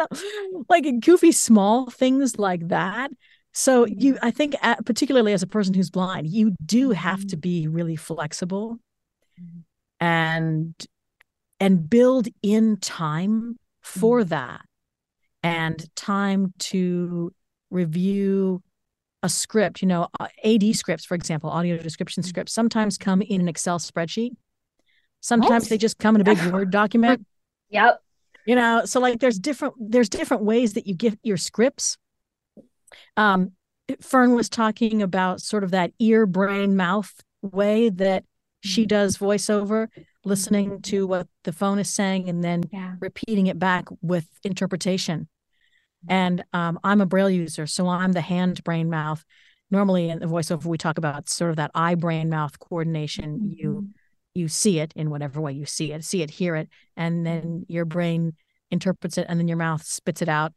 know, 0.54 0.66
like 0.70 1.00
goofy 1.02 1.32
small 1.32 1.90
things 1.90 2.40
like 2.40 2.68
that. 2.70 3.12
So 3.54 3.86
you, 3.86 4.16
mm-hmm. 4.16 4.26
I 4.26 4.32
think, 4.32 4.56
particularly 4.86 5.34
as 5.34 5.44
a 5.44 5.48
person 5.48 5.74
who's 5.74 5.90
blind, 5.90 6.28
you 6.28 6.56
do 6.66 6.92
have 6.92 7.22
to 7.28 7.36
mm-hmm. 7.36 7.40
be 7.40 7.68
really 7.68 7.96
flexible, 7.96 8.78
mm-hmm. 9.40 9.60
and 10.06 10.74
and 11.60 11.90
build 11.90 12.28
in 12.42 12.78
time 12.78 13.58
for 13.82 14.24
that, 14.26 14.62
and 15.44 15.86
time 15.96 16.54
to 16.60 17.32
review 17.70 18.62
a 19.26 19.30
script, 19.30 19.82
you 19.82 19.88
know, 19.88 20.07
uh, 20.19 20.28
AD 20.43 20.76
scripts, 20.76 21.03
for 21.03 21.15
example, 21.15 21.49
audio 21.49 21.78
description 21.78 22.21
mm-hmm. 22.21 22.30
scripts, 22.30 22.53
sometimes 22.53 22.97
come 22.97 23.21
in 23.23 23.41
an 23.41 23.47
Excel 23.47 23.80
spreadsheet. 23.80 24.32
Sometimes 25.19 25.63
what? 25.63 25.69
they 25.71 25.78
just 25.80 25.97
come 25.97 26.15
in 26.15 26.21
a 26.21 26.23
big 26.23 26.39
Word 26.53 26.69
document. 26.69 27.26
Yep. 27.69 27.99
You 28.45 28.55
know, 28.55 28.84
so 28.86 28.99
like 28.99 29.19
there's 29.19 29.39
different 29.39 29.73
there's 29.80 30.07
different 30.07 30.43
ways 30.43 30.73
that 30.73 30.86
you 30.86 30.93
get 30.93 31.17
your 31.23 31.38
scripts. 31.38 31.97
Um, 33.17 33.53
Fern 33.99 34.36
was 34.36 34.49
talking 34.49 35.01
about 35.01 35.41
sort 35.41 35.63
of 35.63 35.71
that 35.71 35.91
ear, 35.97 36.28
brain, 36.28 36.76
mouth 36.76 37.11
way 37.41 37.89
that 37.89 38.23
she 38.63 38.84
mm-hmm. 38.84 38.89
does 38.89 39.17
voiceover, 39.17 39.88
listening 40.23 40.82
to 40.84 41.07
what 41.07 41.28
the 41.43 41.51
phone 41.51 41.80
is 41.80 41.89
saying 41.89 42.30
and 42.30 42.43
then 42.43 42.63
yeah. 42.71 42.93
repeating 42.99 43.47
it 43.47 43.57
back 43.57 43.86
with 44.01 44.28
interpretation. 44.43 45.28
And 46.10 46.43
um, 46.53 46.80
I'm 46.84 47.01
a 47.01 47.06
braille 47.06 47.30
user, 47.30 47.68
so 47.68 47.88
I'm 47.88 48.14
the 48.14 48.22
hand 48.22 48.64
brain 48.64 48.89
mouth. 48.89 49.24
Normally 49.72 50.10
in 50.10 50.20
the 50.20 50.28
voiceover, 50.28 50.66
we 50.66 50.78
talk 50.78 50.97
about 50.97 51.28
sort 51.30 51.49
of 51.49 51.56
that 51.58 51.72
eye 51.74 51.95
brain 51.95 52.30
mouth 52.30 52.60
coordination. 52.60 53.39
Mm-hmm. 53.39 53.51
You 53.51 53.89
you 54.34 54.47
see 54.47 54.80
it 54.80 54.91
in 54.95 55.10
whatever 55.10 55.39
way 55.39 55.53
you 55.53 55.66
see 55.66 55.93
it, 55.93 56.03
see 56.03 56.22
it, 56.22 56.30
hear 56.30 56.56
it, 56.56 56.70
and 56.97 57.26
then 57.26 57.66
your 57.70 57.86
brain 57.86 58.34
interprets 58.70 59.18
it, 59.18 59.26
and 59.30 59.39
then 59.39 59.47
your 59.47 59.58
mouth 59.58 59.84
spits 59.84 60.22
it 60.22 60.30
out. 60.30 60.53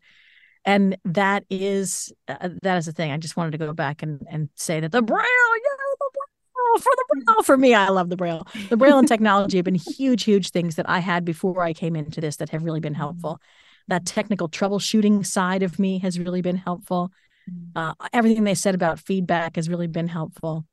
And 0.65 0.99
that 1.05 1.45
is 1.49 2.13
uh, 2.27 2.51
that 2.63 2.77
is 2.77 2.87
the 2.87 2.93
thing. 2.93 3.13
I 3.13 3.17
just 3.17 3.37
wanted 3.37 3.53
to 3.53 3.59
go 3.59 3.73
back 3.73 4.03
and 4.03 4.27
and 4.31 4.51
say 4.55 4.81
that 4.81 4.93
the 4.93 5.03
braille, 5.03 5.21
yeah, 5.21 5.95
the 5.99 6.11
braille 6.13 6.83
for 6.83 6.93
the 6.97 7.25
braille 7.25 7.43
for 7.43 7.57
me. 7.57 7.75
I 7.75 7.89
love 7.89 8.11
the 8.11 8.17
braille. 8.17 8.47
The 8.69 8.77
braille 8.77 8.99
and 8.99 9.09
technology 9.15 9.57
have 9.57 9.65
been 9.65 9.75
huge, 9.77 10.25
huge 10.25 10.51
things 10.51 10.75
that 10.75 10.89
I 10.89 10.99
had 10.99 11.25
before 11.25 11.63
I 11.63 11.73
came 11.73 11.97
into 11.97 12.21
this 12.21 12.37
that 12.37 12.51
have 12.51 12.65
really 12.65 12.81
been 12.81 12.95
helpful 12.95 13.41
that 13.89 14.07
technical 14.07 14.49
troubleshooting 14.49 15.27
side 15.27 15.63
of 15.63 15.79
me 15.79 15.99
has 15.99 16.19
really 16.19 16.43
been 16.43 16.57
helpful. 16.57 17.11
Mm. 17.51 17.71
Uh, 17.75 17.95
everything 18.13 18.45
they 18.45 18.55
said 18.55 18.75
about 18.75 19.01
feedback 19.01 19.57
has 19.57 19.69
really 19.69 19.87
been 19.87 20.09
helpful. 20.09 20.65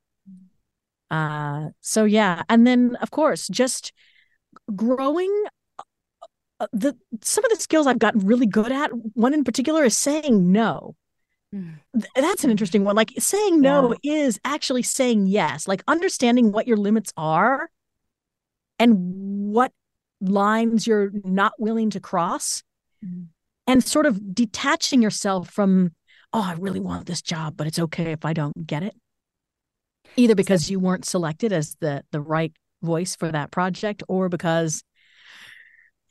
Uh, 1.10 1.68
so 1.80 2.04
yeah, 2.04 2.42
and 2.48 2.66
then 2.66 2.96
of 2.96 3.10
course, 3.10 3.48
just 3.48 3.92
growing 4.74 5.32
uh, 6.58 6.66
the 6.72 6.96
some 7.22 7.44
of 7.44 7.50
the 7.50 7.62
skills 7.62 7.86
I've 7.86 7.98
gotten 7.98 8.20
really 8.20 8.46
good 8.46 8.72
at. 8.72 8.90
One 9.14 9.34
in 9.34 9.44
particular 9.44 9.84
is 9.84 9.96
saying 9.96 10.52
no. 10.52 10.96
Mm. 11.54 11.74
That's 12.14 12.44
an 12.44 12.50
interesting 12.50 12.84
one. 12.84 12.96
Like 12.96 13.12
saying 13.18 13.60
no 13.60 13.94
yeah. 14.02 14.14
is 14.14 14.40
actually 14.44 14.82
saying 14.82 15.28
yes. 15.28 15.68
Like 15.68 15.82
understanding 15.86 16.52
what 16.52 16.66
your 16.66 16.76
limits 16.76 17.12
are 17.16 17.70
and 18.78 19.52
what 19.52 19.72
lines 20.20 20.86
you're 20.86 21.12
not 21.24 21.52
willing 21.58 21.90
to 21.90 22.00
cross 22.00 22.62
mm-hmm. 23.04 23.24
and 23.66 23.84
sort 23.84 24.06
of 24.06 24.34
detaching 24.34 25.02
yourself 25.02 25.50
from 25.50 25.92
oh 26.32 26.42
i 26.42 26.54
really 26.58 26.80
want 26.80 27.06
this 27.06 27.22
job 27.22 27.56
but 27.56 27.66
it's 27.66 27.78
okay 27.78 28.12
if 28.12 28.24
i 28.24 28.32
don't 28.32 28.66
get 28.66 28.82
it 28.82 28.94
either 30.16 30.34
because 30.34 30.70
you 30.70 30.78
weren't 30.78 31.04
selected 31.04 31.52
as 31.52 31.76
the 31.80 32.02
the 32.12 32.20
right 32.20 32.52
voice 32.82 33.16
for 33.16 33.30
that 33.30 33.50
project 33.50 34.02
or 34.08 34.28
because 34.28 34.82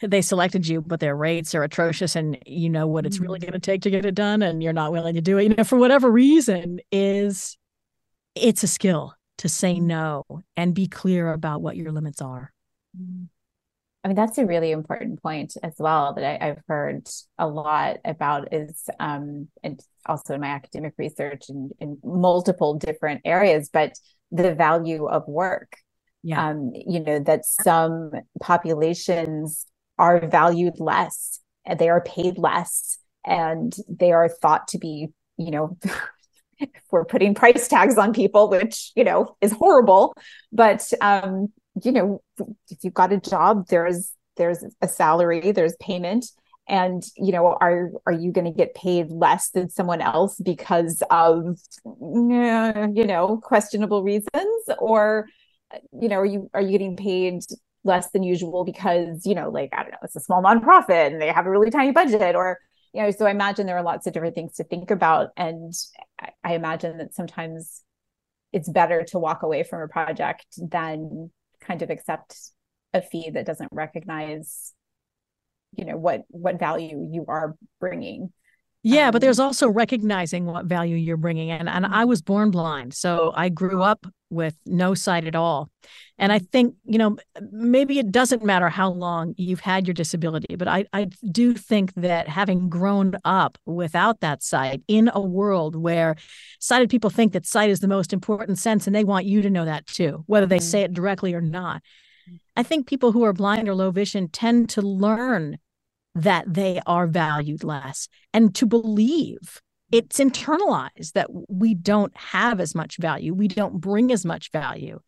they 0.02 0.22
selected 0.22 0.68
you 0.68 0.82
but 0.82 1.00
their 1.00 1.16
rates 1.16 1.56
are 1.56 1.64
atrocious 1.64 2.16
and 2.16 2.38
you 2.46 2.70
know 2.70 2.86
what 2.86 3.06
it's 3.06 3.20
really 3.20 3.40
mm-hmm. 3.40 3.52
going 3.52 3.62
to 3.62 3.66
take 3.66 3.82
to 3.82 3.90
get 3.90 4.06
it 4.06 4.16
done 4.16 4.42
and 4.42 4.62
you're 4.62 4.74
not 4.74 4.92
willing 4.92 5.16
to 5.16 5.22
do 5.22 5.38
it 5.38 5.44
you 5.44 5.50
know 5.50 5.64
for 5.64 5.78
whatever 5.78 6.12
reason 6.12 6.80
is 6.92 7.58
it's 8.36 8.64
a 8.64 8.68
skill 8.68 9.14
to 9.38 9.48
say 9.48 9.76
mm-hmm. 9.76 9.88
no 9.88 10.24
and 10.58 10.74
be 10.74 10.88
clear 10.88 11.32
about 11.32 11.62
what 11.62 11.78
your 11.78 11.92
limits 11.92 12.22
are 12.22 12.52
mm-hmm. 13.00 13.26
I 14.06 14.08
mean, 14.08 14.16
that's 14.16 14.38
a 14.38 14.46
really 14.46 14.70
important 14.70 15.20
point 15.24 15.58
as 15.64 15.74
well 15.80 16.14
that 16.14 16.44
I, 16.44 16.46
have 16.46 16.62
heard 16.68 17.10
a 17.40 17.48
lot 17.48 17.98
about 18.06 18.54
is, 18.54 18.88
um, 19.00 19.48
and 19.64 19.82
also 20.06 20.36
in 20.36 20.42
my 20.42 20.50
academic 20.50 20.94
research 21.00 21.50
in, 21.50 21.72
in 21.80 21.98
multiple 22.04 22.76
different 22.76 23.22
areas, 23.26 23.72
but 23.74 23.98
the 24.30 24.54
value 24.54 25.08
of 25.08 25.28
work. 25.28 25.78
Yeah. 26.22 26.50
Um, 26.50 26.72
you 26.76 27.00
know, 27.00 27.18
that 27.18 27.46
some 27.46 28.12
populations 28.40 29.66
are 29.98 30.28
valued 30.28 30.80
less, 30.80 31.40
and 31.66 31.80
they 31.80 31.90
are 31.90 32.02
paid 32.02 32.38
less, 32.38 33.00
and 33.26 33.76
they 33.90 34.12
are 34.12 34.30
thought 34.30 34.68
to 34.68 34.78
be, 34.78 35.08
you 35.38 35.50
know, 35.50 35.80
we're 36.92 37.06
putting 37.06 37.34
price 37.34 37.68
tags 37.68 37.98
on 37.98 38.14
people, 38.14 38.50
which, 38.50 38.92
you 38.96 39.04
know, 39.04 39.36
is 39.42 39.52
horrible. 39.52 40.16
But 40.52 40.92
um, 41.02 41.52
you 41.84 41.92
know 41.92 42.22
if 42.70 42.84
you've 42.84 42.94
got 42.94 43.12
a 43.12 43.20
job 43.20 43.68
there's 43.68 44.16
there's 44.38 44.64
a 44.82 44.88
salary 44.88 45.52
there's 45.52 45.76
payment. 45.80 46.26
And 46.68 47.04
you 47.16 47.32
know 47.32 47.46
are 47.62 47.92
are 48.08 48.12
you 48.12 48.32
going 48.32 48.46
to 48.46 48.52
get 48.52 48.74
paid 48.74 49.12
less 49.12 49.52
than 49.52 49.70
someone 49.70 50.02
else 50.02 50.40
because 50.44 51.04
of 51.12 51.60
you 51.86 53.06
know 53.06 53.40
questionable 53.44 54.02
reasons? 54.02 54.64
Or 54.80 55.28
you 55.92 56.10
know 56.10 56.18
are 56.18 56.26
you 56.26 56.50
are 56.56 56.62
you 56.62 56.72
getting 56.72 56.98
paid 56.98 57.44
less 57.84 58.10
than 58.10 58.24
usual 58.24 58.64
because 58.66 59.28
you 59.28 59.36
know 59.36 59.52
like 59.52 59.70
i 59.74 59.84
don't 59.84 59.92
know 59.92 59.98
it's 60.02 60.16
a 60.16 60.20
small 60.20 60.42
nonprofit 60.42 61.12
and 61.12 61.22
they 61.22 61.28
have 61.28 61.46
a 61.46 61.52
really 61.52 61.70
tiny 61.70 61.92
budget? 61.92 62.36
Or 62.36 62.58
you 62.94 63.04
know 63.04 63.12
so 63.12 63.28
i 63.28 63.32
imagine 63.32 63.68
there 63.68 63.78
are 63.78 63.84
lots 63.84 64.08
of 64.08 64.14
different 64.14 64.34
things 64.34 64.56
to 64.56 64.64
think 64.64 64.90
about. 64.90 65.30
And 65.38 65.72
i, 66.20 66.30
I 66.44 66.56
imagine 66.56 66.98
that 66.98 67.14
sometimes 67.14 67.84
it's 68.52 68.70
better 68.70 69.04
to 69.04 69.20
walk 69.20 69.44
away 69.44 69.62
from 69.62 69.84
a 69.84 69.88
project 69.88 70.48
than 70.58 71.30
kind 71.66 71.82
of 71.82 71.90
accept 71.90 72.38
a 72.94 73.02
fee 73.02 73.30
that 73.32 73.46
doesn't 73.46 73.70
recognize 73.72 74.74
you 75.76 75.86
know 75.86 75.98
what 75.98 76.22
what 76.30 76.60
value 76.60 77.08
you 77.12 77.26
are 77.28 77.56
bringing 77.80 78.32
yeah, 78.86 79.08
um, 79.08 79.12
but 79.14 79.22
there's 79.22 79.40
also 79.40 79.68
recognizing 79.68 80.46
what 80.46 80.66
value 80.66 80.96
you're 80.96 81.18
bringing 81.18 81.50
in. 81.50 81.68
And 81.68 81.88
I 81.88 81.90
mm-hmm. 81.90 82.10
was 82.10 82.22
born 82.22 82.52
blind. 82.52 82.94
So 82.94 83.34
I 83.36 83.50
grew 83.50 83.82
up 83.82 84.06
with 84.30 84.56
no 84.68 84.94
sight 84.94 85.26
at 85.26 85.36
all. 85.36 85.70
And 86.20 86.32
I 86.32 86.38
think, 86.38 86.76
you 86.86 87.00
know, 87.00 87.18
maybe 87.52 87.98
it 87.98 88.12
doesn't 88.12 88.44
matter 88.44 88.70
how 88.70 88.92
long 88.92 89.34
you've 89.38 89.60
had 89.60 89.88
your 89.88 89.96
disability, 89.96 90.56
but 90.56 90.68
I, 90.68 90.86
I 90.94 91.08
do 91.32 91.56
think 91.56 91.94
that 91.96 92.28
having 92.28 92.70
grown 92.70 93.16
up 93.26 93.58
without 93.66 94.20
that 94.20 94.44
sight 94.44 94.84
in 94.88 95.10
a 95.14 95.22
world 95.22 95.76
where 95.76 96.16
sighted 96.60 96.90
people 96.92 97.10
think 97.10 97.34
that 97.34 97.48
sight 97.48 97.72
is 97.72 97.80
the 97.80 97.88
most 97.88 98.14
important 98.14 98.60
sense 98.60 98.86
and 98.86 98.96
they 98.96 99.04
want 99.04 99.26
you 99.26 99.42
to 99.42 99.50
know 99.50 99.66
that 99.66 99.88
too, 99.88 100.24
whether 100.28 100.46
they 100.46 100.60
say 100.60 100.80
mm-hmm. 100.80 100.92
it 100.92 100.94
directly 100.94 101.34
or 101.34 101.42
not. 101.42 101.82
I 102.56 102.64
think 102.64 102.88
people 102.88 103.12
who 103.12 103.24
are 103.24 103.34
blind 103.34 103.68
or 103.68 103.76
low 103.76 103.92
vision 103.92 104.30
tend 104.30 104.70
to 104.72 104.82
learn 104.82 105.58
that 106.16 106.46
they 106.52 106.80
are 106.86 107.08
valued 107.08 107.64
less 107.64 108.08
and 108.34 108.56
to 108.56 108.66
believe 108.66 109.62
it's 109.92 110.20
internalized 110.20 111.12
that 111.14 111.30
we 111.48 111.74
don't 111.74 112.16
have 112.18 112.60
as 112.60 112.74
much 112.74 112.98
value 112.98 113.34
we 113.34 113.48
don't 113.48 113.80
bring 113.80 114.12
as 114.12 114.26
much 114.26 114.52
value 114.52 115.00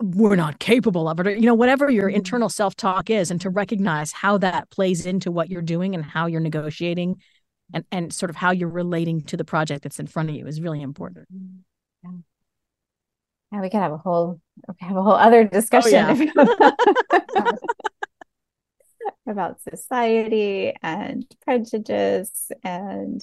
we're 0.00 0.36
not 0.36 0.58
capable 0.58 1.08
of 1.08 1.18
it 1.20 1.26
or 1.26 1.30
you 1.30 1.46
know 1.46 1.54
whatever 1.54 1.90
your 1.90 2.08
mm-hmm. 2.08 2.16
internal 2.16 2.48
self-talk 2.48 3.10
is 3.10 3.30
and 3.30 3.40
to 3.40 3.50
recognize 3.50 4.12
how 4.12 4.38
that 4.38 4.70
plays 4.70 5.06
into 5.06 5.30
what 5.30 5.48
you're 5.50 5.62
doing 5.62 5.94
and 5.94 6.04
how 6.04 6.26
you're 6.26 6.40
negotiating 6.40 7.16
and 7.72 7.84
and 7.90 8.12
sort 8.12 8.30
of 8.30 8.36
how 8.36 8.50
you're 8.50 8.68
relating 8.68 9.22
to 9.22 9.36
the 9.36 9.44
project 9.44 9.82
that's 9.82 9.98
in 9.98 10.06
front 10.06 10.28
of 10.28 10.34
you 10.34 10.46
is 10.46 10.60
really 10.60 10.82
important 10.82 11.26
mm-hmm. 11.34 11.60
yeah. 12.04 12.20
yeah, 13.52 13.60
we 13.60 13.70
could 13.70 13.80
have 13.80 13.92
a 13.92 13.96
whole 13.96 14.40
have 14.78 14.96
a 14.96 15.02
whole 15.02 15.14
other 15.14 15.44
discussion 15.44 16.30
oh, 16.36 16.42
yeah. 16.44 17.50
about 19.26 19.62
society 19.62 20.74
and 20.82 21.24
prejudice 21.44 22.50
and 22.62 23.22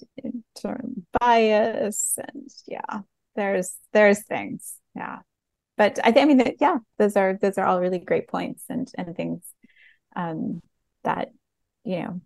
bias 1.20 2.18
and 2.18 2.50
yeah 2.68 3.00
there's 3.36 3.76
there's 3.94 4.24
things 4.24 4.76
yeah. 4.96 5.20
But 5.78 6.00
i, 6.04 6.14
I 6.16 6.26
mean 6.26 6.38
that 6.38 6.56
yeah 6.60 6.78
those 6.98 7.16
are 7.16 7.38
those 7.42 7.58
are 7.58 7.66
all 7.66 7.80
really 7.80 8.00
great 8.00 8.28
points 8.28 8.64
and 8.70 8.92
and 8.98 9.16
things 9.16 9.42
um 10.16 10.62
that 11.04 11.30
you 11.84 12.02
know 12.02 12.22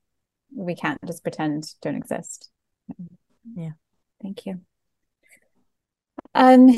we 0.55 0.75
can't 0.75 0.99
just 1.05 1.23
pretend 1.23 1.65
don't 1.81 1.95
exist. 1.95 2.49
Yeah. 3.55 3.71
Thank 4.21 4.45
you. 4.45 4.61
Um 6.33 6.69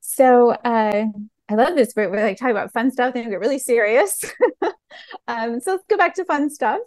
so 0.00 0.50
uh 0.50 1.06
I 1.48 1.54
love 1.54 1.74
this. 1.76 1.92
We're, 1.94 2.10
we're 2.10 2.22
like 2.22 2.38
talking 2.38 2.52
about 2.52 2.72
fun 2.72 2.90
stuff, 2.90 3.14
then 3.14 3.24
we 3.24 3.30
get 3.30 3.40
really 3.40 3.58
serious. 3.58 4.24
um, 5.28 5.60
so 5.60 5.72
let's 5.72 5.84
go 5.88 5.96
back 5.96 6.14
to 6.14 6.24
fun 6.24 6.50
stuff. 6.50 6.80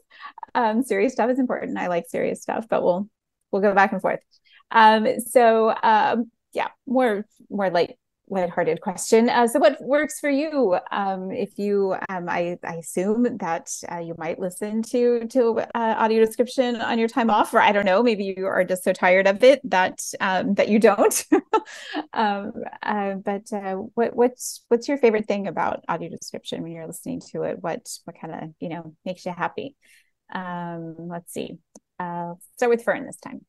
Um, 0.56 0.84
serious 0.84 1.14
stuff 1.14 1.30
is 1.30 1.40
important. 1.40 1.78
I 1.78 1.88
like 1.88 2.06
serious 2.08 2.42
stuff, 2.42 2.66
but 2.70 2.84
we'll 2.84 3.08
we'll 3.52 3.62
go 3.62 3.74
back 3.74 3.92
and 3.92 4.02
forth. 4.02 4.20
Um, 4.72 5.20
so 5.20 5.74
um, 5.84 6.32
yeah, 6.54 6.70
more 6.88 7.26
more 7.50 7.70
light 7.70 7.98
lighthearted 8.30 8.82
question. 8.82 9.30
Uh, 9.30 9.48
so, 9.48 9.60
what 9.60 9.82
works 9.82 10.20
for 10.20 10.30
you? 10.30 10.78
Um, 10.92 11.32
if 11.32 11.58
you, 11.58 11.96
um, 12.10 12.28
I, 12.30 12.58
I, 12.64 12.76
assume 12.76 13.38
that 13.38 13.72
uh, 13.92 14.00
you 14.00 14.16
might 14.18 14.40
listen 14.40 14.82
to 14.84 15.28
to 15.28 15.60
uh, 15.60 15.96
audio 15.98 16.24
description 16.24 16.78
on 16.78 17.00
your 17.00 17.08
time 17.08 17.30
off, 17.30 17.54
or 17.54 17.62
I 17.62 17.72
don't 17.72 17.86
know, 17.86 18.04
maybe 18.04 18.24
you 18.38 18.46
are 18.46 18.64
just 18.64 18.84
so 18.84 18.94
tired 18.94 19.28
of 19.28 19.44
it 19.44 19.62
that 19.70 20.02
um, 20.20 20.56
that 20.56 20.70
you 20.70 20.80
don't. 20.80 21.26
Um, 22.14 22.54
uh, 22.82 23.16
but 23.16 23.52
uh, 23.52 23.76
what 23.76 24.16
what's 24.16 24.64
what's 24.70 24.88
your 24.88 24.98
favorite 24.98 25.28
thing 25.28 25.48
about 25.48 25.84
audio 25.88 26.10
description 26.10 26.64
when 26.64 26.72
you're 26.72 26.88
listening 26.88 27.22
to 27.32 27.44
it? 27.44 27.58
What 27.62 27.88
what 28.06 28.20
kind 28.20 28.34
of 28.34 28.50
you 28.60 28.70
know 28.70 28.96
makes 29.06 29.26
you 29.26 29.32
happy? 29.32 29.76
Um, 30.34 30.96
let's 30.98 31.34
see. 31.34 31.58
Uh, 32.00 32.34
start 32.56 32.70
with 32.70 32.84
Fern 32.84 33.06
this 33.06 33.18
time. 33.18 33.46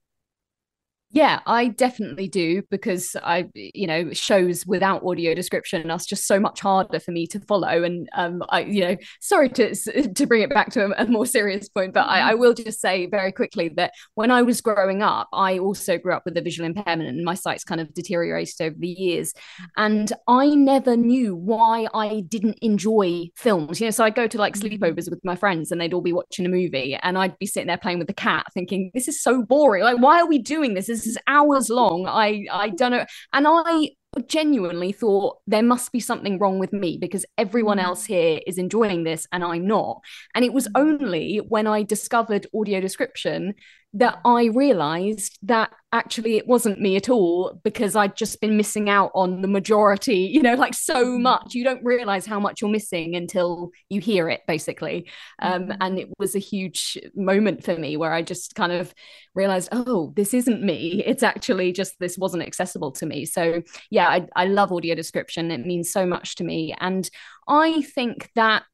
Yeah, 1.10 1.40
I 1.46 1.68
definitely 1.68 2.28
do 2.28 2.62
because 2.70 3.16
I, 3.22 3.46
you 3.54 3.86
know, 3.86 4.12
shows 4.12 4.66
without 4.66 5.02
audio 5.06 5.34
description 5.34 5.90
are 5.90 5.98
just 5.98 6.26
so 6.26 6.38
much 6.38 6.60
harder 6.60 7.00
for 7.00 7.12
me 7.12 7.26
to 7.28 7.40
follow. 7.40 7.82
And 7.82 8.10
um, 8.12 8.42
I, 8.50 8.60
you 8.60 8.82
know, 8.82 8.96
sorry 9.18 9.48
to 9.50 9.74
to 10.14 10.26
bring 10.26 10.42
it 10.42 10.50
back 10.50 10.70
to 10.72 10.84
a, 10.84 11.04
a 11.04 11.06
more 11.06 11.24
serious 11.24 11.70
point, 11.70 11.94
but 11.94 12.06
I, 12.06 12.32
I, 12.32 12.34
will 12.34 12.52
just 12.52 12.80
say 12.80 13.06
very 13.06 13.32
quickly 13.32 13.70
that 13.76 13.92
when 14.14 14.30
I 14.30 14.42
was 14.42 14.60
growing 14.60 15.02
up, 15.02 15.28
I 15.32 15.58
also 15.58 15.96
grew 15.96 16.12
up 16.12 16.26
with 16.26 16.36
a 16.36 16.42
visual 16.42 16.66
impairment, 16.66 17.08
and 17.08 17.24
my 17.24 17.34
sight's 17.34 17.64
kind 17.64 17.80
of 17.80 17.94
deteriorated 17.94 18.60
over 18.60 18.76
the 18.78 18.88
years. 18.88 19.32
And 19.78 20.12
I 20.26 20.48
never 20.48 20.94
knew 20.94 21.34
why 21.34 21.86
I 21.94 22.22
didn't 22.28 22.58
enjoy 22.60 23.30
films. 23.34 23.80
You 23.80 23.86
know, 23.86 23.92
so 23.92 24.04
I 24.04 24.10
go 24.10 24.26
to 24.26 24.38
like 24.38 24.54
mm-hmm. 24.54 24.84
sleepovers 24.84 25.08
with 25.08 25.24
my 25.24 25.36
friends, 25.36 25.72
and 25.72 25.80
they'd 25.80 25.94
all 25.94 26.02
be 26.02 26.12
watching 26.12 26.44
a 26.44 26.50
movie, 26.50 26.98
and 27.02 27.16
I'd 27.16 27.38
be 27.38 27.46
sitting 27.46 27.68
there 27.68 27.78
playing 27.78 27.98
with 27.98 28.08
the 28.08 28.14
cat, 28.14 28.44
thinking, 28.52 28.90
"This 28.92 29.08
is 29.08 29.22
so 29.22 29.42
boring. 29.42 29.82
Like, 29.82 29.98
why 29.98 30.20
are 30.20 30.28
we 30.28 30.38
doing 30.38 30.74
this? 30.74 30.88
This 30.88 30.97
is 31.06 31.18
hours 31.26 31.68
long. 31.70 32.06
I 32.06 32.44
I 32.50 32.70
don't 32.70 32.92
know, 32.92 33.06
and 33.32 33.46
I 33.48 33.90
genuinely 34.26 34.92
thought 34.92 35.38
there 35.46 35.62
must 35.62 35.92
be 35.92 36.00
something 36.00 36.38
wrong 36.38 36.58
with 36.58 36.72
me 36.72 36.98
because 36.98 37.24
everyone 37.36 37.78
else 37.78 38.04
mm. 38.04 38.08
here 38.08 38.40
is 38.46 38.58
enjoying 38.58 39.04
this 39.04 39.26
and 39.32 39.44
I'm 39.44 39.66
not. 39.66 40.00
And 40.34 40.44
it 40.44 40.52
was 40.52 40.66
mm. 40.68 40.72
only 40.76 41.38
when 41.48 41.66
I 41.66 41.82
discovered 41.82 42.46
audio 42.54 42.80
description 42.80 43.54
that 43.94 44.18
I 44.24 44.46
realized 44.46 45.38
that 45.42 45.70
actually 45.92 46.36
it 46.36 46.46
wasn't 46.46 46.80
me 46.80 46.96
at 46.96 47.08
all 47.08 47.58
because 47.64 47.96
I'd 47.96 48.16
just 48.16 48.38
been 48.38 48.58
missing 48.58 48.90
out 48.90 49.10
on 49.14 49.40
the 49.40 49.48
majority, 49.48 50.16
you 50.16 50.42
know, 50.42 50.54
like 50.54 50.74
so 50.74 51.06
mm-hmm. 51.06 51.22
much. 51.22 51.54
You 51.54 51.64
don't 51.64 51.82
realize 51.82 52.26
how 52.26 52.38
much 52.38 52.60
you're 52.60 52.70
missing 52.70 53.16
until 53.16 53.70
you 53.88 54.02
hear 54.02 54.28
it, 54.28 54.42
basically. 54.46 55.08
Um, 55.40 55.62
mm-hmm. 55.62 55.72
and 55.80 55.98
it 55.98 56.08
was 56.18 56.34
a 56.34 56.40
huge 56.40 56.98
moment 57.14 57.64
for 57.64 57.76
me 57.76 57.96
where 57.96 58.12
I 58.12 58.20
just 58.20 58.54
kind 58.54 58.72
of 58.72 58.92
realized, 59.34 59.70
oh, 59.72 60.12
this 60.16 60.34
isn't 60.34 60.62
me. 60.62 61.02
It's 61.06 61.22
actually 61.22 61.72
just 61.72 61.94
this 61.98 62.18
wasn't 62.18 62.42
accessible 62.42 62.92
to 62.92 63.06
me. 63.06 63.24
So, 63.24 63.62
yeah, 63.90 64.08
I, 64.08 64.26
I 64.36 64.44
love 64.44 64.70
audio 64.70 64.94
description. 64.94 65.50
It 65.50 65.64
means 65.64 65.90
so 65.90 66.04
much 66.04 66.34
to 66.36 66.44
me. 66.44 66.74
And 66.78 67.08
I 67.48 67.82
think 67.82 68.30
that. 68.34 68.64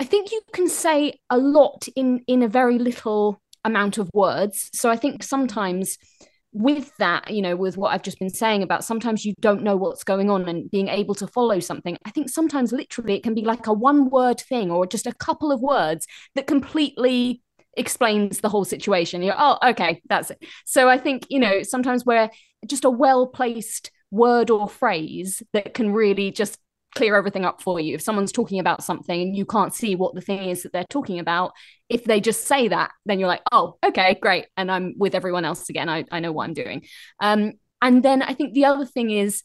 I 0.00 0.04
think 0.04 0.32
you 0.32 0.42
can 0.52 0.68
say 0.68 1.20
a 1.30 1.38
lot 1.38 1.86
in 1.94 2.24
in 2.26 2.42
a 2.42 2.48
very 2.48 2.80
little 2.80 3.40
amount 3.64 3.98
of 3.98 4.10
words. 4.14 4.70
So 4.72 4.90
I 4.90 4.96
think 4.96 5.22
sometimes 5.22 5.98
with 6.52 6.96
that, 6.98 7.30
you 7.32 7.42
know, 7.42 7.56
with 7.56 7.76
what 7.76 7.92
I've 7.92 8.02
just 8.02 8.20
been 8.20 8.30
saying 8.30 8.62
about 8.62 8.84
sometimes 8.84 9.24
you 9.24 9.34
don't 9.40 9.62
know 9.62 9.76
what's 9.76 10.04
going 10.04 10.30
on 10.30 10.48
and 10.48 10.70
being 10.70 10.88
able 10.88 11.14
to 11.16 11.26
follow 11.26 11.58
something, 11.58 11.98
I 12.04 12.10
think 12.10 12.30
sometimes 12.30 12.72
literally 12.72 13.16
it 13.16 13.24
can 13.24 13.34
be 13.34 13.42
like 13.42 13.66
a 13.66 13.72
one 13.72 14.08
word 14.08 14.40
thing 14.40 14.70
or 14.70 14.86
just 14.86 15.06
a 15.06 15.12
couple 15.14 15.50
of 15.50 15.60
words 15.60 16.06
that 16.36 16.46
completely 16.46 17.42
explains 17.76 18.40
the 18.40 18.48
whole 18.48 18.64
situation. 18.64 19.20
You're, 19.22 19.34
oh, 19.36 19.58
okay, 19.64 20.00
that's 20.08 20.30
it. 20.30 20.44
So 20.64 20.88
I 20.88 20.96
think, 20.96 21.26
you 21.28 21.40
know, 21.40 21.64
sometimes 21.64 22.06
we're 22.06 22.30
just 22.66 22.84
a 22.84 22.90
well 22.90 23.26
placed 23.26 23.90
word 24.12 24.48
or 24.48 24.68
phrase 24.68 25.42
that 25.52 25.74
can 25.74 25.92
really 25.92 26.30
just 26.30 26.58
clear 26.94 27.16
everything 27.16 27.44
up 27.44 27.60
for 27.60 27.80
you. 27.80 27.94
If 27.94 28.02
someone's 28.02 28.32
talking 28.32 28.60
about 28.60 28.82
something 28.82 29.20
and 29.20 29.36
you 29.36 29.44
can't 29.44 29.74
see 29.74 29.94
what 29.94 30.14
the 30.14 30.20
thing 30.20 30.48
is 30.48 30.62
that 30.62 30.72
they're 30.72 30.84
talking 30.88 31.18
about, 31.18 31.52
if 31.88 32.04
they 32.04 32.20
just 32.20 32.46
say 32.46 32.68
that, 32.68 32.90
then 33.06 33.18
you're 33.18 33.28
like, 33.28 33.42
oh, 33.52 33.76
okay, 33.84 34.16
great. 34.20 34.46
And 34.56 34.70
I'm 34.70 34.94
with 34.96 35.14
everyone 35.14 35.44
else 35.44 35.68
again. 35.68 35.88
I, 35.88 36.04
I 36.10 36.20
know 36.20 36.32
what 36.32 36.44
I'm 36.44 36.54
doing. 36.54 36.86
Um, 37.20 37.52
and 37.82 38.02
then 38.02 38.22
I 38.22 38.34
think 38.34 38.54
the 38.54 38.64
other 38.64 38.86
thing 38.86 39.10
is, 39.10 39.42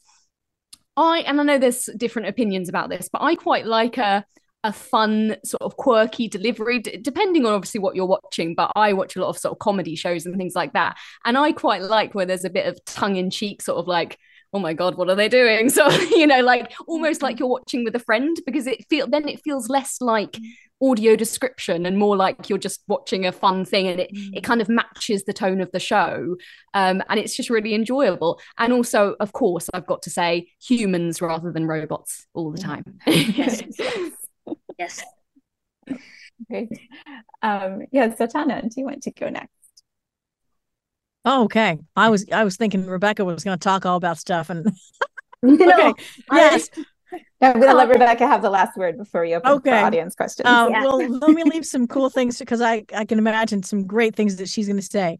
I, 0.96 1.20
and 1.20 1.40
I 1.40 1.44
know 1.44 1.58
there's 1.58 1.88
different 1.96 2.28
opinions 2.28 2.68
about 2.68 2.90
this, 2.90 3.08
but 3.12 3.22
I 3.22 3.34
quite 3.34 3.66
like 3.66 3.98
a, 3.98 4.24
a 4.64 4.72
fun 4.72 5.36
sort 5.44 5.62
of 5.62 5.76
quirky 5.76 6.28
delivery 6.28 6.80
d- 6.80 6.98
depending 7.00 7.46
on 7.46 7.54
obviously 7.54 7.80
what 7.80 7.96
you're 7.96 8.04
watching 8.04 8.54
but 8.54 8.70
i 8.76 8.92
watch 8.92 9.16
a 9.16 9.20
lot 9.20 9.30
of 9.30 9.38
sort 9.38 9.52
of 9.52 9.58
comedy 9.58 9.96
shows 9.96 10.26
and 10.26 10.36
things 10.36 10.54
like 10.54 10.74
that 10.74 10.98
and 11.24 11.38
i 11.38 11.50
quite 11.50 11.80
like 11.80 12.14
where 12.14 12.26
there's 12.26 12.44
a 12.44 12.50
bit 12.50 12.66
of 12.66 12.78
tongue-in-cheek 12.84 13.62
sort 13.62 13.78
of 13.78 13.86
like 13.86 14.18
oh 14.52 14.58
my 14.58 14.72
god 14.72 14.96
what 14.96 15.08
are 15.08 15.14
they 15.14 15.28
doing? 15.28 15.70
So 15.80 15.88
you 15.90 16.26
know 16.26 16.40
like 16.40 16.72
almost 16.86 17.22
like 17.22 17.36
mm-hmm. 17.36 17.42
you're 17.42 17.50
watching 17.50 17.84
with 17.84 17.94
a 17.94 18.00
friend 18.00 18.36
because 18.46 18.66
it 18.66 18.86
feel 18.88 19.06
then 19.06 19.28
it 19.28 19.40
feels 19.42 19.68
less 19.68 20.00
like 20.00 20.38
audio 20.82 21.14
description 21.14 21.84
and 21.84 21.98
more 21.98 22.16
like 22.16 22.48
you're 22.48 22.58
just 22.58 22.82
watching 22.88 23.26
a 23.26 23.32
fun 23.32 23.64
thing 23.64 23.86
and 23.86 24.00
it 24.00 24.10
it 24.12 24.42
kind 24.42 24.60
of 24.60 24.68
matches 24.68 25.24
the 25.24 25.32
tone 25.32 25.60
of 25.60 25.70
the 25.72 25.80
show. 25.80 26.36
Um, 26.74 27.02
and 27.08 27.20
it's 27.20 27.36
just 27.36 27.50
really 27.50 27.74
enjoyable. 27.74 28.40
And 28.58 28.72
also 28.72 29.16
of 29.20 29.32
course 29.32 29.68
i've 29.74 29.86
got 29.86 30.02
to 30.02 30.10
say 30.10 30.48
humans 30.60 31.20
rather 31.20 31.52
than 31.52 31.66
robots 31.66 32.26
all 32.34 32.50
the 32.50 32.58
time. 32.58 32.84
Yes 33.06 33.62
yes 34.78 35.04
great 36.48 36.68
um 37.42 37.82
yeah 37.92 38.14
so 38.14 38.26
tana 38.26 38.62
do 38.62 38.68
you 38.76 38.84
want 38.84 39.02
to 39.02 39.10
go 39.10 39.28
next 39.28 39.59
Oh, 41.24 41.44
okay. 41.44 41.78
I 41.96 42.08
was 42.08 42.26
I 42.32 42.44
was 42.44 42.56
thinking 42.56 42.86
Rebecca 42.86 43.24
was 43.24 43.44
going 43.44 43.58
to 43.58 43.62
talk 43.62 43.84
all 43.84 43.96
about 43.96 44.18
stuff, 44.18 44.50
and 44.50 44.66
okay. 45.44 45.92
yes, 46.32 46.70
I'm 47.42 47.54
going 47.54 47.68
to 47.68 47.74
let 47.74 47.88
Rebecca 47.88 48.26
have 48.26 48.42
the 48.42 48.50
last 48.50 48.76
word 48.76 48.98
before 48.98 49.24
you 49.24 49.36
open 49.36 49.52
okay. 49.52 49.70
for 49.70 49.86
audience 49.86 50.14
questions. 50.14 50.46
Uh, 50.46 50.68
yeah. 50.70 50.84
Well, 50.84 50.98
let 50.98 51.30
me 51.30 51.42
leave 51.44 51.64
some 51.64 51.86
cool 51.86 52.10
things 52.10 52.38
because 52.38 52.60
I, 52.60 52.84
I 52.94 53.06
can 53.06 53.18
imagine 53.18 53.62
some 53.62 53.86
great 53.86 54.14
things 54.14 54.36
that 54.36 54.48
she's 54.48 54.66
going 54.66 54.76
to 54.76 54.82
say. 54.82 55.18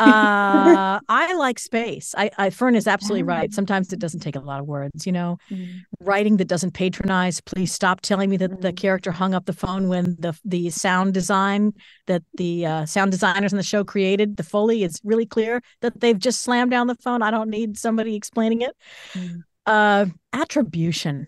Uh, 0.00 0.98
I 1.08 1.34
like 1.34 1.58
space. 1.58 2.14
I, 2.16 2.30
I 2.38 2.50
Fern 2.50 2.74
is 2.74 2.86
absolutely 2.86 3.22
right. 3.22 3.52
Sometimes 3.52 3.92
it 3.92 3.98
doesn't 3.98 4.20
take 4.20 4.36
a 4.36 4.40
lot 4.40 4.60
of 4.60 4.66
words, 4.66 5.06
you 5.06 5.12
know. 5.12 5.38
Mm. 5.50 5.80
Writing 6.00 6.38
that 6.38 6.48
doesn't 6.48 6.72
patronize. 6.72 7.40
Please 7.42 7.72
stop 7.72 8.00
telling 8.00 8.30
me 8.30 8.38
that 8.38 8.50
mm. 8.50 8.60
the 8.62 8.72
character 8.72 9.12
hung 9.12 9.34
up 9.34 9.44
the 9.44 9.52
phone 9.52 9.88
when 9.88 10.16
the 10.18 10.38
the 10.44 10.70
sound 10.70 11.12
design 11.12 11.74
that 12.06 12.22
the 12.34 12.64
uh, 12.64 12.86
sound 12.86 13.10
designers 13.10 13.52
in 13.52 13.58
the 13.58 13.62
show 13.62 13.84
created, 13.84 14.36
the 14.36 14.42
Foley, 14.42 14.82
is 14.82 15.00
really 15.04 15.26
clear 15.26 15.62
that 15.82 16.00
they've 16.00 16.18
just 16.18 16.40
slammed 16.42 16.70
down 16.70 16.86
the 16.86 16.94
phone. 16.96 17.22
I 17.22 17.30
don't 17.30 17.50
need 17.50 17.78
somebody 17.78 18.16
explaining 18.16 18.62
it. 18.62 18.74
Mm. 19.12 19.42
Uh, 19.68 20.06
attribution. 20.32 21.26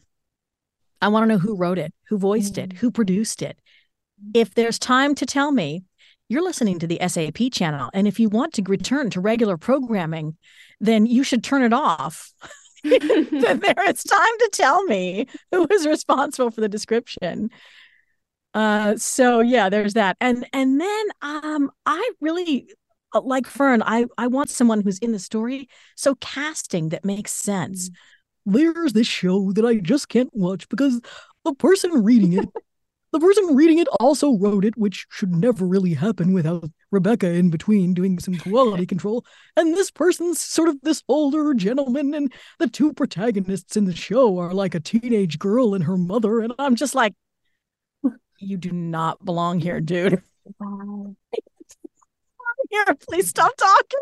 I 1.03 1.09
want 1.09 1.25
to 1.25 1.27
know 1.27 1.39
who 1.39 1.59
wrote 1.59 1.77
it, 1.77 1.93
who 2.09 2.17
voiced 2.17 2.55
mm. 2.55 2.63
it, 2.63 2.73
who 2.73 2.91
produced 2.91 3.43
it. 3.43 3.59
If 4.33 4.55
there's 4.55 4.79
time 4.79 5.15
to 5.17 5.27
tell 5.27 5.53
me, 5.53 5.85
you're 6.31 6.43
listening 6.43 6.79
to 6.79 6.87
the 6.87 6.99
SAP 7.07 7.53
channel. 7.53 7.91
And 7.93 8.09
if 8.09 8.19
you 8.19 8.31
want 8.31 8.55
to 8.55 8.63
return 8.63 9.11
to 9.11 9.21
regular 9.21 9.59
programming, 9.59 10.39
then 10.81 11.05
you 11.05 11.23
should 11.23 11.45
turn 11.45 11.61
it 11.61 11.75
off. 11.75 12.33
then 12.83 13.29
there 13.31 13.91
is 13.91 14.03
time 14.05 14.39
to 14.39 14.51
tell 14.55 14.85
me 14.85 15.27
who 15.53 15.67
is 15.71 15.87
responsible 15.87 16.51
for 16.51 16.63
the 16.63 16.69
description. 16.69 17.51
Uh, 18.55 18.97
so 18.97 19.41
yeah, 19.41 19.69
there's 19.69 19.93
that. 19.93 20.17
And 20.19 20.47
and 20.55 20.81
then 20.81 21.07
um 21.21 21.71
I 21.85 22.11
really 22.23 22.69
like 23.13 23.47
Fern, 23.47 23.83
I 23.83 24.07
I 24.17 24.29
want 24.29 24.49
someone 24.49 24.81
who's 24.81 24.99
in 25.01 25.13
the 25.13 25.19
story. 25.19 25.69
So 25.95 26.15
casting 26.15 26.89
that 26.89 27.05
makes 27.05 27.33
sense. 27.33 27.91
Mm 27.91 27.95
there's 28.51 28.93
this 28.93 29.07
show 29.07 29.53
that 29.53 29.65
I 29.65 29.77
just 29.77 30.09
can't 30.09 30.31
watch 30.33 30.69
because 30.69 31.01
the 31.45 31.55
person 31.55 32.05
reading 32.05 32.35
it 32.35 32.49
the 33.13 33.19
person 33.19 33.57
reading 33.57 33.79
it 33.79 33.89
also 33.99 34.39
wrote 34.39 34.65
it, 34.65 34.77
which 34.77 35.07
should 35.11 35.35
never 35.35 35.67
really 35.67 35.95
happen 35.95 36.33
without 36.33 36.71
Rebecca 36.93 37.29
in 37.29 37.51
between 37.51 37.93
doing 37.93 38.19
some 38.21 38.37
quality 38.37 38.87
control. 38.87 39.25
And 39.57 39.75
this 39.75 39.91
person's 39.91 40.41
sort 40.41 40.69
of 40.69 40.81
this 40.83 41.03
older 41.09 41.53
gentleman, 41.55 42.15
and 42.15 42.33
the 42.61 42.69
two 42.69 42.93
protagonists 42.93 43.77
in 43.77 43.85
the 43.85 43.97
show 43.97 44.39
are 44.39 44.55
like 44.55 44.77
a 44.77 44.81
teenage 44.81 45.39
girl 45.39 45.75
and 45.75 45.85
her 45.85 45.97
mother. 45.97 46.41
And 46.41 46.53
I'm 46.59 46.77
just 46.77 46.95
like, 46.95 47.15
you 48.39 48.57
do 48.57 48.71
not 48.71 49.25
belong 49.25 49.61
here, 49.61 49.81
dude. 49.81 50.23
Here, 52.71 52.85
please 53.09 53.29
stop 53.29 53.57
talking. 53.57 54.01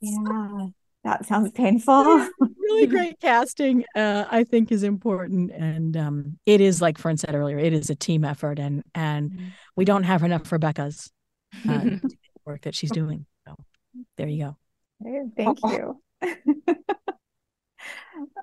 Yeah. 0.00 0.68
That 1.08 1.24
sounds 1.24 1.50
painful. 1.52 2.28
really 2.38 2.86
great 2.86 3.18
casting, 3.18 3.82
uh, 3.96 4.26
I 4.30 4.44
think, 4.44 4.70
is 4.70 4.82
important, 4.82 5.50
and 5.52 5.96
um, 5.96 6.38
it 6.44 6.60
is 6.60 6.82
like 6.82 6.98
Fern 6.98 7.16
said 7.16 7.34
earlier. 7.34 7.56
It 7.56 7.72
is 7.72 7.88
a 7.88 7.94
team 7.94 8.26
effort, 8.26 8.58
and 8.58 8.82
and 8.94 9.30
mm-hmm. 9.30 9.46
we 9.74 9.86
don't 9.86 10.02
have 10.02 10.22
enough 10.22 10.52
Rebecca's 10.52 11.10
uh, 11.66 11.80
work 12.44 12.60
that 12.62 12.74
she's 12.74 12.90
doing. 12.90 13.24
So 13.46 13.54
there 14.18 14.28
you 14.28 14.54
go. 15.02 15.26
Thank 15.34 15.60
you. 15.64 15.98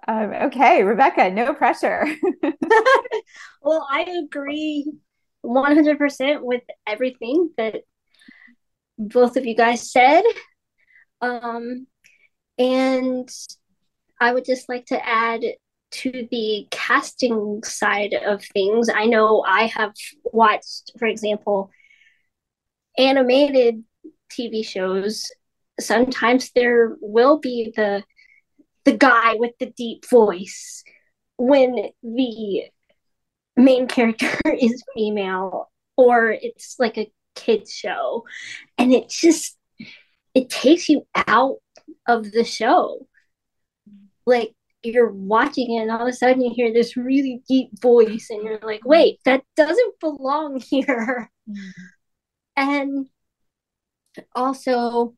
um, 0.08 0.34
okay, 0.46 0.82
Rebecca, 0.82 1.30
no 1.30 1.54
pressure. 1.54 2.08
well, 3.62 3.88
I 3.92 4.24
agree 4.26 4.92
100% 5.46 6.42
with 6.42 6.64
everything 6.88 7.52
that 7.58 7.82
both 8.98 9.38
of 9.38 9.46
you 9.46 9.56
guys 9.56 9.92
said. 9.92 10.24
Um, 11.22 11.86
and 12.58 13.30
I 14.20 14.34
would 14.34 14.46
just 14.46 14.70
like 14.70 14.86
to 14.88 15.06
add 15.06 15.42
to 15.92 16.28
the 16.32 16.68
casting 16.72 17.64
side 17.64 18.14
of 18.14 18.44
things. 18.44 18.90
I 18.94 19.06
know 19.06 19.44
I 19.48 19.68
have 19.68 19.94
watched, 20.24 20.92
for 20.98 21.08
example, 21.08 21.70
animated 22.98 23.84
TV 24.30 24.66
shows. 24.66 25.32
Sometimes 25.80 26.52
there 26.52 26.96
will 27.02 27.40
be 27.40 27.74
the 27.76 28.04
the 28.86 28.96
guy 28.96 29.34
with 29.36 29.52
the 29.60 29.74
deep 29.78 30.08
voice 30.08 30.84
when 31.38 31.90
the 32.04 32.64
main 33.58 33.88
character 33.88 34.30
is 34.60 34.84
female 34.94 35.72
or 35.98 36.32
it's 36.32 36.76
like 36.78 36.98
a 36.98 37.12
kids 37.36 37.74
show 37.74 38.24
and 38.78 38.94
it 38.94 39.10
just 39.10 39.58
it 40.34 40.50
takes 40.50 40.88
you 40.88 41.06
out 41.16 41.58
of 42.08 42.32
the 42.32 42.44
show. 42.44 43.08
Like 44.26 44.54
you're 44.84 45.12
watching 45.12 45.76
it 45.76 45.82
and 45.82 45.92
all 45.92 46.02
of 46.02 46.08
a 46.08 46.14
sudden 46.14 46.42
you 46.42 46.54
hear 46.54 46.72
this 46.72 46.96
really 46.96 47.42
deep 47.48 47.70
voice 47.82 48.28
and 48.30 48.44
you're 48.44 48.60
like, 48.62 48.86
wait, 48.86 49.20
that 49.26 49.44
doesn't 49.56 50.00
belong 50.00 50.60
here. 50.70 51.32
And 52.56 53.08
also, 54.34 55.16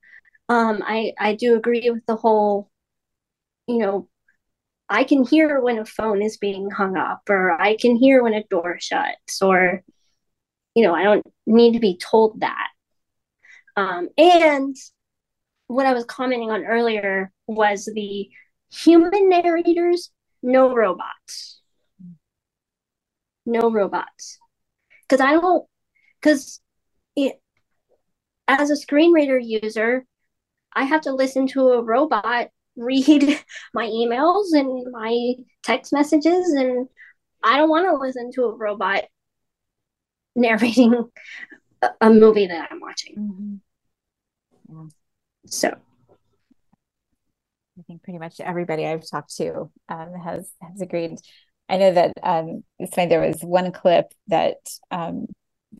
um, 0.49 0.81
I 0.85 1.13
I 1.19 1.35
do 1.35 1.55
agree 1.55 1.89
with 1.89 2.05
the 2.05 2.15
whole, 2.15 2.69
you 3.67 3.79
know, 3.79 4.09
I 4.89 5.03
can 5.03 5.25
hear 5.25 5.61
when 5.61 5.77
a 5.79 5.85
phone 5.85 6.21
is 6.21 6.37
being 6.37 6.69
hung 6.71 6.97
up, 6.97 7.21
or 7.29 7.51
I 7.61 7.75
can 7.77 7.95
hear 7.95 8.23
when 8.23 8.33
a 8.33 8.43
door 8.43 8.77
shuts, 8.79 9.41
or 9.41 9.83
you 10.75 10.83
know, 10.83 10.95
I 10.95 11.03
don't 11.03 11.25
need 11.45 11.73
to 11.73 11.79
be 11.79 11.97
told 11.97 12.41
that. 12.41 12.69
Um, 13.75 14.09
and 14.17 14.75
what 15.67 15.85
I 15.85 15.93
was 15.93 16.05
commenting 16.05 16.49
on 16.49 16.65
earlier 16.65 17.31
was 17.45 17.89
the 17.93 18.29
human 18.71 19.29
narrators, 19.29 20.11
no 20.41 20.73
robots. 20.73 21.61
No 23.45 23.71
robots. 23.71 24.39
Because 25.07 25.21
I 25.21 25.31
don't, 25.33 25.65
because 26.21 26.61
it, 27.15 27.41
as 28.47 28.69
a 28.69 28.75
screen 28.75 29.13
reader 29.13 29.37
user, 29.37 30.05
I 30.73 30.83
have 30.83 31.01
to 31.01 31.13
listen 31.13 31.47
to 31.47 31.69
a 31.69 31.83
robot 31.83 32.49
read 32.77 33.23
my 33.73 33.87
emails 33.87 34.53
and 34.53 34.91
my 34.91 35.33
text 35.63 35.91
messages, 35.91 36.49
and 36.51 36.87
I 37.43 37.57
don't 37.57 37.69
want 37.69 37.87
to 37.87 37.97
listen 37.97 38.31
to 38.33 38.43
a 38.43 38.55
robot 38.55 39.05
narrating 40.35 41.09
a, 41.81 41.89
a 42.01 42.09
movie 42.11 42.45
that 42.45 42.69
I'm 42.71 42.79
watching. 42.79 43.61
Mm-hmm. 44.69 44.87
So 45.47 45.69
I 47.77 47.81
think 47.83 48.03
pretty 48.03 48.19
much 48.19 48.39
everybody 48.39 48.85
I've 48.85 49.09
talked 49.09 49.35
to 49.37 49.69
um, 49.89 50.13
has 50.23 50.51
has 50.61 50.81
agreed. 50.81 51.19
I 51.69 51.77
know 51.77 51.93
that 51.93 52.13
um. 52.23 52.63
There 52.95 53.21
was 53.21 53.41
one 53.41 53.71
clip 53.71 54.13
that 54.27 54.57
um, 54.91 55.27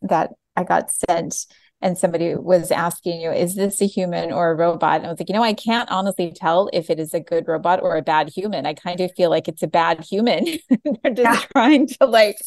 that 0.04 0.32
I 0.56 0.64
got 0.64 0.92
sent, 0.92 1.46
and 1.82 1.98
somebody 1.98 2.36
was 2.36 2.72
asking 2.72 3.22
you, 3.22 3.32
"Is 3.32 3.56
this 3.56 3.82
a 3.82 3.86
human 3.86 4.32
or 4.32 4.52
a 4.52 4.56
robot?" 4.56 4.98
And 4.98 5.08
I 5.08 5.10
was 5.10 5.20
like, 5.20 5.30
you 5.30 5.36
know, 5.36 5.44
I 5.44 5.54
can't 5.54 5.90
honestly 5.90 6.32
tell 6.36 6.70
if 6.74 6.90
it 6.90 7.00
is 7.00 7.14
a 7.14 7.20
good 7.20 7.48
robot 7.48 7.82
or 7.82 7.96
a 7.96 8.02
bad 8.02 8.30
human. 8.30 8.66
I 8.66 8.74
kind 8.74 9.00
of 9.00 9.12
feel 9.16 9.30
like 9.30 9.48
it's 9.48 9.64
a 9.64 9.68
bad 9.68 10.04
human. 10.04 10.46
They're 11.04 11.14
just 11.14 11.42
yeah. 11.42 11.48
trying 11.54 11.88
to 11.88 12.06
like, 12.06 12.38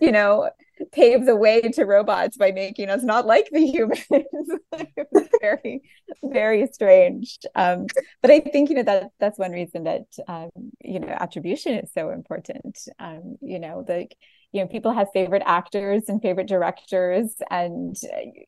you 0.00 0.12
know, 0.12 0.50
pave 0.92 1.26
the 1.26 1.36
way 1.36 1.60
to 1.60 1.84
robots 1.84 2.36
by 2.36 2.52
making 2.52 2.88
us 2.88 3.02
not 3.02 3.26
like 3.26 3.48
the 3.50 3.66
humans. 3.66 4.50
very, 5.40 5.82
very 6.22 6.66
strange. 6.72 7.38
Um, 7.54 7.86
but 8.22 8.30
I 8.30 8.40
think 8.40 8.70
you 8.70 8.76
know 8.76 8.82
that 8.82 9.10
that's 9.18 9.38
one 9.38 9.52
reason 9.52 9.84
that 9.84 10.06
um, 10.28 10.50
you 10.82 11.00
know 11.00 11.08
attribution 11.08 11.74
is 11.74 11.92
so 11.92 12.10
important. 12.10 12.78
Um, 12.98 13.36
you 13.40 13.58
know, 13.58 13.84
like 13.88 14.16
you 14.52 14.60
know, 14.60 14.66
people 14.66 14.92
have 14.92 15.08
favorite 15.12 15.42
actors 15.46 16.04
and 16.08 16.20
favorite 16.20 16.48
directors, 16.48 17.36
and 17.50 17.96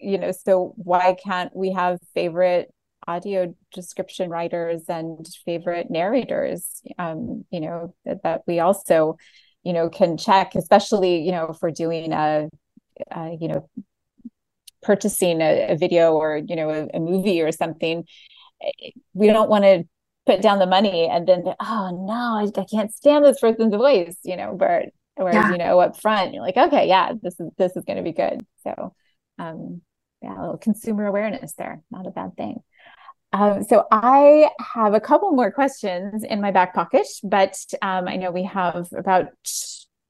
you 0.01 0.19
know, 0.19 0.33
so 0.33 0.75
why 0.77 1.17
can't 1.23 1.55
we 1.55 1.73
have 1.73 1.99
favorite 2.15 2.73
audio 3.07 3.55
description 3.73 4.31
writers 4.31 4.83
and 4.89 5.27
favorite 5.45 5.91
narrators? 5.91 6.83
Um, 6.99 7.45
you 7.51 7.61
know, 7.61 7.95
that, 8.05 8.23
that 8.25 8.43
we 8.47 8.61
also 8.61 9.17
you 9.63 9.73
know 9.73 9.89
can 9.89 10.17
check 10.17 10.55
especially 10.55 11.21
you 11.23 11.33
know 11.33 11.47
if 11.47 11.59
we're 11.63 11.71
doing 11.71 12.13
a, 12.13 12.49
a 13.11 13.37
you 13.41 13.49
know 13.49 13.69
purchasing 14.83 15.41
a, 15.41 15.73
a, 15.73 15.77
video 15.77 16.13
or 16.15 16.37
you 16.37 16.57
know 16.57 16.69
a, 16.71 16.97
a, 16.97 17.01
movie 17.01 17.41
or 17.41 17.53
something 17.53 18.05
we 19.15 19.29
don't 19.29 19.49
want 19.49 19.65
to 19.65 19.85
put 20.27 20.43
down 20.43 20.59
the 20.59 20.67
money 20.67 21.09
and 21.09 21.27
then 21.27 21.45
oh 21.61 22.05
no 22.07 22.13
I, 22.13 22.61
I 22.61 22.65
can't 22.65 22.93
stand 22.93 23.25
this 23.25 23.41
person's 23.41 23.75
voice 23.75 24.17
you 24.25 24.37
know 24.37 24.57
but 24.59 24.87
whereas 25.17 25.35
yeah. 25.35 25.53
you 25.53 25.59
know 25.59 25.79
up 25.81 26.01
front 26.01 26.35
you're 26.35 26.43
like 26.43 26.57
okay 26.57 26.89
yeah 26.89 27.13
this 27.21 27.39
is 27.39 27.51
this 27.59 27.77
is 27.77 27.85
going 27.85 27.97
to 27.97 28.03
be 28.03 28.13
good 28.13 28.45
so 28.65 28.95
um 29.39 29.81
yeah 30.23 30.39
a 30.39 30.41
little 30.41 30.59
consumer 30.59 31.07
awareness 31.07 31.55
there 31.55 31.83
not 31.91 32.07
a 32.07 32.11
bad 32.11 32.37
thing 32.37 32.63
um, 33.33 33.65
so 33.65 33.87
I 33.91 34.51
have 34.75 34.95
a 34.95 35.01
couple 35.01 35.31
more 35.33 35.51
questions 35.51 36.23
in 36.25 36.41
my 36.41 36.51
back 36.51 36.75
pocket, 36.75 37.07
but 37.25 37.57
um, 37.81 38.07
I 38.07 38.17
know 38.17 38.31
we 38.31 38.45
have 38.45 38.89
about 38.97 39.29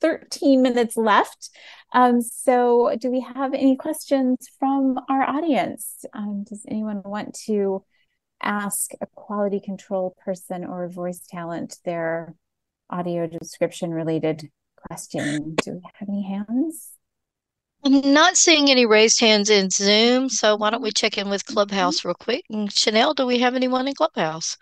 13 0.01 0.61
minutes 0.61 0.97
left. 0.97 1.51
Um, 1.93 2.21
so 2.21 2.97
do 2.99 3.11
we 3.11 3.21
have 3.21 3.55
any 3.55 3.77
questions 3.77 4.39
from 4.59 4.99
our 5.09 5.23
audience? 5.23 6.05
Um, 6.13 6.45
does 6.49 6.65
anyone 6.69 7.03
want 7.05 7.39
to 7.47 7.85
ask 8.43 8.91
a 9.01 9.07
quality 9.15 9.61
control 9.61 10.17
person 10.25 10.65
or 10.65 10.89
voice 10.89 11.21
talent 11.31 11.79
their 11.85 12.35
audio 12.91 13.29
description 13.29 13.93
related 13.93 14.51
question? 14.75 15.55
Do 15.55 15.75
we 15.75 15.81
have 15.95 16.09
any 16.09 16.23
hands? 16.23 16.91
I'm 17.85 18.13
not 18.13 18.37
seeing 18.37 18.71
any 18.71 18.87
raised 18.87 19.21
hands 19.21 19.51
in 19.51 19.69
Zoom, 19.71 20.29
so 20.29 20.55
why 20.55 20.71
don't 20.71 20.83
we 20.83 20.93
check 20.93 21.19
in 21.19 21.29
with 21.29 21.45
Clubhouse 21.45 22.01
mm-hmm. 22.01 22.09
real 22.09 22.15
quick? 22.15 22.45
And 22.49 22.73
Chanel, 22.73 23.13
do 23.13 23.27
we 23.27 23.41
have 23.41 23.57
anyone 23.57 23.89
in 23.89 23.95
Clubhouse? 23.95 24.57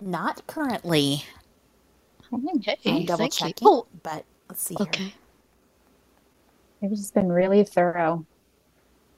Not 0.00 0.44
currently. 0.48 1.24
Okay, 2.32 2.76
I'm 2.86 3.04
double 3.04 3.18
thank 3.18 3.34
checking, 3.34 3.68
you. 3.68 3.72
Oh, 3.72 3.86
but 4.02 4.24
let's 4.48 4.62
see. 4.62 4.76
okay. 4.80 5.04
Here. 5.04 5.12
They've 6.80 6.90
just 6.90 7.14
been 7.14 7.30
really 7.30 7.62
thorough. 7.62 8.26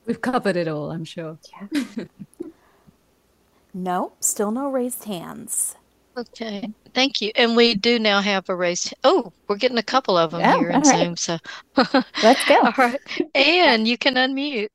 We've 0.05 0.21
covered 0.21 0.57
it 0.57 0.69
all, 0.69 0.91
I'm 0.91 1.05
sure. 1.05 1.39
Yeah. 1.73 2.05
no, 3.75 4.13
still 4.21 4.51
no 4.51 4.69
raised 4.69 5.05
hands. 5.05 5.77
Okay, 6.17 6.73
thank 6.95 7.21
you. 7.21 7.33
And 7.35 7.57
we 7.57 7.75
do 7.75 7.99
now 7.99 8.21
have 8.21 8.49
a 8.49 8.55
race. 8.55 8.93
Oh, 9.03 9.33
we're 9.49 9.57
getting 9.57 9.79
a 9.79 9.83
couple 9.83 10.17
of 10.17 10.31
them 10.31 10.41
Yeah, 10.41 10.57
here 10.59 10.71
in 10.71 10.83
right. 10.83 10.85
Zoom. 10.85 11.17
So, 11.17 11.39
Let's 12.23 12.45
go. 12.45 12.61
all 12.63 12.73
right. 12.79 13.01
And 13.35 13.89
you 13.89 13.99
can 13.99 14.15
unmute. 14.15 14.69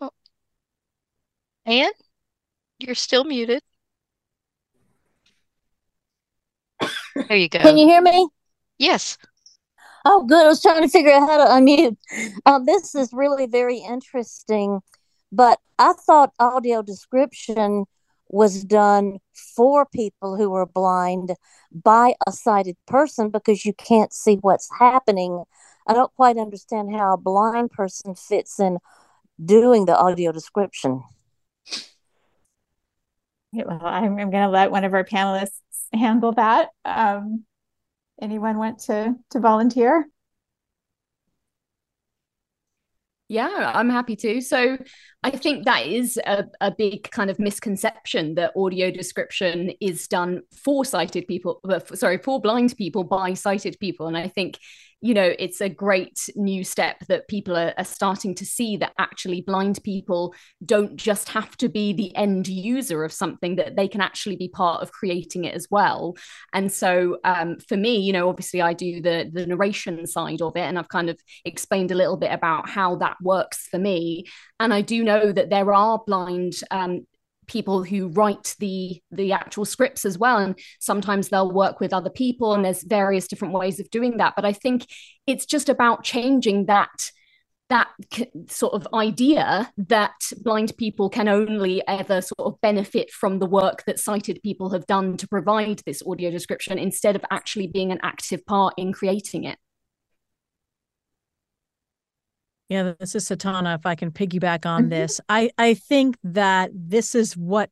Oh, 0.00 0.10
Anne, 1.66 1.92
you're 2.78 2.94
still 2.94 3.24
muted. 3.24 3.62
There 7.28 7.36
you 7.36 7.48
go. 7.48 7.58
Can 7.58 7.76
you 7.76 7.86
hear 7.86 8.00
me? 8.00 8.28
Yes. 8.78 9.18
Oh, 10.08 10.22
good. 10.22 10.44
I 10.46 10.48
was 10.48 10.62
trying 10.62 10.82
to 10.82 10.88
figure 10.88 11.10
out 11.10 11.28
how 11.28 11.36
to 11.38 11.50
unmute. 11.50 11.96
Um, 12.46 12.64
this 12.64 12.94
is 12.94 13.10
really 13.12 13.46
very 13.46 13.78
interesting, 13.78 14.78
but 15.32 15.58
I 15.80 15.94
thought 15.94 16.32
audio 16.38 16.80
description 16.80 17.86
was 18.28 18.62
done 18.62 19.18
for 19.34 19.84
people 19.84 20.36
who 20.36 20.54
are 20.54 20.66
blind 20.66 21.34
by 21.72 22.14
a 22.24 22.30
sighted 22.30 22.76
person 22.86 23.30
because 23.30 23.64
you 23.64 23.72
can't 23.72 24.12
see 24.12 24.36
what's 24.42 24.70
happening. 24.78 25.42
I 25.88 25.92
don't 25.94 26.14
quite 26.14 26.38
understand 26.38 26.94
how 26.94 27.14
a 27.14 27.18
blind 27.18 27.72
person 27.72 28.14
fits 28.14 28.60
in 28.60 28.78
doing 29.44 29.86
the 29.86 29.96
audio 29.96 30.30
description. 30.30 31.02
Well, 33.52 33.80
I'm, 33.82 34.18
I'm 34.20 34.30
going 34.30 34.44
to 34.44 34.48
let 34.48 34.70
one 34.70 34.84
of 34.84 34.94
our 34.94 35.04
panelists 35.04 35.58
handle 35.92 36.30
that. 36.32 36.68
Um, 36.84 37.44
anyone 38.20 38.58
want 38.58 38.80
to 38.80 39.14
to 39.30 39.40
volunteer? 39.40 40.06
Yeah, 43.28 43.72
I'm 43.74 43.90
happy 43.90 44.14
to. 44.16 44.40
So 44.40 44.78
I 45.24 45.30
think 45.30 45.64
that 45.64 45.84
is 45.84 46.16
a, 46.24 46.44
a 46.60 46.70
big 46.70 47.10
kind 47.10 47.28
of 47.28 47.40
misconception 47.40 48.36
that 48.36 48.52
audio 48.56 48.92
description 48.92 49.72
is 49.80 50.06
done 50.06 50.42
for 50.64 50.84
sighted 50.84 51.26
people, 51.26 51.60
uh, 51.68 51.80
sorry, 51.94 52.18
for 52.18 52.40
blind 52.40 52.76
people 52.76 53.02
by 53.02 53.34
sighted 53.34 53.78
people. 53.80 54.06
And 54.06 54.16
I 54.16 54.28
think 54.28 54.58
you 55.02 55.12
know 55.12 55.34
it's 55.38 55.60
a 55.60 55.68
great 55.68 56.18
new 56.36 56.64
step 56.64 57.04
that 57.08 57.28
people 57.28 57.56
are, 57.56 57.74
are, 57.76 57.84
starting 57.84 58.34
to 58.34 58.46
see 58.46 58.76
that 58.76 58.92
actually 58.98 59.42
blind 59.42 59.78
people 59.84 60.34
don't 60.64 60.96
just 60.96 61.28
have 61.28 61.56
to 61.56 61.68
be 61.68 61.92
the 61.92 62.14
end 62.16 62.48
user 62.48 63.04
of 63.04 63.12
something 63.12 63.56
that 63.56 63.76
they 63.76 63.86
can 63.88 64.00
actually 64.00 64.36
be 64.36 64.48
part 64.48 64.82
of 64.82 64.92
creating 64.92 65.44
it 65.44 65.54
as 65.54 65.68
well. 65.70 66.16
And 66.52 66.72
so 66.72 67.18
um, 67.24 67.58
for 67.68 67.76
me 67.76 67.98
you 67.98 68.12
know 68.12 68.28
obviously 68.28 68.62
i 68.62 68.72
do 68.72 69.00
the 69.00 69.30
the 69.32 69.46
narration 69.46 70.06
side 70.06 70.42
of 70.42 70.56
it 70.56 70.60
and 70.60 70.78
i've 70.78 70.88
kind 70.88 71.10
of 71.10 71.18
explained 71.44 71.90
a 71.90 71.94
little 71.94 72.16
bit 72.16 72.32
about 72.32 72.68
how 72.68 72.96
that 72.96 73.16
works 73.22 73.68
for 73.68 73.78
me. 73.78 74.24
And 74.58 74.72
i 74.72 74.80
do 74.80 75.04
know 75.04 75.32
that 75.32 75.50
there 75.50 75.72
are 75.72 76.02
blind 76.06 76.54
um, 76.70 77.06
people 77.46 77.84
who 77.84 78.08
write 78.08 78.54
the 78.58 79.00
the 79.10 79.32
actual 79.32 79.64
scripts 79.64 80.04
as 80.04 80.18
well. 80.18 80.38
And 80.38 80.58
sometimes 80.80 81.28
they'll 81.28 81.52
work 81.52 81.80
with 81.80 81.92
other 81.92 82.10
people 82.10 82.54
and 82.54 82.64
there's 82.64 82.82
various 82.82 83.26
different 83.26 83.54
ways 83.54 83.80
of 83.80 83.90
doing 83.90 84.16
that. 84.18 84.34
But 84.36 84.44
i 84.44 84.52
think 84.52 84.86
it's 85.26 85.46
just 85.46 85.68
about 85.68 86.04
changing 86.04 86.66
that 86.66 87.10
that 87.68 87.88
sort 88.48 88.74
of 88.74 88.86
idea 88.94 89.72
that 89.76 90.14
blind 90.42 90.72
people 90.76 91.10
can 91.10 91.28
only 91.28 91.82
ever 91.88 92.20
sort 92.20 92.38
of 92.40 92.60
benefit 92.60 93.10
from 93.10 93.38
the 93.38 93.46
work 93.46 93.82
that 93.86 93.98
sighted 93.98 94.40
people 94.42 94.70
have 94.70 94.86
done 94.86 95.16
to 95.16 95.26
provide 95.26 95.82
this 95.84 96.02
audio 96.06 96.30
description 96.30 96.78
instead 96.78 97.16
of 97.16 97.24
actually 97.30 97.66
being 97.66 97.90
an 97.90 97.98
active 98.02 98.44
part 98.46 98.72
in 98.76 98.92
creating 98.92 99.44
it 99.44 99.58
yeah, 102.68 102.94
this 102.98 103.14
is 103.14 103.28
Satauna. 103.28 103.76
If 103.76 103.86
I 103.86 103.94
can 103.94 104.10
piggyback 104.10 104.66
on 104.66 104.82
mm-hmm. 104.82 104.90
this, 104.90 105.20
I 105.28 105.50
I 105.58 105.74
think 105.74 106.16
that 106.24 106.70
this 106.74 107.14
is 107.14 107.36
what 107.36 107.70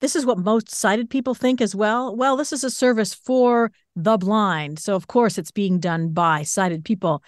this 0.00 0.16
is 0.16 0.26
what 0.26 0.38
most 0.38 0.70
sighted 0.70 1.08
people 1.10 1.34
think 1.34 1.60
as 1.60 1.74
well. 1.74 2.14
Well, 2.14 2.36
this 2.36 2.52
is 2.52 2.64
a 2.64 2.70
service 2.70 3.14
for 3.14 3.72
the 3.96 4.16
blind, 4.16 4.78
so 4.78 4.94
of 4.94 5.06
course 5.06 5.38
it's 5.38 5.50
being 5.50 5.78
done 5.78 6.10
by 6.10 6.42
sighted 6.42 6.84
people, 6.84 7.22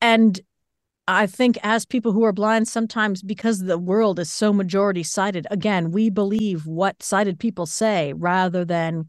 and 0.00 0.40
I 1.08 1.26
think 1.26 1.58
as 1.62 1.84
people 1.84 2.12
who 2.12 2.24
are 2.24 2.32
blind, 2.32 2.68
sometimes 2.68 3.22
because 3.22 3.58
the 3.58 3.78
world 3.78 4.20
is 4.20 4.30
so 4.30 4.52
majority 4.52 5.02
sighted, 5.02 5.46
again, 5.50 5.90
we 5.90 6.10
believe 6.10 6.64
what 6.66 7.02
sighted 7.02 7.40
people 7.40 7.66
say 7.66 8.12
rather 8.12 8.64
than 8.64 9.06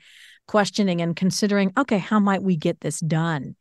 questioning 0.48 1.02
and 1.02 1.16
considering, 1.16 1.72
okay, 1.78 2.00
how 2.00 2.20
might 2.20 2.42
we 2.42 2.56
get 2.56 2.82
this 2.82 3.00
done? 3.00 3.56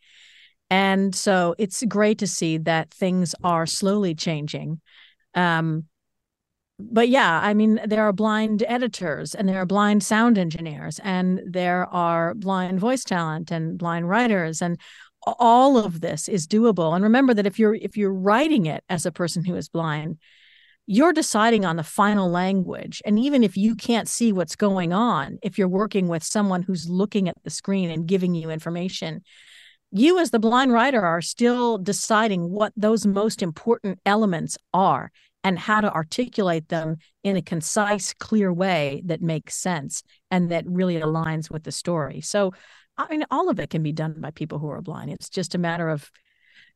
And 0.72 1.14
so 1.14 1.54
it's 1.58 1.84
great 1.84 2.16
to 2.20 2.26
see 2.26 2.56
that 2.56 2.90
things 2.90 3.34
are 3.44 3.66
slowly 3.66 4.14
changing. 4.14 4.80
Um, 5.34 5.84
but 6.78 7.10
yeah, 7.10 7.40
I 7.42 7.52
mean, 7.52 7.78
there 7.84 8.04
are 8.04 8.12
blind 8.14 8.64
editors 8.66 9.34
and 9.34 9.46
there 9.46 9.60
are 9.60 9.66
blind 9.66 10.02
sound 10.02 10.38
engineers 10.38 10.98
and 11.04 11.42
there 11.44 11.84
are 11.92 12.32
blind 12.32 12.80
voice 12.80 13.04
talent 13.04 13.50
and 13.50 13.76
blind 13.76 14.08
writers 14.08 14.62
and 14.62 14.80
all 15.26 15.76
of 15.76 16.00
this 16.00 16.26
is 16.26 16.48
doable. 16.48 16.94
And 16.94 17.04
remember 17.04 17.34
that 17.34 17.46
if 17.46 17.58
you're 17.58 17.74
if 17.74 17.98
you're 17.98 18.14
writing 18.14 18.64
it 18.64 18.82
as 18.88 19.04
a 19.04 19.12
person 19.12 19.44
who 19.44 19.56
is 19.56 19.68
blind, 19.68 20.16
you're 20.86 21.12
deciding 21.12 21.66
on 21.66 21.76
the 21.76 21.84
final 21.84 22.30
language. 22.30 23.02
And 23.04 23.18
even 23.18 23.44
if 23.44 23.58
you 23.58 23.76
can't 23.76 24.08
see 24.08 24.32
what's 24.32 24.56
going 24.56 24.94
on, 24.94 25.38
if 25.42 25.58
you're 25.58 25.68
working 25.68 26.08
with 26.08 26.24
someone 26.24 26.62
who's 26.62 26.88
looking 26.88 27.28
at 27.28 27.36
the 27.44 27.50
screen 27.50 27.90
and 27.90 28.06
giving 28.06 28.34
you 28.34 28.48
information, 28.48 29.20
you 29.92 30.18
as 30.18 30.30
the 30.30 30.38
blind 30.38 30.72
writer 30.72 31.04
are 31.04 31.20
still 31.20 31.76
deciding 31.76 32.50
what 32.50 32.72
those 32.76 33.06
most 33.06 33.42
important 33.42 34.00
elements 34.06 34.56
are 34.72 35.12
and 35.44 35.58
how 35.58 35.80
to 35.80 35.92
articulate 35.92 36.68
them 36.68 36.96
in 37.22 37.36
a 37.36 37.42
concise 37.42 38.14
clear 38.14 38.52
way 38.52 39.02
that 39.04 39.20
makes 39.20 39.54
sense 39.54 40.02
and 40.30 40.50
that 40.50 40.64
really 40.66 40.98
aligns 40.98 41.50
with 41.50 41.64
the 41.64 41.72
story. 41.72 42.20
So 42.20 42.52
i 42.98 43.08
mean 43.08 43.24
all 43.30 43.48
of 43.48 43.58
it 43.58 43.70
can 43.70 43.82
be 43.82 43.92
done 43.92 44.16
by 44.18 44.30
people 44.30 44.58
who 44.58 44.68
are 44.68 44.82
blind. 44.82 45.10
It's 45.10 45.28
just 45.28 45.54
a 45.54 45.58
matter 45.58 45.88
of 45.88 46.10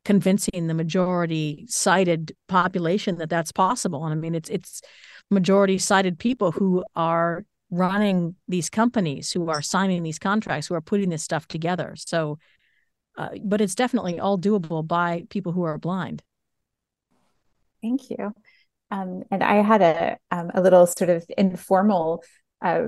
convincing 0.05 0.67
the 0.67 0.75
majority 0.75 1.67
sighted 1.69 2.35
population 2.49 3.17
that 3.19 3.31
that's 3.31 3.53
possible. 3.53 4.05
And 4.05 4.13
i 4.13 4.17
mean 4.17 4.35
it's 4.35 4.51
it's 4.51 4.83
majority 5.31 5.79
sighted 5.79 6.19
people 6.19 6.53
who 6.53 6.85
are 6.95 7.45
running 7.71 8.37
these 8.47 8.71
companies 8.71 9.33
who 9.33 9.49
are 9.49 9.63
signing 9.63 10.03
these 10.03 10.19
contracts 10.19 10.69
who 10.69 10.75
are 10.75 10.81
putting 10.81 11.11
this 11.11 11.23
stuff 11.23 11.49
together. 11.49 11.95
So 11.97 12.39
uh, 13.17 13.31
but 13.45 13.61
it's 13.61 13.75
definitely 13.75 14.21
all 14.21 14.39
doable 14.39 14.87
by 14.87 15.25
people 15.31 15.53
who 15.53 15.63
are 15.63 15.79
blind. 15.79 16.23
Thank 17.83 18.11
you. 18.11 18.33
Um, 18.91 19.23
and 19.31 19.43
I 19.43 19.57
had 19.57 19.83
a 19.83 20.17
um, 20.31 20.51
a 20.55 20.61
little 20.61 20.87
sort 20.87 21.11
of 21.11 21.25
informal 21.37 22.23
uh, 22.63 22.87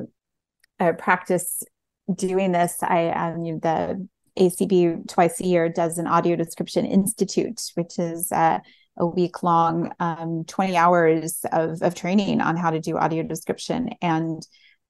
uh, 0.79 0.93
practice 0.93 1.63
doing 2.15 2.53
this. 2.53 2.77
I 2.83 3.09
um, 3.09 3.43
the 3.43 4.09
ACB 4.39 5.09
twice 5.09 5.41
a 5.41 5.47
year 5.47 5.69
does 5.69 5.99
an 5.99 6.07
audio 6.07 6.37
description 6.37 6.87
institute, 6.87 7.61
which 7.75 7.99
is 7.99 8.31
uh, 8.31 8.61
a 8.97 9.07
week 9.07 9.43
long, 9.43 9.93
um, 10.01 10.45
20 10.47 10.77
hours 10.77 11.45
of, 11.53 11.83
of 11.83 11.95
training 11.95 12.41
on 12.41 12.57
how 12.57 12.71
to 12.71 12.81
do 12.81 12.97
audio 12.97 13.23
description. 13.23 13.91
And 14.01 14.47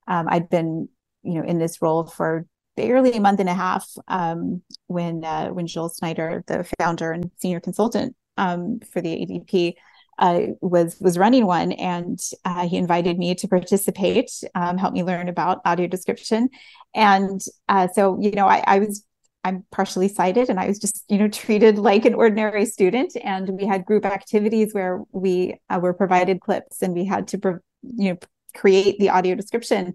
um, 0.07 0.27
I'd 0.29 0.49
been, 0.49 0.89
you 1.23 1.35
know, 1.35 1.45
in 1.45 1.59
this 1.59 1.81
role 1.83 2.07
for 2.07 2.47
barely 2.79 3.13
a 3.13 3.21
month 3.21 3.41
and 3.41 3.49
a 3.49 3.55
half 3.55 3.87
um, 4.07 4.63
when 4.87 5.25
uh, 5.25 5.49
when 5.49 5.67
Joel 5.67 5.89
Snyder, 5.89 6.45
the 6.47 6.65
founder 6.79 7.13
and 7.13 7.31
senior 7.39 7.61
consultant 7.61 8.15
um, 8.37 8.79
for 8.93 9.01
the 9.01 9.09
ADP, 9.09 9.75
uh, 10.19 10.41
was 10.61 10.97
was 11.01 11.19
running 11.19 11.45
one, 11.45 11.73
and 11.73 12.21
uh, 12.45 12.69
he 12.69 12.77
invited 12.77 13.19
me 13.19 13.35
to 13.35 13.49
participate, 13.49 14.31
um, 14.55 14.79
help 14.79 14.95
me 14.95 15.03
learn 15.03 15.29
about 15.29 15.61
audio 15.65 15.89
description, 15.89 16.49
and 16.95 17.41
uh, 17.69 17.89
so 17.89 18.19
you 18.21 18.31
know 18.31 18.47
I, 18.47 18.63
I 18.67 18.79
was 18.79 19.05
I'm 19.45 19.65
partially 19.71 20.09
sighted 20.09 20.51
and 20.51 20.61
I 20.61 20.67
was 20.67 20.79
just, 20.79 21.05
you 21.09 21.17
know, 21.17 21.29
treated 21.29 21.79
like 21.79 22.05
an 22.05 22.13
ordinary 22.13 22.67
student. 22.67 23.17
And 23.23 23.49
we 23.51 23.67
had 23.67 23.85
group 23.85 24.05
activities 24.05 24.75
where 24.75 25.01
we 25.13 25.55
uh, 25.71 25.79
were 25.81 25.95
provided 25.95 26.41
clips 26.41 26.83
and 26.83 26.93
we 26.93 27.05
had 27.05 27.29
to, 27.29 27.39
you 27.83 28.11
know, 28.11 28.19
create 28.55 28.99
the 28.99 29.11
audio 29.11 29.37
description. 29.37 29.95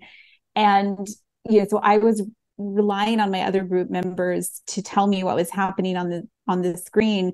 And, 0.56 1.06
you 1.48 1.60
know, 1.60 1.68
so 1.70 1.78
I 1.80 1.98
was 1.98 2.24
relying 2.58 3.20
on 3.20 3.32
my 3.32 3.41
other 3.41 3.64
group 3.64 3.89
members 3.89 4.62
to 4.68 4.82
tell 4.82 5.08
me 5.08 5.24
what 5.24 5.36
was 5.36 5.49
happening 5.49 5.97
on 5.97 6.10
the 6.10 6.28
on 6.47 6.62
the 6.62 6.78
screen. 6.78 7.34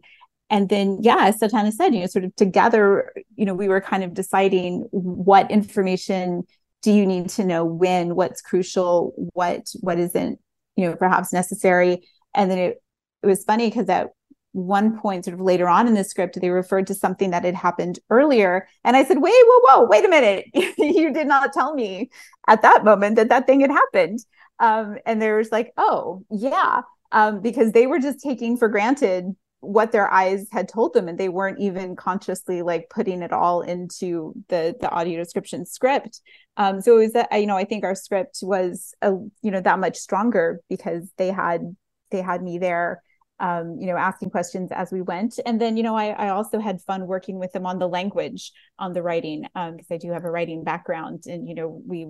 And 0.49 0.69
then 0.69 0.99
yeah 1.01 1.27
as 1.27 1.39
Satauna 1.39 1.71
said 1.71 1.93
you 1.93 2.01
know 2.01 2.07
sort 2.07 2.25
of 2.25 2.35
together 2.35 3.11
you 3.35 3.45
know 3.45 3.53
we 3.53 3.67
were 3.67 3.81
kind 3.81 4.03
of 4.03 4.13
deciding 4.13 4.87
what 4.91 5.51
information 5.51 6.43
do 6.81 6.91
you 6.91 7.05
need 7.05 7.29
to 7.29 7.43
know 7.43 7.65
when 7.65 8.15
what's 8.15 8.41
crucial 8.41 9.13
what 9.33 9.67
what 9.81 9.99
isn't 9.99 10.39
you 10.75 10.87
know 10.87 10.95
perhaps 10.95 11.33
necessary. 11.33 12.07
And 12.33 12.49
then 12.49 12.57
it, 12.57 12.81
it 13.23 13.27
was 13.27 13.43
funny 13.43 13.69
because 13.69 13.89
at 13.89 14.09
one 14.53 14.97
point 14.97 15.25
sort 15.25 15.35
of 15.35 15.41
later 15.41 15.67
on 15.67 15.87
in 15.87 15.93
the 15.93 16.03
script 16.03 16.39
they 16.39 16.49
referred 16.49 16.87
to 16.87 16.95
something 16.95 17.29
that 17.31 17.43
had 17.43 17.55
happened 17.55 17.99
earlier. 18.09 18.67
And 18.83 18.95
i 18.95 19.03
said 19.03 19.21
wait 19.21 19.33
whoa 19.45 19.81
whoa 19.81 19.87
wait 19.87 20.05
a 20.05 20.09
minute. 20.09 20.45
You 20.77 21.13
did 21.13 21.27
not 21.27 21.53
tell 21.53 21.75
me 21.75 22.09
at 22.47 22.61
that 22.61 22.83
moment 22.83 23.17
that 23.17 23.29
that 23.29 23.45
thing 23.45 23.59
had 23.61 23.71
happened 23.71 24.19
um, 24.59 24.97
and 25.05 25.21
there 25.21 25.37
was 25.37 25.51
like, 25.51 25.73
oh, 25.77 26.23
yeah, 26.29 26.81
um, 27.11 27.41
because 27.41 27.71
they 27.71 27.87
were 27.87 27.99
just 27.99 28.19
taking 28.19 28.57
for 28.57 28.67
granted 28.67 29.35
what 29.61 29.91
their 29.91 30.11
eyes 30.11 30.47
had 30.51 30.69
told 30.69 30.93
them 30.93 31.07
and 31.09 31.17
they 31.17 31.27
weren't 31.27 31.59
even 31.59 31.95
consciously 31.95 32.61
like 32.61 32.89
putting 32.89 33.21
it 33.21 33.33
all 33.33 33.61
into 33.61 34.33
the 34.47 34.73
the 34.79 34.89
audio 34.89 35.17
description 35.17 35.65
script. 35.65 36.21
Um 36.55 36.81
so 36.81 36.95
it 36.95 36.99
was 37.03 37.13
that 37.13 37.27
you 37.33 37.45
know 37.45 37.57
i 37.57 37.65
think 37.65 37.83
our 37.83 37.95
script 37.95 38.39
was 38.41 38.93
a 39.01 39.11
you 39.41 39.51
know 39.51 39.59
that 39.59 39.79
much 39.79 39.97
stronger 39.97 40.61
because 40.69 41.11
they 41.17 41.27
had 41.27 41.75
they 42.09 42.21
had 42.21 42.41
me 42.41 42.57
there 42.57 43.03
um, 43.39 43.77
you 43.79 43.87
know, 43.87 43.97
asking 43.97 44.29
questions 44.29 44.71
as 44.71 44.91
we 44.91 45.01
went. 45.01 45.39
And 45.45 45.59
then, 45.59 45.77
you 45.77 45.83
know, 45.83 45.95
I, 45.95 46.09
I 46.09 46.29
also 46.29 46.59
had 46.59 46.81
fun 46.81 47.07
working 47.07 47.39
with 47.39 47.51
them 47.51 47.65
on 47.65 47.79
the 47.79 47.87
language, 47.87 48.51
on 48.77 48.93
the 48.93 49.01
writing, 49.01 49.43
because 49.53 49.73
um, 49.91 49.91
I 49.91 49.97
do 49.97 50.11
have 50.11 50.25
a 50.25 50.31
writing 50.31 50.63
background. 50.63 51.23
And, 51.27 51.47
you 51.47 51.55
know, 51.55 51.81
we, 51.87 52.07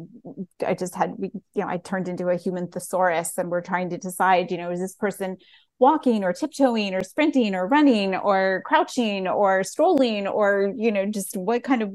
I 0.66 0.74
just 0.74 0.96
had, 0.96 1.14
we, 1.18 1.32
you 1.54 1.62
know, 1.62 1.68
I 1.68 1.78
turned 1.78 2.08
into 2.08 2.30
a 2.30 2.38
human 2.38 2.68
thesaurus 2.68 3.38
and 3.38 3.50
we're 3.50 3.62
trying 3.62 3.90
to 3.92 3.98
decide, 3.98 4.52
you 4.52 4.58
know, 4.58 4.72
is 4.72 4.80
this 4.80 4.96
person 4.96 5.38
walking 5.78 6.24
or 6.24 6.34
tiptoeing 6.34 6.94
or 6.94 7.04
sprinting 7.04 7.56
or 7.56 7.68
running 7.68 8.16
or 8.16 8.62
crouching 8.66 9.28
or 9.28 9.64
strolling 9.64 10.28
or, 10.28 10.74
you 10.76 10.92
know, 10.92 11.06
just 11.06 11.38
what 11.38 11.64
kind 11.64 11.82
of 11.82 11.94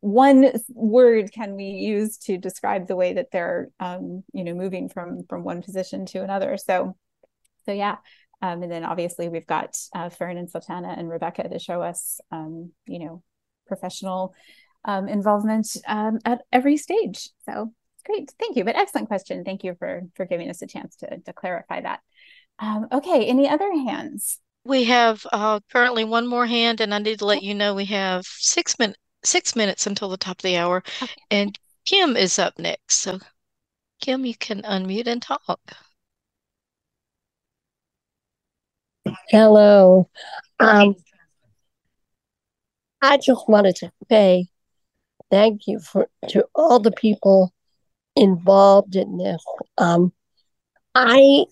one 0.00 0.52
word 0.68 1.32
can 1.32 1.54
we 1.54 1.64
use 1.64 2.18
to 2.18 2.38
describe 2.38 2.86
the 2.86 2.96
way 2.96 3.14
that 3.14 3.30
they're 3.32 3.68
um, 3.80 4.22
you 4.32 4.44
know 4.44 4.54
moving 4.54 4.88
from 4.88 5.24
from 5.28 5.44
one 5.44 5.62
position 5.62 6.06
to 6.06 6.22
another 6.22 6.56
so 6.56 6.96
so 7.64 7.72
yeah 7.72 7.96
um, 8.42 8.62
and 8.62 8.70
then 8.70 8.84
obviously 8.84 9.28
we've 9.28 9.46
got 9.46 9.76
uh, 9.94 10.08
Fern 10.08 10.36
and 10.36 10.50
Satauna 10.50 10.98
and 10.98 11.08
Rebecca 11.08 11.48
to 11.48 11.58
show 11.58 11.82
us 11.82 12.20
um, 12.30 12.72
you 12.86 12.98
know 12.98 13.22
professional 13.66 14.34
um, 14.84 15.08
involvement 15.08 15.76
um, 15.86 16.18
at 16.24 16.42
every 16.52 16.76
stage. 16.76 17.28
So 17.44 17.72
great. 18.04 18.32
Thank 18.38 18.56
you. 18.56 18.64
But 18.64 18.76
excellent 18.76 19.08
question. 19.08 19.44
Thank 19.44 19.64
you 19.64 19.74
for 19.78 20.02
for 20.14 20.24
giving 20.24 20.48
us 20.50 20.62
a 20.62 20.66
chance 20.66 20.96
to 20.96 21.18
to 21.18 21.32
clarify 21.32 21.80
that. 21.82 22.00
Um, 22.58 22.88
okay. 22.92 23.26
Any 23.26 23.48
other 23.48 23.70
hands? 23.72 24.38
We 24.64 24.84
have 24.84 25.24
uh, 25.32 25.60
currently 25.70 26.04
one 26.04 26.26
more 26.26 26.46
hand, 26.46 26.80
and 26.80 26.92
I 26.92 26.98
need 26.98 27.20
to 27.20 27.26
let 27.26 27.42
you 27.42 27.54
know 27.54 27.74
we 27.74 27.84
have 27.86 28.26
six 28.26 28.78
min 28.78 28.94
six 29.22 29.54
minutes 29.56 29.86
until 29.86 30.08
the 30.08 30.16
top 30.16 30.38
of 30.38 30.42
the 30.42 30.56
hour, 30.56 30.82
okay. 31.02 31.12
and 31.30 31.58
Kim 31.84 32.16
is 32.16 32.38
up 32.38 32.58
next. 32.58 32.96
So, 32.96 33.20
Kim, 34.00 34.24
you 34.24 34.34
can 34.34 34.62
unmute 34.62 35.06
and 35.06 35.22
talk. 35.22 35.60
Hello. 39.28 40.08
Um, 40.58 40.94
I 43.02 43.18
just 43.18 43.48
wanted 43.48 43.76
to 43.76 43.90
say 44.10 44.46
thank 45.30 45.66
you 45.66 45.80
for 45.80 46.08
to 46.28 46.46
all 46.54 46.80
the 46.80 46.92
people 46.92 47.52
involved 48.14 48.96
in 48.96 49.18
this. 49.18 49.44
Um, 49.78 50.12
I 50.94 51.44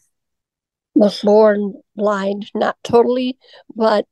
was 0.94 1.20
born 1.20 1.74
blind, 1.96 2.50
not 2.54 2.76
totally, 2.84 3.38
but 3.74 4.06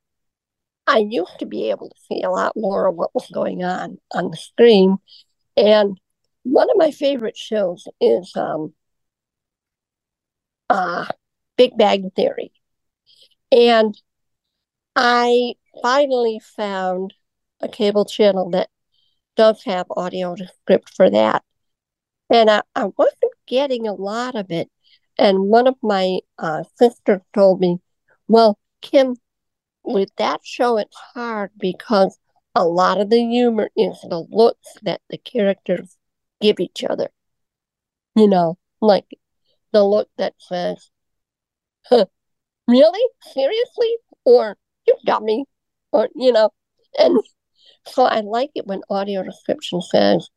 I 0.86 0.98
used 0.98 1.38
to 1.38 1.46
be 1.46 1.70
able 1.70 1.88
to 1.88 1.96
see 2.08 2.22
a 2.22 2.30
lot 2.30 2.52
more 2.56 2.88
of 2.88 2.96
what 2.96 3.14
was 3.14 3.28
going 3.32 3.64
on 3.64 3.98
on 4.12 4.30
the 4.30 4.36
screen. 4.36 4.98
And 5.56 5.98
one 6.42 6.70
of 6.70 6.76
my 6.76 6.90
favorite 6.90 7.36
shows 7.36 7.86
is 8.00 8.32
um, 8.36 8.74
uh, 10.68 11.06
Big 11.56 11.76
Bang 11.78 12.10
Theory. 12.14 12.52
And 13.52 14.00
I 14.96 15.54
finally 15.82 16.40
found 16.56 17.14
a 17.60 17.68
cable 17.68 18.06
channel 18.06 18.50
that 18.50 18.70
does 19.36 19.62
have 19.64 19.86
audio 19.90 20.34
script 20.36 20.94
for 20.94 21.10
that. 21.10 21.44
And 22.30 22.50
I, 22.50 22.62
I 22.74 22.86
wasn't 22.96 23.32
getting 23.46 23.86
a 23.86 23.92
lot 23.92 24.34
of 24.36 24.50
it. 24.50 24.70
And 25.18 25.48
one 25.50 25.66
of 25.66 25.74
my 25.82 26.20
uh, 26.38 26.64
sisters 26.76 27.20
told 27.34 27.60
me, 27.60 27.78
well, 28.26 28.58
Kim, 28.80 29.16
with 29.84 30.10
that 30.16 30.40
show, 30.42 30.78
it's 30.78 30.96
hard 30.96 31.50
because 31.58 32.18
a 32.54 32.64
lot 32.64 33.00
of 33.00 33.10
the 33.10 33.22
humor 33.22 33.68
is 33.76 34.00
the 34.08 34.26
looks 34.30 34.76
that 34.82 35.02
the 35.10 35.18
characters 35.18 35.96
give 36.40 36.58
each 36.58 36.84
other. 36.84 37.10
You 38.14 38.28
know, 38.28 38.56
like 38.80 39.06
the 39.72 39.84
look 39.84 40.08
that 40.16 40.34
says, 40.38 40.90
huh, 41.86 42.06
really? 42.68 43.00
Seriously? 43.32 43.96
Or 44.24 44.56
you 44.86 44.96
dummy? 45.04 45.44
Or, 45.92 46.08
you 46.14 46.32
know, 46.32 46.50
and 46.98 47.18
so 47.86 48.04
I 48.04 48.20
like 48.20 48.50
it 48.54 48.66
when 48.66 48.82
audio 48.88 49.22
description 49.22 49.82
says 49.82 50.28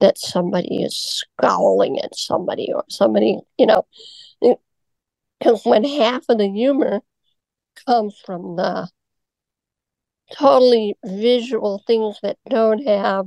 that 0.00 0.18
somebody 0.18 0.82
is 0.82 0.96
scowling 0.96 1.98
at 2.00 2.14
somebody 2.16 2.72
or 2.74 2.84
somebody, 2.88 3.38
you 3.56 3.66
know, 3.66 3.86
because 4.40 5.64
when 5.64 5.84
half 5.84 6.24
of 6.28 6.38
the 6.38 6.48
humor 6.48 7.00
comes 7.86 8.20
from 8.24 8.56
the 8.56 8.88
totally 10.32 10.96
visual 11.04 11.82
things 11.86 12.18
that 12.22 12.38
don't 12.48 12.86
have 12.86 13.26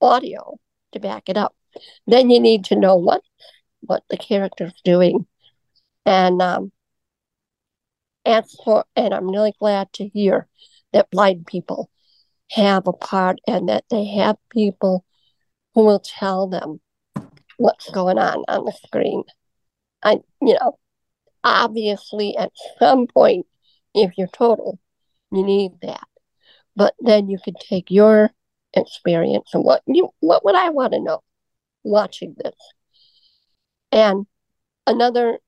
audio 0.00 0.58
to 0.92 1.00
back 1.00 1.28
it 1.28 1.36
up. 1.36 1.54
Then 2.06 2.30
you 2.30 2.40
need 2.40 2.64
to 2.66 2.76
know 2.76 2.96
what 2.96 3.22
what 3.80 4.02
the 4.10 4.16
character's 4.16 4.80
doing. 4.84 5.26
And 6.04 6.40
um 6.42 6.72
as 8.26 8.54
for 8.64 8.84
and 8.96 9.14
I'm 9.14 9.30
really 9.30 9.54
glad 9.58 9.92
to 9.94 10.08
hear 10.08 10.48
that 10.92 11.10
blind 11.10 11.46
people 11.46 11.90
have 12.50 12.86
a 12.86 12.92
part 12.92 13.38
and 13.46 13.68
that 13.68 13.84
they 13.90 14.04
have 14.16 14.36
people 14.50 15.04
who 15.74 15.84
will 15.84 16.00
tell 16.00 16.48
them 16.48 16.80
what's 17.56 17.90
going 17.90 18.18
on 18.18 18.44
on 18.48 18.64
the 18.64 18.72
screen. 18.72 19.24
I 20.02 20.18
you 20.42 20.54
know, 20.54 20.78
obviously 21.44 22.36
at 22.36 22.52
some 22.78 23.06
point 23.06 23.46
if 23.94 24.18
you're 24.18 24.28
total, 24.28 24.78
you 25.32 25.44
need 25.44 25.72
that. 25.82 26.06
But 26.74 26.94
then 27.00 27.30
you 27.30 27.38
could 27.42 27.56
take 27.58 27.90
your 27.90 28.30
experience 28.74 29.50
and 29.54 29.64
what 29.64 29.82
you 29.86 30.10
what 30.20 30.44
would 30.44 30.54
I 30.54 30.70
want 30.70 30.92
to 30.92 31.00
know 31.00 31.22
watching 31.82 32.34
this? 32.36 32.54
And 33.92 34.26
another 34.86 35.38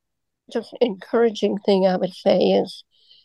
just 0.53 0.77
encouraging 0.81 1.59
thing 1.59 1.87
I 1.87 1.97
would 1.97 2.13
say 2.13 2.39
is, 2.39 2.85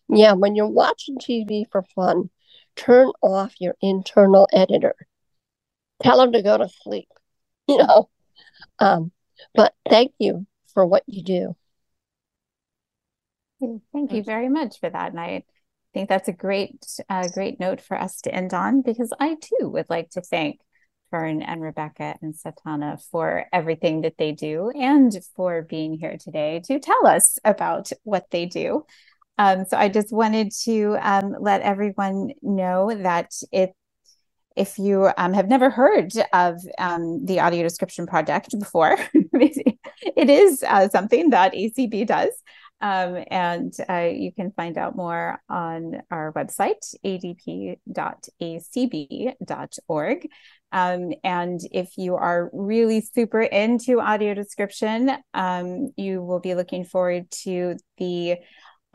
yeah, 0.09 0.33
when 0.33 0.55
you're 0.55 0.67
watching 0.67 1.17
TV 1.17 1.65
for 1.71 1.83
fun, 1.95 2.29
turn 2.75 3.11
off 3.21 3.53
your 3.59 3.75
internal 3.81 4.47
editor. 4.51 4.95
Tell 6.01 6.17
them 6.17 6.33
to 6.33 6.41
go 6.41 6.57
to 6.57 6.69
sleep, 6.69 7.09
you 7.67 7.77
know. 7.77 8.09
Um, 8.79 9.11
but 9.53 9.73
thank 9.89 10.13
you 10.19 10.45
for 10.73 10.85
what 10.85 11.03
you 11.07 11.23
do. 11.23 11.55
Thank 13.93 14.11
you 14.11 14.23
very 14.23 14.49
much 14.49 14.79
for 14.79 14.89
that. 14.89 15.11
And 15.11 15.19
I 15.19 15.43
think 15.93 16.09
that's 16.09 16.27
a 16.27 16.33
great, 16.33 16.85
uh, 17.07 17.29
great 17.29 17.59
note 17.59 17.79
for 17.79 17.97
us 17.97 18.21
to 18.21 18.33
end 18.33 18.53
on 18.53 18.81
because 18.81 19.13
I 19.19 19.35
too 19.35 19.69
would 19.69 19.89
like 19.89 20.09
to 20.11 20.21
thank 20.21 20.59
Fern 21.13 21.43
and 21.43 21.61
Rebecca 21.61 22.15
and 22.23 22.33
Satauna 22.33 22.99
for 23.11 23.45
everything 23.53 24.01
that 24.01 24.17
they 24.17 24.31
do 24.31 24.71
and 24.71 25.15
for 25.35 25.61
being 25.61 25.93
here 25.93 26.17
today 26.17 26.59
to 26.65 26.79
tell 26.79 27.05
us 27.05 27.37
about 27.45 27.91
what 28.01 28.25
they 28.31 28.47
do. 28.47 28.83
Um, 29.37 29.65
so 29.65 29.77
I 29.77 29.89
just 29.89 30.11
wanted 30.11 30.51
to 30.63 30.97
um, 30.99 31.35
let 31.39 31.61
everyone 31.61 32.31
know 32.41 32.91
that 32.91 33.29
it 33.51 33.73
if 34.55 34.79
you 34.79 35.09
um, 35.17 35.33
have 35.33 35.47
never 35.47 35.69
heard 35.69 36.11
of 36.31 36.59
um, 36.79 37.23
the 37.25 37.39
audio 37.39 37.61
description 37.61 38.07
project 38.07 38.57
before, 38.59 38.97
it 39.13 40.29
is 40.29 40.63
uh, 40.67 40.89
something 40.89 41.29
that 41.29 41.53
ACB 41.53 42.07
does. 42.07 42.31
Um, 42.81 43.23
and 43.31 43.73
uh, 43.89 44.09
you 44.13 44.33
can 44.33 44.51
find 44.51 44.77
out 44.77 44.95
more 44.95 45.39
on 45.47 46.01
our 46.11 46.33
website, 46.33 46.83
adp.acb.org. 47.05 47.87
Um, 50.73 51.13
and 51.23 51.61
if 51.71 51.97
you 51.97 52.15
are 52.15 52.49
really 52.51 52.99
super 53.01 53.41
into 53.41 54.01
audio 54.01 54.33
description, 54.33 55.11
um, 55.35 55.93
you 55.95 56.21
will 56.23 56.39
be 56.39 56.55
looking 56.55 56.83
forward 56.83 57.29
to 57.43 57.77
the 57.99 58.37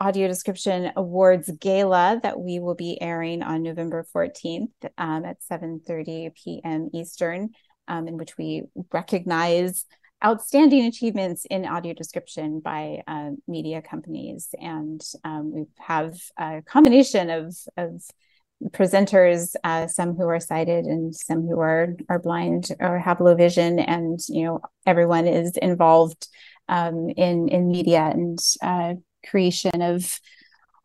Audio 0.01 0.27
Description 0.27 0.91
Awards 0.95 1.49
Gala 1.59 2.19
that 2.21 2.39
we 2.39 2.59
will 2.59 2.75
be 2.75 3.01
airing 3.01 3.43
on 3.43 3.63
November 3.63 4.05
14th 4.15 4.71
um, 4.97 5.25
at 5.25 5.37
7.30 5.49 6.33
p.m. 6.35 6.89
Eastern, 6.93 7.49
um, 7.87 8.07
in 8.07 8.17
which 8.17 8.37
we 8.37 8.63
recognize 8.93 9.85
outstanding 10.23 10.85
achievements 10.85 11.45
in 11.49 11.65
audio 11.65 11.93
description 11.93 12.59
by 12.59 13.03
uh, 13.07 13.31
media 13.47 13.81
companies. 13.81 14.53
And 14.59 15.01
um, 15.23 15.53
we 15.53 15.65
have 15.79 16.17
a 16.37 16.61
combination 16.65 17.29
of, 17.29 17.55
of 17.77 18.01
presenters, 18.67 19.55
uh, 19.63 19.87
some 19.87 20.15
who 20.15 20.27
are 20.27 20.39
sighted 20.39 20.85
and 20.85 21.15
some 21.15 21.47
who 21.47 21.59
are, 21.59 21.95
are 22.09 22.19
blind 22.19 22.69
or 22.79 22.99
have 22.99 23.21
low 23.21 23.35
vision. 23.35 23.79
And, 23.79 24.19
you 24.27 24.43
know, 24.45 24.61
everyone 24.85 25.27
is 25.27 25.55
involved 25.57 26.27
um, 26.67 27.09
in, 27.09 27.47
in 27.47 27.69
media 27.69 28.01
and 28.01 28.37
uh, 28.61 28.93
creation 29.29 29.81
of, 29.81 30.19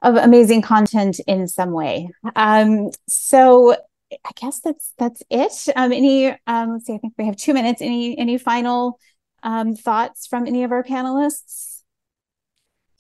of 0.03 0.17
amazing 0.17 0.63
content 0.63 1.21
in 1.27 1.49
some 1.49 1.73
way. 1.73 2.11
Um, 2.37 2.91
so 3.09 3.77
I 4.13 4.31
guess 4.37 4.61
that's 4.61 4.93
that's 4.97 5.23
it. 5.29 5.73
Um, 5.75 5.93
any 5.93 6.29
um, 6.47 6.73
let's 6.73 6.87
see, 6.87 6.95
I 6.95 6.99
think 6.99 7.15
we 7.19 7.27
have 7.27 7.37
two 7.37 7.53
minutes. 7.53 7.83
Any 7.83 8.17
any 8.17 8.39
final 8.39 9.01
um, 9.43 9.75
thoughts 9.75 10.29
from 10.29 10.47
any 10.47 10.63
of 10.63 10.71
our 10.71 10.85
panelists? 10.85 11.74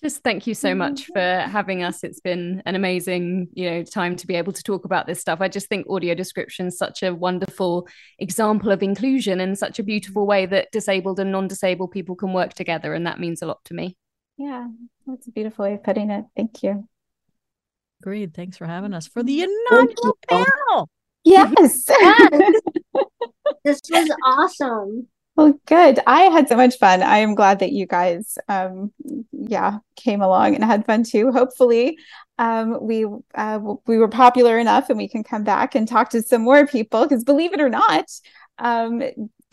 Just 0.05 0.23
thank 0.23 0.47
you 0.47 0.53
so 0.53 0.75
much 0.75 1.07
for 1.07 1.19
having 1.19 1.83
us. 1.83 2.05
It's 2.05 2.21
been 2.21 2.63
an 2.67 2.75
amazing, 2.75 3.49
you 3.55 3.71
know, 3.71 3.83
time 3.83 4.17
to 4.17 4.27
be 4.27 4.35
able 4.35 4.53
to 4.53 4.63
talk 4.63 4.85
about 4.85 5.07
this 5.07 5.19
stuff. 5.19 5.41
I 5.41 5.49
just 5.49 5.67
think 5.71 5.87
audio 5.89 6.15
description 6.15 6.67
is 6.67 6.77
such 6.77 7.03
a 7.03 7.15
wonderful 7.15 7.89
example 8.19 8.71
of 8.71 8.83
inclusion 8.83 9.41
and 9.41 9.59
such 9.59 9.79
a 9.79 9.83
beautiful 9.83 10.27
way 10.27 10.45
that 10.45 10.71
disabled 10.73 11.21
and 11.21 11.33
non-disabled 11.33 11.91
people 11.91 12.17
can 12.17 12.35
work 12.35 12.53
together, 12.53 12.93
and 12.93 13.07
that 13.07 13.19
means 13.19 13.41
a 13.41 13.47
lot 13.47 13.65
to 13.65 13.73
me. 13.73 13.97
Yeah, 14.37 14.67
that's 15.07 15.27
a 15.27 15.31
beautiful 15.31 15.65
way 15.65 15.73
of 15.73 15.83
putting 15.83 16.11
it. 16.11 16.27
Thank 16.37 16.63
you. 16.63 16.87
Agreed. 18.03 18.35
Thanks 18.35 18.59
for 18.59 18.67
having 18.67 18.93
us 18.93 19.07
for 19.07 19.23
the 19.23 19.41
inaugural 19.41 20.19
panel. 20.29 20.91
Yes. 21.25 21.85
this 23.65 23.81
was 23.91 24.11
awesome. 24.27 25.09
Well, 25.37 25.59
good. 25.67 25.99
I 26.07 26.23
had 26.25 26.49
so 26.49 26.57
much 26.57 26.79
fun. 26.79 27.03
I 27.03 27.19
am 27.19 27.35
glad 27.35 27.59
that 27.59 27.73
you 27.73 27.87
guys, 27.87 28.39
um, 28.49 28.93
yeah, 29.33 29.79
came 29.97 30.23
along 30.23 30.55
and 30.55 30.63
had 30.63 30.87
fun 30.87 31.03
too. 31.03 31.33
Hopefully, 31.33 31.99
um, 32.39 32.79
we 32.81 33.05
uh, 33.35 33.59
we 33.87 33.99
were 33.99 34.09
popular 34.09 34.59
enough, 34.59 34.91
and 34.91 34.99
we 34.99 35.09
can 35.09 35.25
come 35.25 35.43
back 35.43 35.75
and 35.75 35.89
talk 35.89 36.11
to 36.11 36.23
some 36.23 36.43
more 36.43 36.67
people. 36.69 37.03
Because 37.03 37.25
believe 37.25 37.53
it 37.53 37.61
or 37.61 37.69
not, 37.69 38.07
um, 38.59 39.03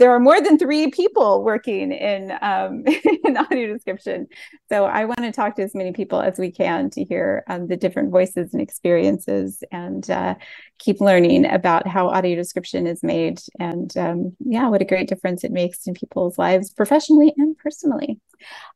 there 0.01 0.11
are 0.11 0.19
more 0.19 0.41
than 0.41 0.57
three 0.57 0.89
people 0.89 1.43
working 1.43 1.91
in 1.91 2.35
um, 2.41 2.83
in 3.23 3.37
audio 3.37 3.71
description. 3.71 4.27
So 4.67 4.85
I 4.85 5.05
want 5.05 5.19
to 5.19 5.31
talk 5.31 5.55
to 5.57 5.61
as 5.61 5.75
many 5.75 5.93
people 5.93 6.19
as 6.19 6.39
we 6.39 6.51
can 6.51 6.89
to 6.91 7.03
hear 7.03 7.43
um, 7.47 7.67
the 7.67 7.77
different 7.77 8.09
voices 8.09 8.51
and 8.51 8.63
experiences, 8.63 9.63
and 9.71 10.09
uh, 10.09 10.35
keep 10.79 11.01
learning 11.01 11.45
about 11.45 11.87
how 11.87 12.07
audio 12.09 12.35
description 12.35 12.87
is 12.87 13.03
made, 13.03 13.41
and 13.59 13.95
um, 13.95 14.35
yeah, 14.39 14.67
what 14.69 14.81
a 14.81 14.85
great 14.85 15.07
difference 15.07 15.43
it 15.43 15.51
makes 15.51 15.85
in 15.85 15.93
people's 15.93 16.35
lives, 16.39 16.71
professionally 16.71 17.31
and 17.37 17.55
personally. 17.59 18.19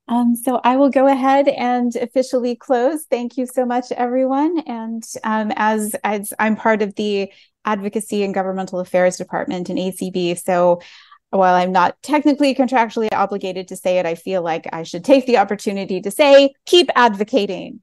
Um, 0.08 0.36
so 0.36 0.62
I 0.64 0.76
will 0.76 0.92
go 0.92 1.08
ahead 1.08 1.48
and 1.48 1.96
officially 1.96 2.56
close. 2.56 3.06
Thank 3.06 3.36
you 3.36 3.48
so 3.48 3.66
much, 3.66 3.92
everyone. 3.94 4.60
And 4.68 5.04
um, 5.24 5.52
as 5.56 5.96
as 6.04 6.36
I'm 6.38 6.56
part 6.56 6.84
of 6.84 6.94
the 6.94 7.32
Advocacy 7.66 8.22
and 8.24 8.32
Governmental 8.32 8.80
Affairs 8.80 9.18
Department 9.18 9.72
in 9.72 9.78
ACB, 9.78 10.38
so 10.40 10.82
while 11.30 11.56
I'm 11.56 11.72
not 11.72 12.02
technically 12.02 12.56
contractually 12.56 13.10
obligated 13.12 13.68
to 13.70 13.76
say 13.76 13.98
it, 13.98 14.06
I 14.06 14.16
feel 14.16 14.42
like 14.42 14.68
I 14.72 14.84
should 14.84 15.04
take 15.04 15.26
the 15.26 15.38
opportunity 15.38 16.02
to 16.02 16.12
say, 16.12 16.54
keep 16.66 16.90
advocating. 16.96 17.82